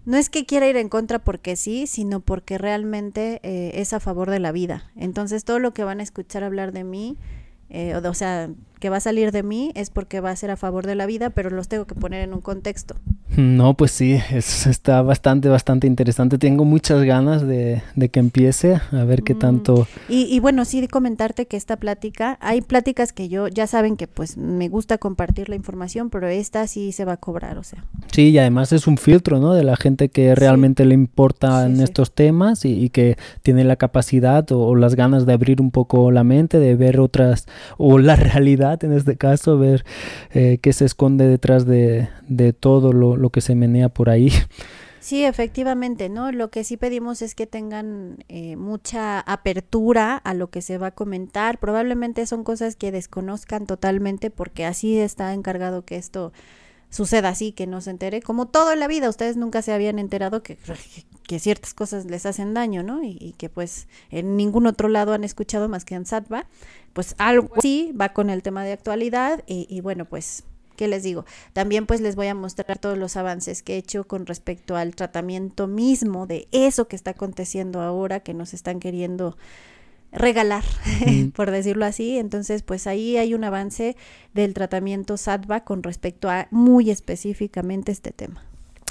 no 0.05 0.15
es 0.17 0.29
que 0.29 0.45
quiera 0.45 0.67
ir 0.67 0.77
en 0.77 0.89
contra 0.89 1.17
porque 1.17 1.55
sí, 1.55 1.87
sino 1.87 2.19
porque 2.19 2.59
realmente 2.59 3.39
eh, 3.41 3.71
es 3.81 3.93
a 3.93 3.99
favor 3.99 4.29
de 4.29 4.39
la 4.39 4.51
vida. 4.51 4.91
Entonces 4.95 5.43
todo 5.43 5.57
lo 5.57 5.73
que 5.73 5.83
van 5.83 6.01
a 6.01 6.03
escuchar 6.03 6.43
hablar 6.43 6.71
de 6.71 6.83
mí, 6.83 7.17
o 7.71 8.13
sea, 8.13 8.49
que 8.79 8.89
va 8.89 8.97
a 8.97 9.01
salir 9.01 9.31
de 9.31 9.43
mí 9.43 9.71
es 9.75 9.89
porque 9.89 10.21
va 10.21 10.31
a 10.31 10.35
ser 10.35 10.51
a 10.51 10.57
favor 10.57 10.85
de 10.85 10.95
la 10.95 11.05
vida, 11.05 11.29
pero 11.29 11.49
los 11.49 11.67
tengo 11.67 11.85
que 11.85 11.95
poner 11.95 12.21
en 12.21 12.33
un 12.33 12.41
contexto. 12.41 12.95
No, 13.37 13.75
pues 13.75 13.91
sí, 13.91 14.19
está 14.31 15.01
bastante, 15.01 15.49
bastante 15.49 15.87
interesante. 15.87 16.37
Tengo 16.37 16.65
muchas 16.65 17.03
ganas 17.03 17.47
de, 17.47 17.81
que 18.11 18.19
empiece, 18.19 18.81
a 18.91 19.03
ver 19.03 19.23
qué 19.23 19.35
mm. 19.35 19.39
tanto... 19.39 19.87
Y, 20.07 20.23
y, 20.23 20.39
bueno, 20.39 20.65
sí 20.65 20.87
comentarte 20.87 21.45
que 21.45 21.57
esta 21.57 21.77
plática, 21.77 22.37
hay 22.41 22.61
pláticas 22.61 23.13
que 23.13 23.29
yo 23.29 23.47
ya 23.47 23.67
saben 23.67 23.97
que 23.97 24.07
pues 24.07 24.37
me 24.37 24.69
gusta 24.69 24.97
compartir 24.97 25.49
la 25.49 25.55
información, 25.55 26.09
pero 26.09 26.27
esta 26.27 26.65
sí 26.67 26.91
se 26.91 27.05
va 27.05 27.13
a 27.13 27.17
cobrar, 27.17 27.57
o 27.57 27.63
sea. 27.63 27.85
Sí, 28.11 28.29
y 28.29 28.37
además 28.37 28.73
es 28.73 28.87
un 28.87 28.97
filtro, 28.97 29.39
¿no? 29.39 29.53
De 29.53 29.63
la 29.63 29.75
gente 29.75 30.09
que 30.09 30.35
realmente 30.35 30.85
le 30.85 30.93
importan 30.93 31.79
estos 31.81 32.13
temas 32.13 32.65
y, 32.65 32.89
que 32.89 33.17
tiene 33.43 33.63
la 33.63 33.75
capacidad 33.75 34.51
o, 34.51 34.61
o 34.61 34.75
las 34.75 34.95
ganas 34.95 35.25
de 35.25 35.33
abrir 35.33 35.61
un 35.61 35.71
poco 35.71 36.11
la 36.11 36.23
mente, 36.23 36.59
de 36.59 36.75
ver 36.75 36.99
otras, 36.99 37.45
o 37.77 37.99
la 37.99 38.15
realidad 38.15 38.83
en 38.83 38.93
este 38.93 39.17
caso, 39.17 39.57
ver 39.57 39.85
eh, 40.31 40.59
qué 40.61 40.73
se 40.73 40.85
esconde 40.85 41.27
detrás 41.27 41.65
de, 41.65 42.09
todo 42.59 42.93
lo, 42.93 43.15
que 43.29 43.41
se 43.41 43.55
menea 43.55 43.89
por 43.89 44.09
ahí. 44.09 44.31
Sí, 44.99 45.23
efectivamente, 45.23 46.09
¿no? 46.09 46.31
Lo 46.31 46.51
que 46.51 46.63
sí 46.63 46.75
pedimos 46.75 47.21
es 47.21 47.33
que 47.33 47.47
tengan 47.47 48.23
eh, 48.27 48.57
mucha 48.57 49.21
apertura 49.21 50.17
a 50.17 50.33
lo 50.33 50.49
que 50.49 50.61
se 50.61 50.77
va 50.77 50.87
a 50.87 50.91
comentar. 50.91 51.57
Probablemente 51.57 52.25
son 52.25 52.43
cosas 52.43 52.75
que 52.75 52.91
desconozcan 52.91 53.65
totalmente 53.65 54.29
porque 54.29 54.65
así 54.65 54.99
está 54.99 55.33
encargado 55.33 55.85
que 55.85 55.95
esto 55.95 56.33
suceda 56.89 57.29
así, 57.29 57.53
que 57.53 57.65
no 57.65 57.81
se 57.81 57.91
entere. 57.91 58.21
Como 58.21 58.47
todo 58.47 58.73
en 58.73 58.79
la 58.79 58.87
vida, 58.87 59.09
ustedes 59.09 59.37
nunca 59.37 59.61
se 59.61 59.71
habían 59.71 59.99
enterado 59.99 60.43
que, 60.43 60.57
que 61.23 61.39
ciertas 61.39 61.73
cosas 61.73 62.05
les 62.05 62.25
hacen 62.25 62.53
daño, 62.53 62.83
¿no? 62.83 63.01
Y, 63.03 63.35
que 63.37 63.49
pues 63.49 63.87
en 64.09 64.35
ningún 64.35 64.67
otro 64.67 64.89
lado 64.89 65.13
han 65.13 65.23
escuchado 65.23 65.69
más 65.69 65.85
que 65.85 65.95
en 65.95 66.05
Satva. 66.05 66.47
Pues 66.93 67.15
algo 67.19 67.49
así 67.55 67.93
va 67.99 68.09
con 68.09 68.29
el 68.29 68.43
tema 68.43 68.63
de 68.63 68.73
actualidad 68.73 69.43
y, 69.47 69.65
y 69.69 69.81
bueno, 69.81 70.05
pues 70.05 70.43
¿qué 70.79 70.87
les 70.87 71.03
digo? 71.03 71.25
También 71.51 71.85
pues 71.85 71.99
les 71.99 72.15
voy 72.15 72.27
a 72.27 72.35
mostrar 72.35 72.79
todos 72.79 72.97
los 72.97 73.17
avances 73.17 73.63
que 73.63 73.73
he 73.73 73.77
hecho 73.77 74.05
con 74.05 74.25
respecto 74.25 74.77
al 74.77 74.95
tratamiento 74.95 75.67
mismo 75.67 76.25
de 76.25 76.47
eso 76.53 76.87
que 76.87 76.95
está 76.95 77.11
aconteciendo 77.11 77.81
ahora, 77.81 78.21
que 78.21 78.33
nos 78.33 78.53
están 78.53 78.79
queriendo 78.79 79.35
regalar, 80.13 80.63
por 81.35 81.51
decirlo 81.51 81.83
así. 81.83 82.17
Entonces, 82.17 82.63
pues 82.63 82.87
ahí 82.87 83.17
hay 83.17 83.33
un 83.33 83.43
avance 83.43 83.97
del 84.33 84.53
tratamiento 84.53 85.17
SATVA 85.17 85.65
con 85.65 85.83
respecto 85.83 86.29
a 86.29 86.47
muy 86.49 86.91
específicamente 86.91 87.91
este 87.91 88.13
tema. 88.13 88.41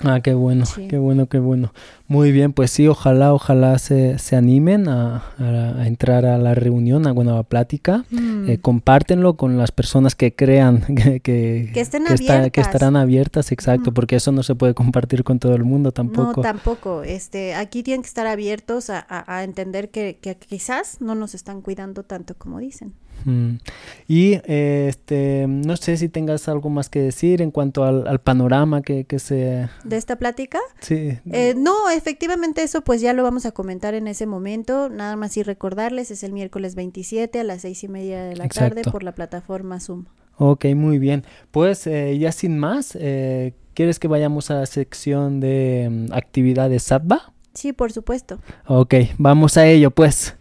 Ah, 0.05 0.21
qué 0.21 0.35
bueno, 0.35 0.65
qué 0.91 0.99
bueno, 0.99 1.27
qué 1.27 1.39
bueno. 1.39 1.73
Muy 2.07 2.33
bien, 2.33 2.53
pues 2.53 2.71
sí, 2.71 2.87
ojalá, 2.87 3.33
ojalá 3.33 3.79
se, 3.79 4.19
se 4.19 4.37
animen 4.37 4.89
a, 4.89 5.25
a, 5.39 5.87
entrar 5.87 6.27
a 6.27 6.37
la 6.37 6.55
reunión, 6.55 7.07
a, 7.07 7.13
bueno, 7.13 7.33
a 7.33 7.37
la 7.37 7.43
plática. 7.45 8.05
Mm. 8.11 8.28
Eh, 8.49 8.59
compártenlo 8.59 9.37
con 9.37 9.59
las 9.59 9.73
personas 9.73 10.15
que 10.15 10.35
crean 10.35 10.81
que, 10.95 11.21
que, 11.21 11.81
estén 11.81 12.05
que 12.51 12.61
estarán 12.61 12.97
abiertas, 12.97 13.53
exacto, 13.53 13.93
porque 13.93 14.17
eso 14.17 14.33
no 14.33 14.43
se 14.43 14.55
puede 14.55 14.75
compartir 14.75 15.25
con 15.25 15.39
todo 15.39 15.55
el 15.55 15.65
mundo 15.65 15.93
tampoco. 15.93 16.37
No, 16.37 16.43
tampoco. 16.43 17.03
Este, 17.03 17.55
aquí 17.55 17.83
tienen 17.83 18.03
que 18.03 18.09
estar 18.09 18.27
abiertos 18.27 18.91
a, 18.91 19.07
a 19.09 19.45
entender 19.45 19.91
que, 19.91 20.19
que 20.21 20.37
quizás 20.37 21.01
no 21.01 21.15
nos 21.15 21.35
están 21.35 21.61
cuidando 21.61 22.05
tanto 22.05 22.35
como 22.37 22.59
dicen. 22.59 22.95
Y 24.07 24.41
este, 24.45 25.47
no 25.49 25.77
sé 25.77 25.97
si 25.97 26.09
tengas 26.09 26.49
algo 26.49 26.71
más 26.71 26.89
que 26.89 27.01
decir 27.01 27.43
en 27.43 27.51
cuanto 27.51 27.85
al, 27.85 28.21
panorama 28.21 28.83
que, 28.83 29.05
que, 29.05 29.19
se... 29.19 29.69
¿De 29.85 29.97
esta 29.97 30.17
plática? 30.17 30.59
Sí. 30.81 31.19
Eh, 31.31 31.55
no, 31.57 31.91
efectivamente 31.91 32.63
eso 32.63 32.83
pues 32.83 33.01
ya 33.01 33.13
lo 33.13 33.23
vamos 33.23 33.47
a 33.47 33.53
comentar 33.53 33.95
en 33.95 34.09
ese 34.09 34.27
momento. 34.27 34.89
Nada 34.89 35.17
más 35.17 35.37
y 35.37 35.43
recordarles, 35.43 36.11
es 36.11 36.23
el 36.23 36.33
miércoles 36.33 36.75
27 36.75 37.41
a 37.41 37.45
las 37.45 37.63
seis 37.63 37.85
y 37.85 37.89
media 37.89 38.23
de 38.25 38.37
la 38.37 38.49
tarde 38.49 38.83
por 38.83 39.03
la 39.03 39.13
plataforma 39.13 39.81
Zoom. 39.81 40.07
Ok, 40.39 40.67
muy 40.77 40.99
bien. 40.99 41.25
Pues 41.51 41.87
eh, 41.87 42.17
ya 42.19 42.33
sin 42.33 42.59
más, 42.59 42.97
eh, 42.99 43.55
¿quieres 43.75 43.99
que 43.99 44.09
vayamos 44.09 44.51
a 44.51 44.55
la 44.55 44.67
sección 44.67 45.41
de 45.41 45.89
mm, 45.91 46.13
actividades 46.13 46.85
SATBA? 46.85 47.33
Sí, 47.55 47.73
por 47.73 47.93
supuesto. 47.93 48.39
Ok, 48.67 48.95
vamos 49.19 49.57
a 49.57 49.67
ello 49.67 49.91
pues. 49.91 50.38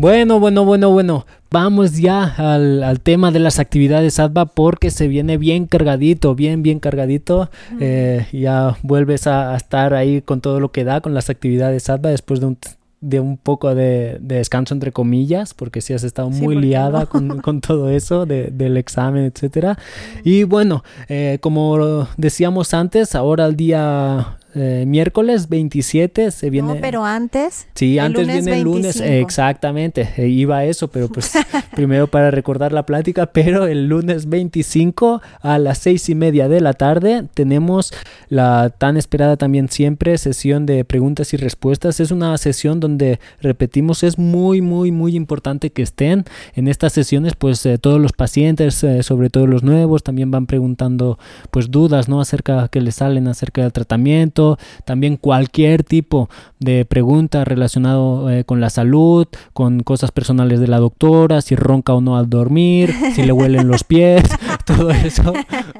Bueno, 0.00 0.40
bueno, 0.40 0.64
bueno, 0.64 0.88
bueno. 0.88 1.26
Vamos 1.50 1.98
ya 1.98 2.24
al, 2.38 3.00
tema 3.00 3.32
de 3.32 3.38
las 3.38 3.58
actividades 3.58 4.18
ADVA 4.18 4.46
porque 4.46 4.90
se 4.90 5.08
viene 5.08 5.36
bien 5.36 5.66
cargadito, 5.66 6.34
bien, 6.34 6.62
bien 6.62 6.80
cargadito. 6.80 7.50
Eh, 7.80 8.26
ya 8.32 8.78
vuelves 8.82 9.26
a, 9.26 9.54
estar 9.54 9.92
ahí 9.92 10.22
con 10.22 10.40
todo 10.40 10.58
lo 10.58 10.72
que 10.72 10.84
da 10.84 11.02
con 11.02 11.12
las 11.12 11.28
actividades 11.28 11.90
ADVA 11.90 12.08
después 12.08 12.40
de 12.40 12.46
un 12.46 12.56
de 13.02 13.20
un 13.20 13.36
poco 13.36 13.74
de, 13.74 14.16
descanso 14.22 14.72
entre 14.72 14.90
comillas, 14.90 15.52
porque 15.52 15.82
si 15.82 15.92
has 15.92 16.02
estado 16.02 16.30
muy 16.30 16.56
liada 16.56 17.04
con, 17.04 17.60
todo 17.60 17.90
eso 17.90 18.24
del 18.24 18.78
examen, 18.78 19.24
etcétera. 19.24 19.78
Y 20.24 20.44
bueno, 20.44 20.82
eh, 21.10 21.36
como 21.42 22.08
decíamos 22.16 22.72
antes, 22.72 23.14
ahora 23.14 23.44
el 23.44 23.56
día 23.56 24.38
eh, 24.54 24.84
miércoles 24.86 25.48
27 25.48 26.30
se 26.30 26.50
viene. 26.50 26.74
No, 26.74 26.80
pero 26.80 27.04
antes. 27.04 27.68
Sí, 27.74 27.98
antes 27.98 28.26
viene 28.26 28.58
el 28.58 28.62
lunes. 28.64 29.00
exactamente. 29.00 30.08
Eh, 30.16 30.28
iba 30.28 30.58
a 30.58 30.64
eso, 30.64 30.88
pero 30.88 31.08
pues 31.08 31.32
primero 31.74 32.08
para 32.08 32.30
recordar 32.30 32.72
la 32.72 32.84
plática. 32.84 33.26
Pero 33.26 33.66
el 33.66 33.86
lunes 33.86 34.28
25 34.28 35.22
a 35.40 35.58
las 35.58 35.78
seis 35.78 36.08
y 36.08 36.14
media 36.14 36.48
de 36.48 36.60
la 36.60 36.72
tarde 36.72 37.26
tenemos 37.34 37.92
la 38.28 38.70
tan 38.70 38.96
esperada 38.96 39.36
también 39.36 39.68
siempre 39.68 40.18
sesión 40.18 40.66
de 40.66 40.84
preguntas 40.84 41.32
y 41.32 41.36
respuestas. 41.36 42.00
Es 42.00 42.10
una 42.10 42.36
sesión 42.38 42.80
donde 42.80 43.20
repetimos, 43.40 44.02
es 44.02 44.18
muy, 44.18 44.60
muy, 44.60 44.90
muy 44.90 45.14
importante 45.14 45.70
que 45.70 45.82
estén 45.82 46.24
en 46.54 46.66
estas 46.66 46.92
sesiones. 46.92 47.34
Pues 47.36 47.64
eh, 47.66 47.78
todos 47.78 48.00
los 48.00 48.12
pacientes, 48.12 48.84
sobre 49.02 49.30
todo 49.30 49.46
los 49.46 49.62
nuevos, 49.62 50.02
también 50.02 50.30
van 50.30 50.46
preguntando 50.46 51.18
pues 51.50 51.70
dudas, 51.70 52.08
¿no? 52.08 52.20
Acerca 52.20 52.68
que 52.68 52.80
les 52.80 52.96
salen 52.96 53.28
acerca 53.28 53.62
del 53.62 53.72
tratamiento 53.72 54.39
también 54.84 55.16
cualquier 55.16 55.84
tipo 55.84 56.28
de 56.58 56.84
pregunta 56.84 57.44
relacionado 57.44 58.30
eh, 58.30 58.44
con 58.44 58.60
la 58.60 58.70
salud, 58.70 59.26
con 59.52 59.80
cosas 59.80 60.10
personales 60.12 60.60
de 60.60 60.68
la 60.68 60.78
doctora, 60.78 61.40
si 61.40 61.56
ronca 61.56 61.94
o 61.94 62.00
no 62.00 62.16
al 62.16 62.28
dormir, 62.28 62.94
si 63.14 63.22
le 63.22 63.32
huelen 63.32 63.68
los 63.68 63.84
pies, 63.84 64.22
todo 64.76 64.90
eso 64.90 65.32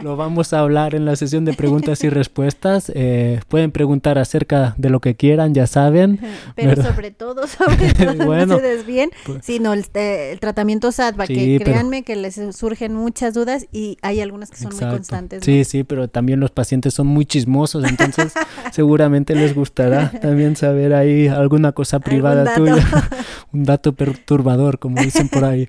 lo 0.03 0.17
vamos 0.17 0.53
a 0.53 0.61
hablar 0.61 0.95
en 0.95 1.05
la 1.05 1.17
sesión 1.17 1.45
de 1.45 1.53
preguntas 1.53 2.03
y 2.05 2.11
respuestas. 2.11 2.91
Eh, 2.95 3.41
pueden 3.49 3.71
preguntar 3.71 4.19
acerca 4.19 4.75
de 4.79 4.91
lo 4.91 5.01
que 5.01 5.15
quieran, 5.15 5.55
ya 5.55 5.67
saben. 5.67 6.21
Pero 6.55 6.83
sobre 6.83 7.11
todo, 7.11 7.47
sobre 7.47 7.93
todo, 7.93 8.27
bueno, 8.27 8.47
no 8.47 8.57
se 8.57 8.63
desvíen, 8.63 9.11
pues 9.25 9.45
sino 9.45 9.73
el, 9.73 9.85
eh, 9.95 10.31
el, 10.33 10.41
tratamiento 10.41 10.93
SATBA, 10.93 11.27
que 11.27 11.61
créanme 11.63 12.03
que 12.03 12.17
les 12.17 12.41
surgen 12.53 12.95
muchas 12.95 13.35
dudas 13.35 13.67
y 13.73 13.97
hay 14.03 14.21
algunas 14.21 14.51
que 14.51 14.57
son 14.57 14.75
muy 14.75 14.89
constantes. 14.89 15.45
Sí, 15.45 15.65
sí, 15.65 15.85
pero 15.85 16.09
también 16.09 16.41
los 16.41 16.51
pacientes 16.51 16.95
son 16.95 17.07
muy 17.07 17.27
chismosos, 17.27 17.85
entonces 17.85 18.33
seguramente 18.73 19.35
les 19.35 19.55
gustará 19.55 20.11
también 20.21 20.57
saber 20.57 20.95
ahí 20.95 21.29
alguna 21.29 21.73
cosa 21.73 22.01
privada 22.01 22.55
tuya, 22.55 22.87
un 23.53 23.65
dato 23.65 23.93
perturbador, 23.93 24.79
como 24.79 25.01
dicen 25.03 25.29
por 25.29 25.45
ahí. 25.45 25.69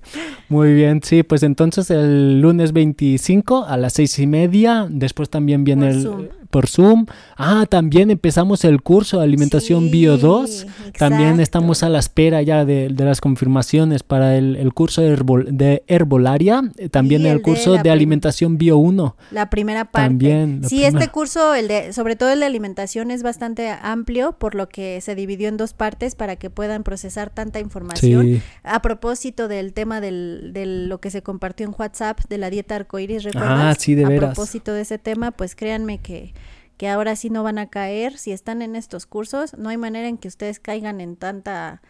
Muy 0.49 0.73
bien, 0.73 1.01
sí, 1.03 1.23
pues 1.23 1.43
entonces 1.43 1.89
el 1.91 2.41
lunes 2.41 2.73
25 3.11 3.65
a 3.65 3.77
las 3.77 3.93
seis 3.93 4.17
y 4.19 4.27
media, 4.27 4.87
después 4.89 5.29
también 5.29 5.63
viene 5.63 5.89
el 5.89 6.31
por 6.51 6.67
Zoom. 6.67 7.07
Ah, 7.37 7.65
también 7.67 8.11
empezamos 8.11 8.63
el 8.65 8.81
curso 8.81 9.17
de 9.17 9.23
alimentación 9.23 9.89
bio 9.89 10.17
2. 10.17 10.67
También 10.97 11.39
estamos 11.39 11.81
a 11.81 11.89
la 11.89 11.99
espera 11.99 12.41
ya 12.41 12.65
de, 12.65 12.89
las 12.91 13.21
confirmaciones 13.21 14.03
para 14.03 14.37
el, 14.37 14.73
curso 14.73 15.01
de, 15.01 15.83
herbolaria. 15.87 16.61
Eh, 16.77 16.89
también 16.89 17.25
el, 17.25 17.41
curso 17.41 17.77
de, 17.77 17.89
alimentación 17.89 18.57
bio 18.57 18.77
1. 18.77 19.15
La 19.31 19.49
primera 19.49 19.85
parte. 19.85 20.09
También. 20.09 20.61
Sí, 20.67 20.83
este 20.83 21.07
curso, 21.07 21.55
el 21.55 21.67
de, 21.67 21.93
sobre 21.93 22.15
todo 22.15 22.29
el 22.29 22.41
de 22.41 22.45
alimentación, 22.45 23.09
es 23.09 23.23
bastante 23.23 23.69
amplio, 23.81 24.33
por 24.33 24.53
lo 24.53 24.69
que 24.69 25.01
se 25.01 25.15
dividió 25.15 25.47
en 25.47 25.57
dos 25.57 25.73
partes 25.73 26.15
para 26.15 26.35
que 26.35 26.49
puedan 26.49 26.83
procesar 26.83 27.29
tanta 27.29 27.59
información. 27.59 28.41
A 28.63 28.81
propósito 28.81 29.47
del 29.47 29.73
tema 29.73 30.01
del, 30.01 30.51
de 30.53 30.65
lo 30.65 30.99
que 30.99 31.09
se 31.09 31.23
compartió 31.23 31.65
en 31.65 31.73
WhatsApp 31.77 32.19
de 32.29 32.37
la 32.37 32.49
dieta 32.49 32.75
arcoíris, 32.75 33.23
¿recuerdas? 33.23 33.77
Ah, 33.77 33.79
sí, 33.79 33.95
de 33.95 34.05
veras. 34.05 34.31
A 34.31 34.33
propósito 34.33 34.73
de 34.73 34.81
ese 34.81 34.97
tema, 34.97 35.31
pues 35.31 35.55
créanme 35.55 35.99
que 35.99 36.33
que 36.81 36.89
ahora 36.89 37.15
sí 37.15 37.29
no 37.29 37.43
van 37.43 37.59
a 37.59 37.69
caer. 37.69 38.17
Si 38.17 38.31
están 38.31 38.63
en 38.63 38.75
estos 38.75 39.05
cursos, 39.05 39.55
no 39.55 39.69
hay 39.69 39.77
manera 39.77 40.07
en 40.07 40.17
que 40.17 40.27
ustedes 40.27 40.59
caigan 40.59 40.99
en 40.99 41.15
tanta 41.15 41.83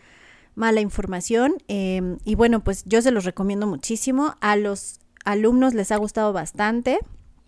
mala 0.54 0.82
información. 0.82 1.54
Em, 1.70 2.18
y 2.26 2.36
bueno, 2.36 2.62
pues 2.62 2.84
yo 2.84 3.02
se 3.02 3.12
los 3.12 3.24
recomiendo 3.24 3.68
muchísimo. 3.68 4.36
A 4.42 4.58
los 4.58 5.00
alumnos 5.24 5.74
les 5.76 5.94
ha 5.94 5.96
gustado 5.96 6.34
bastante. 6.34 7.00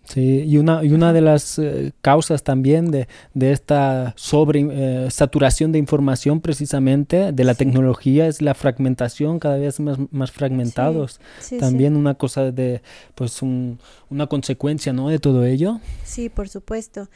Sí, 0.04 0.44
y 0.46 0.56
una, 0.56 0.82
y 0.84 0.92
una 0.92 1.12
de 1.12 1.20
las 1.20 1.58
eh, 1.58 1.92
causas 2.00 2.44
también 2.44 2.90
de, 2.90 3.08
de 3.34 3.52
esta 3.52 4.14
sobre 4.16 4.66
eh, 4.70 5.10
saturación 5.10 5.70
de 5.70 5.78
información 5.78 6.40
precisamente 6.40 7.30
de 7.30 7.44
la 7.44 7.54
tecnología 7.54 8.26
es 8.26 8.40
la 8.40 8.54
fragmentación, 8.54 9.38
cada 9.38 9.58
vez 9.58 9.80
más, 9.80 9.98
más 10.10 10.30
fragmentados. 10.30 11.20
también 11.60 11.94
una 11.94 12.14
cosa 12.14 12.52
de, 12.52 12.80
pues 13.14 13.42
una 13.42 14.26
consecuencia, 14.28 14.94
¿no? 14.94 15.10
De 15.10 15.18
todo 15.18 15.44
ello. 15.44 15.80
Sí, 16.04 16.30
por 16.30 16.48
supuesto. 16.48 17.10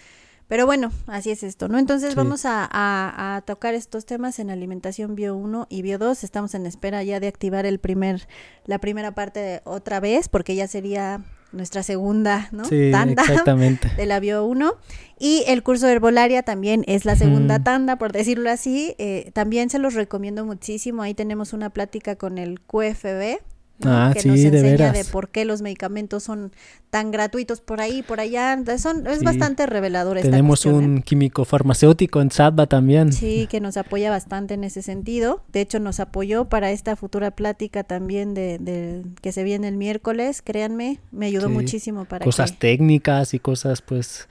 Pero 0.49 0.65
bueno, 0.65 0.91
así 1.07 1.31
es 1.31 1.43
esto, 1.43 1.69
¿no? 1.69 1.79
Entonces 1.79 2.15
vamos 2.15 2.43
a, 2.45 3.43
tocar 3.45 3.75
estos 3.75 4.07
temas 4.07 4.39
en 4.39 4.51
alimentación 4.51 5.15
bio 5.15 5.37
1 5.37 5.67
y 5.69 5.83
bio 5.83 5.99
2. 5.99 6.25
Estamos 6.25 6.55
en 6.55 6.65
espera 6.65 7.03
ya 7.03 7.21
de 7.21 7.29
activar 7.29 7.67
el 7.67 7.79
primer, 7.79 8.27
la 8.65 8.79
primera 8.79 9.15
parte 9.15 9.61
otra 9.65 10.01
vez, 10.01 10.31
porque 10.31 10.55
ya 10.55 10.67
sería 10.67 11.23
nuestra 11.53 11.83
segunda, 11.83 12.49
¿no? 12.53 12.65
tanda 12.91 13.23
de 13.97 14.07
la 14.07 14.21
bio 14.21 14.47
1. 14.47 14.73
Y 15.19 15.45
el 15.47 15.63
curso 15.63 15.87
de 15.87 15.93
herbolaria 15.93 16.43
también 16.43 16.83
es 16.87 17.05
la 17.05 17.15
segunda 17.15 17.63
tanda, 17.63 17.97
por 17.97 18.13
decirlo 18.13 18.51
así. 18.51 18.95
Eh, 18.99 19.31
también 19.35 19.69
se 19.69 19.79
los 19.79 19.93
recomiendo 19.93 20.47
muchísimo. 20.47 21.03
Ahí 21.03 21.13
tenemos 21.13 21.53
una 21.53 21.69
plática 21.69 22.17
con 22.17 22.39
el 22.39 22.61
QFB, 22.61 23.41
Ah, 23.85 24.13
que 24.13 24.27
nos 24.27 24.39
enseña 24.41 24.93
de, 24.93 25.05
por 25.05 25.29
qué 25.29 25.45
los 25.45 25.63
medicamentos 25.63 26.25
son 26.25 26.53
tan 26.91 27.11
gratuitos 27.11 27.61
por 27.61 27.81
ahí, 27.81 28.03
por 28.03 28.19
allá. 28.19 28.59
Son, 28.79 29.07
es 29.07 29.23
bastante 29.23 29.67
revelador. 29.67 30.21
Tenemos 30.21 30.67
un 30.67 30.99
¿eh? 30.99 31.03
químico 31.03 31.45
farmacéutico 31.45 32.21
en 32.21 32.31
SATBA 32.31 32.67
también. 32.67 33.13
Sí, 33.13 33.47
que 33.49 33.61
nos 33.61 33.77
apoya 33.77 34.11
bastante 34.11 34.55
en 34.55 34.65
ese 34.65 34.83
sentido. 34.83 35.45
De 35.53 35.61
hecho, 35.61 35.79
nos 35.79 36.01
apoyó 36.01 36.47
para 36.47 36.71
esta 36.71 36.97
futura 36.97 37.31
plática 37.31 37.85
también 37.85 38.35
de, 38.35 39.05
que 39.21 39.33
se 39.33 39.45
viene 39.45 39.69
el 39.69 39.77
miércoles. 39.77 40.43
Créanme, 40.43 40.99
me 41.13 41.27
ayudó 41.27 41.49
muchísimo 41.49 42.05
para 42.05 42.25
cosas 42.25 42.59
técnicas 42.59 43.33
y 43.35 43.39
cosas, 43.39 43.81
pues 43.81 44.29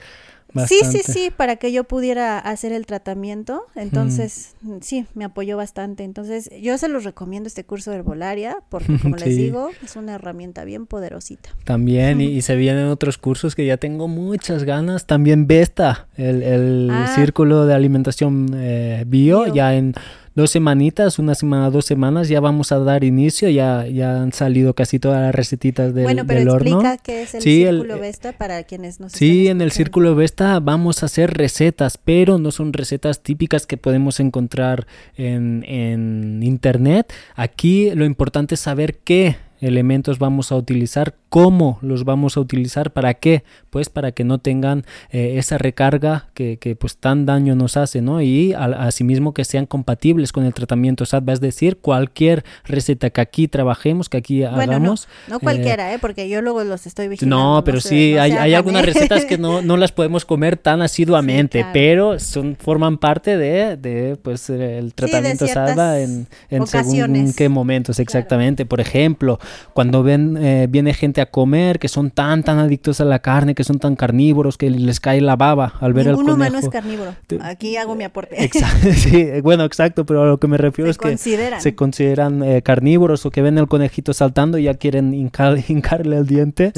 Sí, 0.68 0.80
sí, 0.90 1.02
sí, 1.04 1.32
para 1.36 1.58
que 1.58 1.72
yo 1.72 1.84
pudiera 1.84 2.40
hacer 2.40 2.72
el 2.72 2.86
tratamiento. 2.86 3.66
Entonces, 3.76 4.56
sí, 4.82 5.06
me 5.14 5.26
apoyó 5.26 5.58
bastante. 5.58 6.04
Entonces, 6.04 6.50
yo 6.62 6.78
se 6.78 6.88
los 6.88 7.04
recomiendo 7.04 7.48
este 7.48 7.64
curso 7.64 7.92
de 7.92 7.98
herbolaria, 7.98 8.58
porque 8.70 8.98
como 9.00 9.16
les 9.18 9.36
digo, 9.36 9.70
es 9.84 9.96
una 9.96 10.16
herramienta 10.16 10.64
bien 10.64 10.86
poderosita. 10.86 11.50
También, 11.64 12.22
y, 12.22 12.42
se 12.42 12.56
vienen 12.56 12.88
otros 12.88 13.18
cursos 13.18 13.56
que 13.56 13.66
ya 13.66 13.78
tengo 13.78 14.08
muchas 14.08 14.64
ganas. 14.64 15.06
También 15.06 15.48
Vesta, 15.48 16.08
el, 16.16 16.42
el 16.44 16.90
ah. 16.92 17.08
círculo 17.16 17.66
de 17.66 17.74
alimentación 17.74 18.52
eh, 18.56 19.04
bio, 19.08 19.54
ya 19.54 19.76
en 19.76 19.94
dos 20.38 20.52
semanitas, 20.52 21.18
una 21.18 21.34
semana, 21.34 21.72
dos 21.72 21.86
semanas, 21.86 22.30
ya 22.30 22.40
vamos 22.40 22.72
a 22.72 22.78
dar 22.78 23.04
inicio, 23.04 23.50
ya, 23.50 23.88
ya 23.88 24.22
han 24.22 24.32
salido 24.32 24.76
casi 24.76 25.00
todas 25.00 25.20
las 25.20 25.34
recetitas 25.34 25.96
del, 25.96 26.04
bueno, 26.04 26.26
pero 26.28 26.54
explica 26.54 26.98
qué 26.98 27.24
es 27.24 27.34
el 27.34 27.42
Círculo 27.42 27.98
Vesta 28.00 28.34
para 28.34 28.62
quienes 28.62 29.00
no 29.00 29.10
Sí, 29.10 29.48
en 29.48 29.62
el 29.62 29.72
Círculo 29.72 30.14
Vesta 30.14 30.60
vamos 30.60 31.02
a 31.02 31.08
hacer 31.08 31.34
recetas, 31.36 31.98
pero 31.98 32.38
no 32.38 32.52
son 32.52 32.72
recetas 32.72 33.24
típicas 33.24 33.66
que 33.66 33.78
podemos 33.78 34.20
encontrar 34.20 34.86
en, 35.16 35.66
en 35.68 36.44
internet. 36.44 37.12
Aquí 37.36 37.90
lo 37.96 38.06
importante 38.06 38.54
es 38.54 38.62
saber 38.62 39.00
qué 39.04 39.38
elementos 39.60 40.20
vamos 40.20 40.52
a 40.52 40.56
utilizar, 40.56 41.16
cómo 41.30 41.78
los 41.82 42.06
vamos 42.06 42.38
a 42.38 42.40
utilizar, 42.40 42.92
para 42.92 43.14
qué, 43.16 43.44
pues 43.70 43.90
para 43.90 44.12
que 44.12 44.24
no 44.24 44.38
tengan 44.38 44.86
eh, 45.12 45.36
esa 45.38 45.58
recarga 45.58 46.30
que, 46.34 46.58
que, 46.58 46.76
pues 46.76 46.98
tan 46.98 47.26
daño 47.26 47.56
nos 47.56 47.78
hace, 47.78 48.02
¿no? 48.02 48.22
Y 48.22 48.54
asimismo 48.54 49.34
que 49.34 49.46
sean 49.46 49.66
compatibles 49.66 50.32
con 50.32 50.46
el 50.46 50.54
tratamiento 50.54 51.06
SATBA, 51.06 51.34
es 51.34 51.42
decir, 51.42 51.78
cualquier 51.78 52.44
receta 52.66 53.10
que 53.10 53.22
aquí 53.22 53.48
trabajemos, 53.48 54.10
que 54.10 54.18
aquí 54.18 54.44
hagamos. 54.44 55.08
No, 55.28 55.36
no 55.36 55.40
cualquiera, 55.40 55.94
eh, 55.94 56.00
Porque 56.00 56.30
yo 56.30 56.42
luego 56.42 56.64
los 56.64 56.88
estoy 56.88 57.08
vigilando. 57.08 57.36
No, 57.36 57.64
pero 57.64 57.82
sí, 57.82 58.18
hay, 58.18 58.32
hay 58.32 58.54
algunas 58.54 58.86
recetas 58.86 59.26
que 59.26 59.38
no, 59.38 59.62
no, 59.62 59.78
las 59.78 59.92
podemos 59.92 60.26
comer 60.26 60.58
tan 60.58 60.82
asiduamente, 60.82 61.66
pero 61.74 62.20
son, 62.20 62.56
forman 62.56 62.98
parte 62.98 63.38
de, 63.38 63.78
de 63.78 64.18
pues 64.22 64.50
el 64.50 64.94
tratamiento 64.94 65.48
SATBA 65.48 66.00
en, 66.00 66.28
en 66.50 66.68
según 66.68 67.34
qué 67.34 67.50
momentos 67.50 68.00
exactamente. 68.00 68.66
Por 68.66 68.80
ejemplo, 68.82 69.40
cuando 69.74 70.04
ven, 70.04 70.38
eh, 70.38 70.68
viene 70.70 70.94
gente 70.94 71.22
a 71.22 71.28
comer 71.28 71.80
que 71.80 71.88
son 71.88 72.12
tan, 72.12 72.44
tan 72.44 72.60
adictos 72.60 73.02
a 73.02 73.06
la 73.06 73.20
carne, 73.20 73.56
que 73.56 73.64
son 73.64 73.80
tan 73.80 73.96
carnívoros, 73.96 74.58
que 74.58 74.70
les 74.70 75.00
cae 75.00 75.22
la 75.22 75.36
baba 75.36 75.74
al 75.80 75.94
ver 75.94 76.08
el 76.08 76.16
conejo. 76.16 76.36
humano 76.36 76.58
es 76.58 76.70
carnívoro. 76.70 77.16
Aquí 77.42 77.78
hago 77.78 77.96
mi 77.96 78.04
aporte. 78.04 78.44
Exacto, 78.44 78.88
sí, 78.94 79.42
bueno, 79.42 79.64
exacto, 79.64 80.06
pero 80.06 80.24
a 80.24 80.26
lo 80.26 80.40
que 80.40 80.48
me 80.48 80.58
refiero 80.58 80.90
es 80.90 80.98
que 80.98 81.18
se 81.60 81.76
consideran 81.76 82.44
eh, 82.44 82.62
carnívoros 82.62 83.26
o 83.26 83.32
que 83.32 83.42
ven 83.42 83.58
el 83.58 83.68
conejito 83.68 84.14
saltando 84.14 84.58
y 84.58 84.64
ya 84.64 84.74
quieren 84.76 85.14
hincarle 85.68 86.18
el 86.18 86.26
diente. 86.26 86.74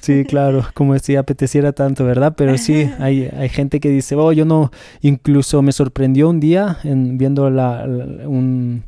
Sí 0.00 0.24
claro. 0.24 0.66
como 0.74 0.98
si 0.98 1.16
apeteciera 1.16 1.72
tanto, 1.72 2.04
¿verdad? 2.04 2.34
Pero 2.36 2.58
sí, 2.58 2.90
hay, 2.98 3.28
hay 3.36 3.48
gente 3.48 3.80
que 3.80 3.88
dice, 3.88 4.14
oh, 4.14 4.32
yo 4.32 4.44
no, 4.44 4.70
incluso 5.00 5.62
me 5.62 5.72
sorprendió 5.72 6.28
un 6.28 6.40
día 6.40 6.78
en, 6.84 7.18
viendo 7.18 7.50
la 7.50 7.84
un 7.84 8.84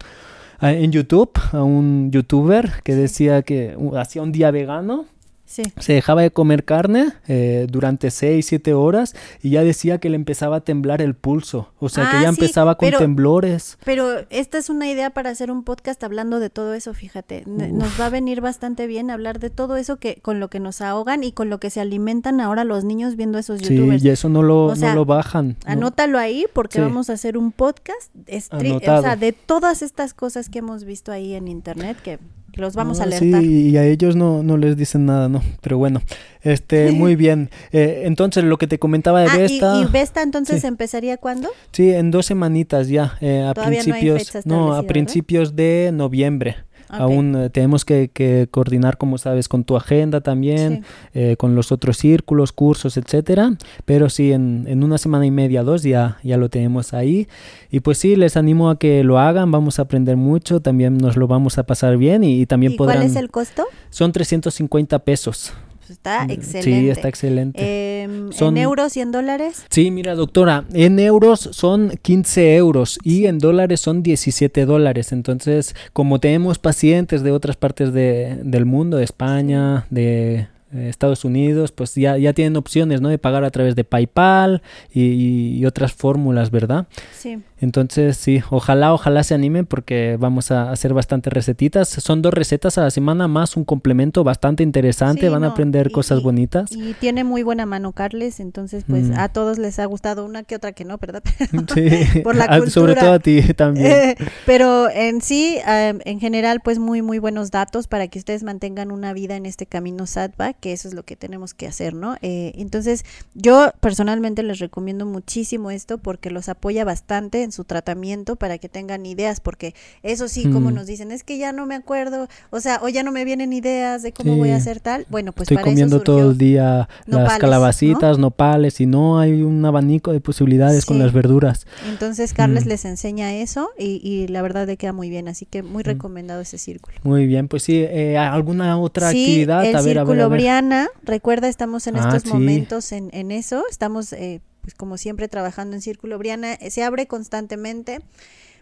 en 0.61 0.93
YouTube 0.93 1.31
a 1.53 1.63
un 1.63 2.11
youtuber 2.11 2.83
que 2.83 2.95
decía 2.95 3.43
que 3.43 3.77
hacía 3.97 4.23
un 4.23 4.33
día 4.33 4.51
vegano 4.51 5.07
se 5.49 5.93
dejaba 5.95 6.23
de 6.23 6.31
comer 6.31 6.65
carne 6.65 7.13
eh, 7.27 7.67
durante 7.71 8.11
6, 8.11 8.45
7 8.45 8.75
horas 8.75 9.17
y 9.43 9.51
ya 9.51 9.65
decía 9.65 9.99
que 9.99 10.11
le 10.11 10.17
empezaba 10.17 10.57
a 10.57 10.61
temblar 10.61 11.01
el 11.01 11.15
pulso. 11.15 11.73
O 11.79 11.89
sea, 11.89 12.11
que 12.11 12.17
ah, 12.19 12.23
ya 12.23 12.29
empezaba 12.29 12.77
con 12.77 12.91
temblores. 12.91 13.79
Pero 13.85 14.27
esta 14.29 14.59
es 14.59 14.69
una 14.69 14.91
idea 14.91 15.11
para 15.11 15.31
hacer 15.31 15.51
un 15.51 15.65
podcast 15.65 16.05
hablando 16.05 16.39
de 16.39 16.51
todo 16.51 16.75
eso, 16.75 16.93
fíjate. 16.93 17.45
Nos 17.47 17.99
va 17.99 18.07
a 18.07 18.11
venir 18.11 18.41
bastante 18.41 18.87
bien 18.87 19.11
hablar 19.11 19.39
de 19.39 19.49
todo 19.49 19.77
eso 19.77 19.97
que 19.97 20.17
con 20.21 20.39
lo 20.39 20.51
que 20.51 20.61
nos 20.61 20.81
ahogan 20.81 21.25
y 21.25 21.33
con 21.33 21.49
lo 21.49 21.59
que 21.59 21.71
se 21.71 21.81
alimentan 21.81 22.41
ahora 22.41 22.65
los 22.65 22.85
niños 22.85 23.17
viendo 23.17 23.39
esos 23.39 23.61
youtubers. 23.63 24.03
Sí, 24.03 24.09
y 24.09 24.11
eso 24.11 24.29
no 24.29 24.43
lo, 24.43 24.75
no 24.75 24.95
lo 24.95 25.05
bajan. 25.07 25.57
Anótalo 25.65 26.19
ahí 26.19 26.45
porque 26.53 26.81
vamos 26.81 27.09
a 27.09 27.15
hacer 27.15 27.39
un 27.39 27.53
podcast 27.53 28.13
o 28.53 29.03
sea, 29.03 29.17
de 29.17 29.33
todas 29.33 29.83
estas 29.83 30.15
cosas 30.15 30.49
que 30.49 30.59
hemos 30.59 30.85
visto 30.85 31.13
ahí 31.13 31.35
en 31.35 31.49
internet 31.49 31.97
que 32.03 32.19
los 32.55 32.75
vamos 32.75 33.01
a 33.01 33.05
alertar. 33.05 33.43
Sí, 33.43 33.71
y 33.71 33.77
a 33.77 33.85
ellos 33.85 34.17
no, 34.17 34.43
no 34.43 34.57
les 34.57 34.77
dicen 34.77 35.07
nada, 35.07 35.29
¿no? 35.29 35.43
Pero 35.61 35.79
bueno, 35.79 36.03
este, 36.43 36.93
muy 36.93 37.17
bien. 37.17 37.51
Eh, 37.73 38.03
entonces, 38.05 38.45
lo 38.45 38.59
que 38.59 38.67
te 38.67 38.79
comentaba 38.79 39.21
de 39.21 39.29
ah, 39.29 39.37
Vesta. 39.37 39.81
¿Y, 39.81 39.85
Vesta 39.87 40.23
entonces 40.23 40.65
empezaría 40.65 41.17
cuándo? 41.17 41.51
Sí, 41.73 41.91
en 41.91 42.11
dos 42.11 42.27
semanitas 42.27 42.89
ya, 42.89 43.17
eh, 43.21 43.43
a 43.43 43.55
principios, 43.55 44.47
no, 44.47 44.75
a 44.75 44.83
principios 44.83 45.57
de 45.57 45.91
noviembre. 45.93 46.57
Aún 46.89 47.37
eh, 47.37 47.51
tenemos 47.51 47.85
que, 47.85 48.49
coordinar, 48.51 48.97
como 48.99 49.19
sabes, 49.19 49.49
con 49.49 49.65
tu 49.65 49.77
agenda 49.77 50.21
también, 50.21 50.85
eh, 51.15 51.37
con 51.39 51.55
los 51.55 51.73
otros 51.73 51.99
círculos, 51.99 52.53
cursos, 52.53 52.97
etcétera. 52.97 53.57
Pero 53.85 54.09
sí, 54.09 54.33
en, 54.33 54.83
una 54.83 54.99
semana 54.99 55.27
y 55.27 55.31
media, 55.31 55.63
dos, 55.63 55.83
ya, 55.83 56.19
ya 56.23 56.37
lo 56.37 56.49
tenemos 56.49 56.95
ahí. 56.95 57.29
Y 57.71 57.81
pues 57.81 57.99
sí, 57.99 58.17
les 58.17 58.37
animo 58.37 58.71
a 58.71 58.79
que 58.79 59.05
lo 59.05 59.19
hagan, 59.19 59.51
vamos 59.51 59.79
a 59.79 59.83
aprender 59.83 60.17
mucho, 60.17 60.61
también 60.61 60.99
nos 60.99 61.17
lo 61.17 61.27
vamos 61.27 61.59
a 61.59 61.65
pasar 61.65 61.97
bien 61.97 62.25
y, 62.25 62.47
también 62.47 62.77
podrán... 62.77 62.99
¿Cuál 62.99 63.07
es 63.11 63.17
el 63.17 63.31
costo? 63.31 63.65
Son 63.91 64.13
350 64.13 64.99
pesos. 65.01 65.53
Pues, 65.89 65.97
está 65.97 66.25
excelente. 66.25 66.81
Sí, 66.81 66.91
está 66.91 67.09
excelente. 67.09 68.03
Em, 68.03 68.31
¿En 68.39 68.57
euros 68.59 68.95
y 68.99 69.01
en 69.01 69.11
dólares? 69.11 69.65
Sí, 69.71 69.91
mira, 69.91 70.15
doctora, 70.15 70.67
en 70.75 70.99
euros 70.99 71.49
son 71.53 71.95
15 72.03 72.57
euros 72.57 72.99
y 73.03 73.25
en 73.25 73.39
dólares 73.39 73.81
son 73.81 74.03
17 74.03 74.67
dólares. 74.67 75.13
Entonces, 75.13 75.75
como 75.95 76.21
tenemos 76.21 76.59
pacientes 76.59 77.23
de 77.23 77.31
otras 77.31 77.57
partes 77.57 77.95
de, 77.95 78.39
del 78.43 78.67
mundo, 78.67 78.99
de 78.99 79.05
España, 79.05 79.87
de 79.89 80.49
eh, 80.75 80.89
Estados 80.91 81.25
Unidos, 81.25 81.73
pues 81.73 81.95
ya, 81.95 82.19
ya 82.19 82.35
tienen 82.35 82.57
opciones, 82.57 83.01
¿no? 83.01 83.09
De 83.09 83.17
pagar 83.17 83.45
a 83.45 83.51
través 83.51 83.75
de 83.75 83.85
PayPal 83.85 84.61
y, 84.93 85.65
otras 85.65 85.95
fórmulas, 85.95 86.51
¿verdad? 86.51 86.87
Sí. 87.17 87.39
Entonces, 87.61 88.17
sí, 88.17 88.43
ojalá, 88.51 88.93
ojalá 88.93 89.23
se 89.25 89.35
animen 89.35 89.67
porque 89.67 90.17
vamos 90.19 90.51
a 90.51 90.71
hacer 90.71 90.95
bastantes 90.95 91.33
recetitas. 91.33 91.89
Son 91.89 92.23
dos 92.23 92.35
recetas 92.35 92.79
a 92.79 92.83
la 92.83 92.91
semana 92.91 93.29
más 93.29 93.57
un 93.57 93.65
complemento 93.65 94.25
bastante 94.25 94.63
interesante, 94.63 95.29
van 95.29 95.45
a 95.45 95.49
aprender 95.49 95.91
cosas 95.91 96.23
bonitas. 96.23 96.71
Y 96.73 96.95
tiene 96.95 97.25
muy 97.25 97.43
buena 97.43 97.67
mano 97.67 97.93
Carles, 97.93 98.41
entonces 98.41 98.85
pues 98.87 99.05
mm. 99.09 99.19
a 99.19 99.29
todos 99.29 99.59
les 99.59 99.79
ha 99.79 99.87
gustado 99.87 100.25
una 100.25 100.43
que 100.43 100.57
otra 100.57 100.73
que 100.73 100.85
no, 100.85 100.99
¿verdad? 100.99 101.23
sí, 101.75 102.21
por 102.23 102.37
la 102.37 102.49
cultura. 102.49 102.71
sobre 102.71 102.95
todo 102.95 103.13
a 103.13 103.19
ti 103.19 103.43
también. 103.55 104.17
pero 104.47 104.89
en 104.91 105.21
sí, 105.21 105.59
en 105.67 106.21
general, 106.21 106.61
pues 106.63 106.79
muy, 106.79 107.03
muy 107.03 107.19
buenos 107.19 107.51
datos 107.51 107.87
para 107.89 108.09
que 108.09 108.19
ustedes 108.19 108.43
mantengan 108.43 108.91
una 108.91 109.13
vida 109.13 109.37
en 109.37 109.47
este 109.47 109.67
camino 109.67 110.07
Sadba 110.07 110.49
que 110.53 110.73
eso 110.73 110.89
es 110.89 110.95
lo 110.95 111.03
que 111.03 111.17
tenemos 111.17 111.55
que 111.55 111.67
hacer, 111.67 111.95
¿no? 111.95 112.17
Eh, 112.23 112.53
entonces, 112.57 113.05
yo 113.35 113.73
personalmente 113.81 114.43
les 114.43 114.59
recomiendo 114.59 115.07
muchísimo 115.07 115.71
esto 115.71 115.99
porque 115.99 116.31
los 116.31 116.49
apoya 116.49 116.85
bastante 116.85 117.43
en 117.49 117.53
su 117.53 117.65
tratamiento 117.65 118.37
para 118.37 118.59
que 118.59 118.69
tengan 118.69 119.07
ideas, 119.07 119.41
porque 119.41 119.75
eso 120.03 120.29
sí, 120.29 120.45
como 120.51 120.71
mm. 120.71 120.75
nos 120.75 120.87
dicen, 120.87 121.11
es 121.11 121.25
que 121.25 121.39
ya 121.39 121.53
no 121.53 121.67
me 121.67 121.75
acuerdo, 121.75 122.29
o 122.51 122.61
sea, 122.61 122.81
o 122.83 122.89
ya 122.89 123.03
no 123.03 123.11
me 123.11 123.25
vienen 123.25 123.53
ideas 123.53 124.03
de 124.03 124.13
cómo 124.13 124.37
voy 124.37 124.51
a 124.51 124.57
hacer 124.57 124.81
tal. 124.81 125.07
Bueno, 125.09 125.33
pues 125.33 125.51
estoy 125.51 125.65
comiendo 125.65 126.01
todo 126.01 126.31
el 126.31 126.39
día 126.39 126.89
las 127.07 127.39
calabacitas, 127.39 128.19
nopales 128.19 128.81
y 128.81 128.87
no 128.87 129.19
hay 129.19 129.43
un 129.43 129.65
abanico 129.65 130.13
de 130.13 130.21
posibilidades 130.21 130.85
con 130.85 130.99
las 130.99 131.13
verduras. 131.13 131.67
Entonces, 131.89 132.35
Carles 132.35 132.67
mm. 132.67 132.69
les 132.69 132.85
enseña 132.85 133.35
eso 133.35 133.71
y, 133.79 134.27
la 134.29 134.43
verdad 134.43 134.67
le 134.67 134.77
queda 134.77 134.93
muy 134.93 135.09
bien, 135.09 135.29
así 135.29 135.47
que 135.47 135.63
muy 135.63 135.83
mm. 135.83 135.87
recomendado 135.87 136.41
ese 136.43 136.59
círculo. 136.59 136.99
Muy 137.03 137.27
bien, 137.27 137.49
pues 137.49 137.63
sí, 137.63 137.77
eh, 137.79 138.19
¿alguna 138.19 138.79
otra 138.79 139.09
actividad? 139.09 139.65
El 139.65 139.75
a 139.75 139.81
ver, 139.81 139.97
círculo 139.97 140.25
a 140.25 140.29
ver, 140.29 140.39
Briana, 140.39 140.89
recuerda, 141.03 141.49
estamos 141.49 141.87
en 141.87 141.97
ah, 141.97 142.01
estos 142.01 142.31
momentos 142.31 142.93
en, 142.93 143.09
en, 143.13 143.31
eso, 143.31 143.65
estamos 143.71 144.13
eh, 144.13 144.41
pues 144.69 144.75
como 144.75 144.99
siempre 144.99 145.29
trabajando 145.29 145.77
en 145.77 145.81
Círculo 145.81 146.19
Briana, 146.19 146.53
eh, 146.53 146.71
se 146.71 146.85
abre 146.85 147.07
constantemente, 147.07 148.01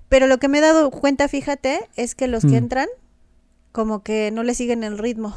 pero 0.09 0.29
lo 0.29 0.39
que 0.39 0.47
me 0.47 0.59
he 0.59 0.61
dado 0.61 0.89
cuenta, 0.93 1.27
fíjate, 1.27 1.81
es 1.97 2.15
que 2.15 2.29
los 2.29 2.43
que 2.43 2.53
mm. 2.53 2.55
entran 2.55 2.89
como 3.73 4.05
que 4.05 4.31
no 4.31 4.45
le 4.45 4.55
siguen 4.55 4.85
el 4.85 4.99
ritmo. 4.99 5.35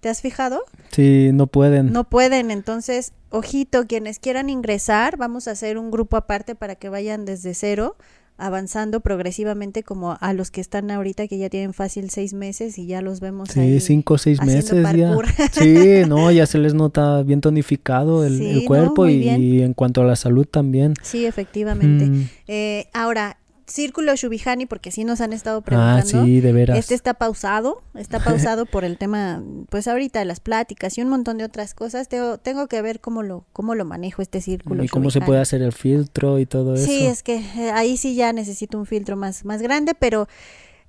¿Te 0.00 0.08
has 0.08 0.20
fijado? 0.20 0.64
Sí, 0.90 1.30
no 1.32 1.46
pueden. 1.46 1.92
No 1.92 2.02
pueden, 2.02 2.50
entonces, 2.50 3.12
ojito, 3.30 3.86
quienes 3.86 4.18
quieran 4.18 4.50
ingresar, 4.50 5.16
vamos 5.18 5.46
a 5.46 5.52
hacer 5.52 5.78
un 5.78 5.92
grupo 5.92 6.16
aparte 6.16 6.56
para 6.56 6.74
que 6.74 6.88
vayan 6.88 7.24
desde 7.24 7.54
cero 7.54 7.94
avanzando 8.42 9.00
progresivamente 9.00 9.82
como 9.82 10.18
a 10.20 10.32
los 10.32 10.50
que 10.50 10.60
están 10.60 10.90
ahorita 10.90 11.28
que 11.28 11.38
ya 11.38 11.48
tienen 11.48 11.72
fácil 11.72 12.10
seis 12.10 12.34
meses 12.34 12.76
y 12.76 12.86
ya 12.86 13.00
los 13.00 13.20
vemos 13.20 13.50
sí 13.50 13.80
cinco 13.80 14.14
o 14.14 14.18
seis 14.18 14.42
meses 14.42 14.82
ya. 14.96 15.16
sí 15.52 16.02
no 16.08 16.30
ya 16.30 16.46
se 16.46 16.58
les 16.58 16.74
nota 16.74 17.22
bien 17.22 17.40
tonificado 17.40 18.24
el, 18.24 18.64
cuerpo 18.66 19.08
y, 19.08 19.62
en 19.62 19.74
cuanto 19.74 20.02
a 20.02 20.04
la 20.04 20.16
salud 20.16 20.46
también. 20.46 20.94
Sí 21.02 21.26
efectivamente. 21.26 22.06
Mm. 22.06 22.28
eh, 22.48 22.86
ahora 22.92 23.36
Círculo 23.72 24.14
Shubihani, 24.14 24.66
porque 24.66 24.90
sí 24.90 25.02
nos 25.02 25.22
han 25.22 25.32
estado 25.32 25.62
preguntando. 25.62 26.20
Ah, 26.20 26.24
sí, 26.26 26.40
de 26.42 26.52
veras. 26.52 26.76
Este 26.76 26.94
está 26.94 27.14
pausado, 27.14 27.82
está 27.94 28.20
pausado 28.24 28.66
por 28.66 28.84
el 28.84 28.98
tema, 28.98 29.42
pues 29.70 29.88
ahorita 29.88 30.18
de 30.18 30.26
las 30.26 30.40
pláticas 30.40 30.98
y 30.98 31.00
un 31.00 31.08
montón 31.08 31.38
de 31.38 31.44
otras 31.44 31.72
cosas. 31.72 32.08
Tengo, 32.08 32.36
tengo 32.36 32.66
que 32.66 32.82
ver 32.82 33.00
cómo 33.00 33.22
lo, 33.22 33.46
cómo 33.54 33.74
lo 33.74 33.86
manejo 33.86 34.20
este 34.20 34.42
círculo. 34.42 34.84
Y 34.84 34.88
cómo 34.88 35.10
se 35.10 35.22
puede 35.22 35.40
hacer 35.40 35.62
el 35.62 35.72
filtro 35.72 36.38
y 36.38 36.44
todo 36.44 36.74
eso. 36.74 36.84
Sí, 36.84 37.06
es 37.06 37.22
que 37.22 37.36
eh, 37.36 37.70
ahí 37.72 37.96
sí 37.96 38.14
ya 38.14 38.34
necesito 38.34 38.76
un 38.76 38.84
filtro 38.84 39.16
más, 39.16 39.46
más 39.46 39.62
grande, 39.62 39.94
pero 39.98 40.28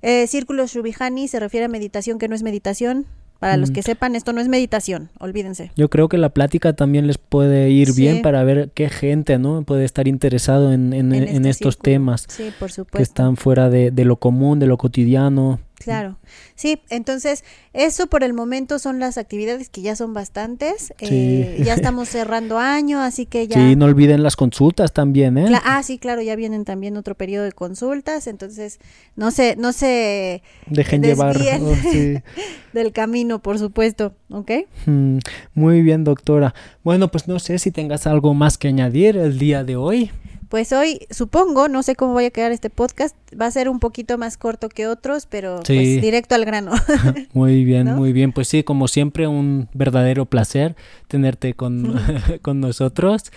eh, 0.02 0.28
Círculo 0.28 0.68
Shubihani 0.68 1.30
se 1.30 1.40
refiere 1.40 1.68
a 1.68 1.70
meditación 1.70 2.20
que 2.20 2.28
no 2.28 2.36
es 2.36 2.44
meditación. 2.44 3.06
Para 3.44 3.58
los 3.58 3.72
que 3.72 3.84
sepan, 3.84 4.16
esto 4.16 4.32
no 4.32 4.40
es 4.40 4.48
meditación, 4.48 5.10
olvídense. 5.20 5.72
Yo 5.76 5.90
creo 5.90 6.08
que 6.08 6.18
la 6.18 6.30
plática 6.30 6.74
también 6.74 7.08
les 7.08 7.18
puede 7.18 7.70
ir 7.70 7.94
bien 7.94 8.22
para 8.22 8.44
ver 8.46 8.72
qué 8.74 8.90
gente 8.90 9.38
no 9.38 9.64
puede 9.64 9.84
estar 9.84 10.08
interesado 10.08 10.72
en, 10.72 10.94
en, 10.94 11.14
este 11.14 11.50
estos 11.50 11.78
temas 11.78 12.26
sí, 12.30 12.52
por 12.58 12.72
supuesto. 12.72 12.98
que 12.98 13.04
están 13.04 13.36
fuera 13.36 13.70
de, 13.70 13.92
de 13.92 14.06
lo 14.06 14.16
común, 14.16 14.60
de 14.60 14.68
lo 14.68 14.78
cotidiano. 14.78 15.60
Claro, 15.84 16.18
sí, 16.56 16.82
entonces 16.90 17.44
eso 17.74 18.08
por 18.08 18.24
el 18.24 18.34
momento 18.34 18.80
son 18.80 19.00
las 19.00 19.18
actividades 19.18 19.70
que 19.70 19.82
ya 19.82 19.96
son 19.96 20.14
bastantes, 20.14 20.94
eh, 21.00 21.62
ya 21.64 21.74
estamos 21.74 22.10
cerrando 22.10 22.58
año, 22.58 23.02
así 23.02 23.26
que 23.26 23.48
ya... 23.48 23.56
Sí, 23.56 23.76
no 23.76 23.86
olviden 23.86 24.24
las 24.24 24.36
consultas 24.36 24.94
también, 24.94 25.38
¿eh? 25.38 25.52
ah, 25.64 25.82
sí, 25.84 25.98
claro, 25.98 26.22
ya 26.22 26.36
vienen 26.36 26.66
también 26.66 26.98
otro 26.98 27.16
periodo 27.16 27.46
de 27.46 27.52
consultas, 27.52 28.28
entonces 28.28 28.80
no 29.16 29.32
se, 29.32 29.56
no 29.56 29.74
se 29.74 30.42
dejen 30.68 31.04
llevar 31.04 31.38
oh, 31.62 31.76
del 32.74 32.92
camino, 32.92 33.40
por 33.40 33.60
supuesto, 33.60 34.14
¿ok? 34.30 34.52
Mm, 34.86 35.18
muy 35.54 35.82
bien, 35.82 36.04
doctora. 36.04 36.54
Bueno, 36.84 37.10
pues 37.10 37.28
no 37.28 37.40
sé 37.40 37.60
si 37.60 37.72
tengas 37.72 38.08
algo 38.08 38.34
más 38.34 38.58
que 38.58 38.68
añadir 38.68 39.18
el 39.18 39.38
día 39.40 39.64
de 39.64 39.76
hoy. 39.76 40.12
Pues 40.50 40.72
hoy, 40.72 41.08
supongo, 41.10 41.68
no 41.68 41.82
sé 41.82 41.96
cómo 41.96 42.14
voy 42.14 42.26
a 42.26 42.32
quedar 42.32 42.52
este 42.52 42.70
podcast, 42.70 43.16
va 43.40 43.48
a 43.48 43.52
ser 43.52 43.70
un 43.70 43.80
poquito 43.80 44.18
más 44.18 44.38
corto 44.38 44.70
que 44.70 44.88
otros, 44.88 45.26
pero 45.26 45.62
pues 45.66 46.02
directo 46.02 46.36
al 46.36 46.46
grano. 46.46 46.72
muy 47.34 47.64
bien, 47.64 47.96
muy 47.96 48.14
bien. 48.14 48.32
Pues 48.32 48.48
sí, 48.48 48.64
como 48.64 48.88
siempre, 48.88 49.28
un 49.28 49.68
verdadero 49.74 50.26
placer 50.26 50.76
tenerte 51.08 51.54
con, 51.54 52.00
con 52.42 52.60
nosotros 52.60 53.32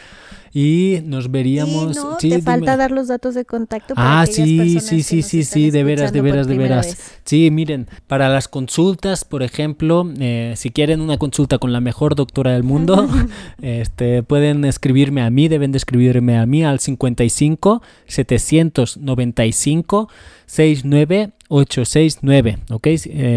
y 0.52 1.00
nos 1.04 1.30
veríamos. 1.30 1.94
no, 1.94 2.16
te 2.16 2.40
falta 2.40 2.78
dar 2.78 2.90
los 2.90 3.08
datos 3.08 3.34
de 3.34 3.44
contacto. 3.44 3.94
Para 3.94 4.22
ah, 4.22 4.26
sí, 4.26 4.80
sí, 4.80 5.02
sí, 5.02 5.20
sí, 5.20 5.44
sí, 5.44 5.70
de 5.70 5.84
veras, 5.84 6.14
de 6.14 6.22
veras, 6.22 6.46
de 6.46 6.56
veras. 6.56 6.96
Sí, 7.24 7.50
miren, 7.50 7.88
para 8.06 8.30
las 8.30 8.48
consultas, 8.48 9.26
por 9.26 9.42
ejemplo, 9.42 10.10
eh, 10.18 10.54
si 10.56 10.70
quieren 10.70 11.02
una 11.02 11.18
consulta 11.18 11.58
con 11.58 11.74
la 11.74 11.82
mejor 11.82 12.14
doctora 12.14 12.52
del 12.52 12.62
mundo, 12.62 13.06
este, 13.60 14.22
pueden 14.22 14.64
escribirme 14.64 15.20
a 15.20 15.28
mí, 15.28 15.48
deben 15.48 15.72
de 15.72 15.76
escribirme 15.76 16.38
a 16.38 16.46
mí 16.46 16.64
al 16.64 16.80
55 16.80 17.82
795 18.06 19.85
569 19.88 21.32
69869, 21.48 22.58
¿ok? 22.70 22.86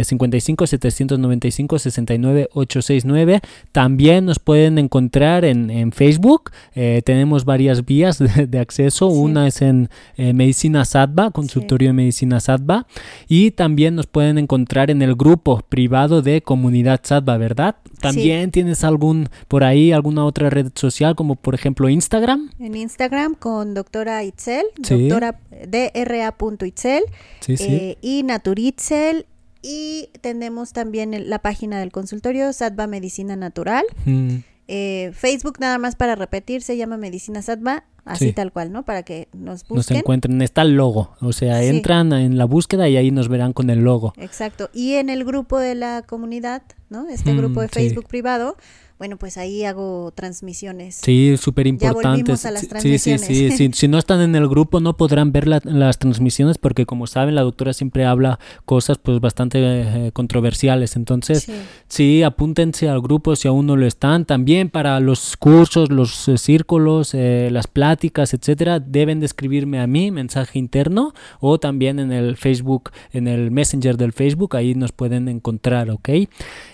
55 0.04 0.68
795 0.68 1.80
69 1.80 2.50
869. 2.54 3.42
También 3.72 4.26
nos 4.26 4.40
pueden 4.40 4.78
encontrar 4.78 5.46
en, 5.46 5.70
en 5.70 5.92
Facebook. 5.92 6.52
Eh, 6.76 7.02
tenemos 7.06 7.46
varias 7.46 7.86
vías 7.86 8.20
de, 8.20 8.60
acceso. 8.60 9.08
Una 9.08 9.48
es 9.48 9.62
en 9.62 9.90
eh, 10.18 10.34
Medicina 10.34 10.86
Sadba, 10.86 11.32
consultorio 11.32 11.90
de 11.90 11.94
Medicina 11.94 12.40
Sadba. 12.40 12.88
Y 13.28 13.52
también 13.52 13.96
nos 13.96 14.08
pueden 14.08 14.38
encontrar 14.38 14.90
en 14.92 15.02
el 15.02 15.16
grupo 15.16 15.62
privado 15.70 16.22
de 16.22 16.42
Comunidad 16.42 17.02
Sadba, 17.04 17.38
¿verdad? 17.38 17.76
También 18.02 18.52
tienes 18.52 18.84
algún, 18.84 19.30
por 19.48 19.64
ahí, 19.64 19.92
alguna 19.92 20.26
otra 20.26 20.50
red 20.50 20.72
social, 20.74 21.16
como 21.16 21.36
por 21.36 21.54
ejemplo 21.54 21.90
Instagram. 21.90 22.50
En 22.60 22.76
Instagram 22.76 23.36
con 23.36 23.74
doctora 23.74 24.24
Itzel, 24.24 24.66
doctora 24.78 25.40
dra.itzel. 25.68 27.04
Sí, 27.42 27.58
sí. 27.58 27.98
Y 28.02 28.24
Naturitzel. 28.24 29.26
Y 29.62 30.10
tenemos 30.22 30.72
también 30.72 31.30
la 31.30 31.40
página 31.40 31.80
del 31.80 31.92
consultorio 31.92 32.54
Sadva 32.54 32.88
Medicina 32.88 33.36
Natural. 33.36 33.84
Mm. 34.06 34.38
Eh, 34.72 35.10
Facebook 35.14 35.58
nada 35.60 35.80
más 35.80 35.96
para 35.96 36.14
repetir 36.14 36.62
se 36.62 36.78
llama 36.78 36.96
Medicina 36.96 37.42
Sadva, 37.42 37.86
así 38.06 38.34
tal 38.34 38.52
cual, 38.52 38.72
¿no? 38.72 38.86
Para 38.86 39.02
que 39.02 39.28
nos 39.34 39.64
busquen. 39.64 39.78
Nos 39.78 39.92
encuentren, 39.92 40.42
está 40.44 40.62
el 40.62 40.76
logo, 40.76 41.16
o 41.22 41.34
sea, 41.34 41.64
entran 41.64 42.14
en 42.14 42.38
la 42.38 42.46
búsqueda 42.46 42.88
y 42.88 42.96
ahí 42.96 43.10
nos 43.10 43.30
verán 43.30 43.52
con 43.52 43.72
el 43.72 43.80
logo. 43.80 44.14
Exacto, 44.18 44.70
y 44.72 44.94
en 44.94 45.10
el 45.10 45.26
grupo 45.26 45.58
de 45.58 45.74
la 45.74 46.04
comunidad, 46.04 46.62
¿no? 46.92 47.08
Este 47.10 47.34
mm, 47.34 47.38
grupo 47.38 47.62
de 47.62 47.68
Facebook 47.68 48.06
privado, 48.08 48.58
bueno, 49.00 49.16
pues 49.16 49.38
ahí 49.38 49.64
hago 49.64 50.12
transmisiones. 50.14 50.96
Sí, 50.96 51.38
súper 51.38 51.68
importante. 51.68 52.36
Sí, 52.36 53.00
sí, 53.00 53.18
sí, 53.18 53.70
Si 53.72 53.88
no 53.88 53.98
están 53.98 54.20
en 54.20 54.36
el 54.36 54.50
grupo 54.50 54.82
no 54.82 54.98
podrán 54.98 55.32
ver 55.32 55.48
las 55.48 56.00
transmisiones 56.00 56.58
porque 56.58 56.86
como 56.86 57.08
saben 57.08 57.34
la 57.34 57.44
doctora 57.44 57.72
siempre 57.72 58.04
habla 58.04 58.40
cosas 58.66 58.98
pues 58.98 59.22
bastante 59.22 59.60
eh, 59.62 60.12
controversiales. 60.12 60.98
Entonces, 60.98 61.50
sí. 61.88 62.24
apúntense 62.24 62.90
al 62.90 63.00
grupo 63.00 63.38
si 63.38 63.48
aún 63.48 63.68
no 63.68 63.78
lo 63.78 63.86
están. 63.86 64.26
También 64.26 64.70
para 64.70 65.00
los 65.00 65.38
cursos, 65.38 65.90
los 65.90 66.28
eh, 66.28 66.38
círculos, 66.38 67.14
eh, 67.14 67.48
las 67.54 67.68
pláticas, 67.68 68.34
etcétera, 68.34 68.82
deben 68.82 69.22
de 69.22 69.28
escribirme 69.28 69.80
a 69.80 69.88
mí, 69.88 70.12
mensaje 70.12 70.60
interno, 70.60 71.14
o 71.40 71.58
también 71.58 72.00
en 72.00 72.12
el 72.12 72.36
Facebook, 72.36 72.92
en 73.14 73.30
el 73.30 73.50
Messenger 73.50 73.96
del 73.96 74.12
Facebook, 74.12 74.58
ahí 74.58 74.76
nos 74.76 74.92
pueden 74.92 75.30
encontrar, 75.30 75.90
¿ok? 75.90 76.10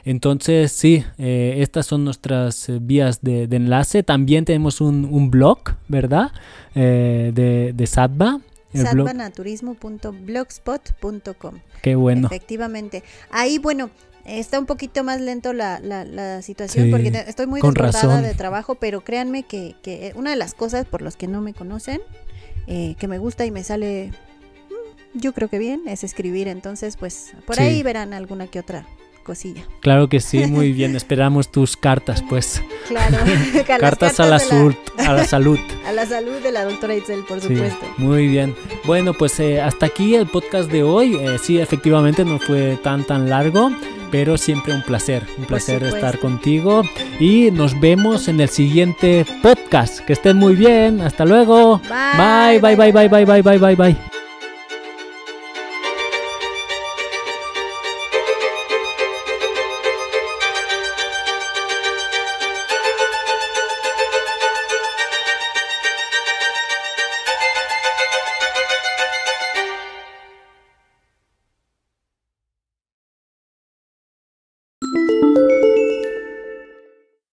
Entonces, 0.06 0.72
sí, 0.72 1.04
estas 1.18 1.86
son 1.86 2.04
nuestras 2.16 2.70
eh, 2.70 2.80
vías 2.82 3.22
de, 3.22 3.44
enlace. 3.44 4.02
También 4.04 4.46
tenemos 4.46 4.80
un, 4.82 5.30
blog, 5.30 5.60
¿verdad? 5.88 6.32
Eh, 6.74 7.32
de, 7.34 7.74
de 7.74 7.88
Sadba. 7.88 8.40
Sadbanaturismo.blogspot.com. 8.74 11.60
Qué 11.82 11.96
bueno. 11.96 12.28
Efectivamente. 12.28 13.04
Ahí, 13.32 13.58
bueno, 13.58 13.90
está 14.26 14.60
un 14.60 14.66
poquito 14.66 15.04
más 15.04 15.22
lento 15.22 15.54
la, 15.54 15.80
la, 15.80 16.42
situación 16.42 16.92
porque 16.92 17.08
estoy 17.28 17.48
muy 17.48 17.62
desbordada 17.62 18.22
de 18.22 18.34
trabajo, 18.34 18.76
pero 18.76 19.02
créanme 19.02 19.44
que, 19.44 19.76
que, 19.82 20.14
una 20.16 20.32
de 20.32 20.38
las 20.38 20.54
cosas 20.54 20.86
por 20.86 21.02
las 21.02 21.16
que 21.16 21.28
no 21.28 21.42
me 21.42 21.54
conocen, 21.54 22.02
eh, 22.68 22.96
que 23.00 23.08
me 23.08 23.18
gusta 23.18 23.46
y 23.46 23.52
me 23.52 23.64
sale, 23.64 24.12
mm, 24.70 25.20
yo 25.20 25.34
creo 25.34 25.50
que 25.50 25.60
bien, 25.60 25.82
es 25.88 26.04
escribir. 26.04 26.48
Entonces, 26.48 26.98
pues 26.98 27.34
por 27.46 27.60
ahí 27.60 27.84
verán 27.84 28.14
alguna 28.14 28.48
que 28.48 28.60
otra 28.60 28.86
cosilla. 29.26 29.64
Claro 29.82 30.08
que 30.08 30.22
sí, 30.22 30.46
muy 30.46 30.72
bien. 30.72 30.96
Esperamos 30.96 31.52
tus 31.52 31.76
cartas, 31.76 32.24
pues. 32.30 32.64
Claro. 32.88 33.18
cartas, 33.68 34.22
a 34.22 34.28
la, 34.28 34.40
salud, 34.40 34.74
a 34.98 35.12
la 35.12 35.26
salud. 35.26 35.60
a 35.86 35.92
la 35.92 36.06
salud 36.06 36.40
de 36.42 36.54
la 36.54 36.64
doctora 36.64 36.96
Itzel, 36.96 37.26
por 37.26 37.42
supuesto. 37.42 37.86
Muy 37.98 38.28
bien. 38.28 38.56
Bueno, 38.86 39.14
pues 39.14 39.38
eh, 39.42 39.62
hasta 39.62 39.88
aquí 39.88 40.16
el 40.16 40.28
podcast 40.28 40.72
de 40.72 40.84
hoy. 40.84 41.16
Eh, 41.16 41.38
sí, 41.42 41.60
efectivamente 41.60 42.24
no 42.24 42.40
fue 42.40 42.78
tan 42.82 43.04
tan 43.04 43.30
largo, 43.30 43.72
pero 44.12 44.38
siempre 44.38 44.74
un 44.74 44.84
placer, 44.84 45.28
un 45.38 45.46
placer 45.46 45.84
estar 45.84 46.20
contigo 46.20 46.84
y 47.20 47.52
nos 47.52 47.78
vemos 47.82 48.30
en 48.30 48.40
el 48.40 48.50
siguiente 48.50 49.26
podcast. 49.42 50.00
Que 50.00 50.14
estén 50.14 50.38
muy 50.38 50.56
bien. 50.56 51.02
Hasta 51.02 51.26
luego. 51.26 51.82
bye, 51.90 52.60
bye, 52.62 52.76
bye, 52.76 52.92
bye, 52.92 53.26
bye, 53.26 53.42
bye, 53.42 53.58
bye. 53.58 53.76
bye. 53.76 54.15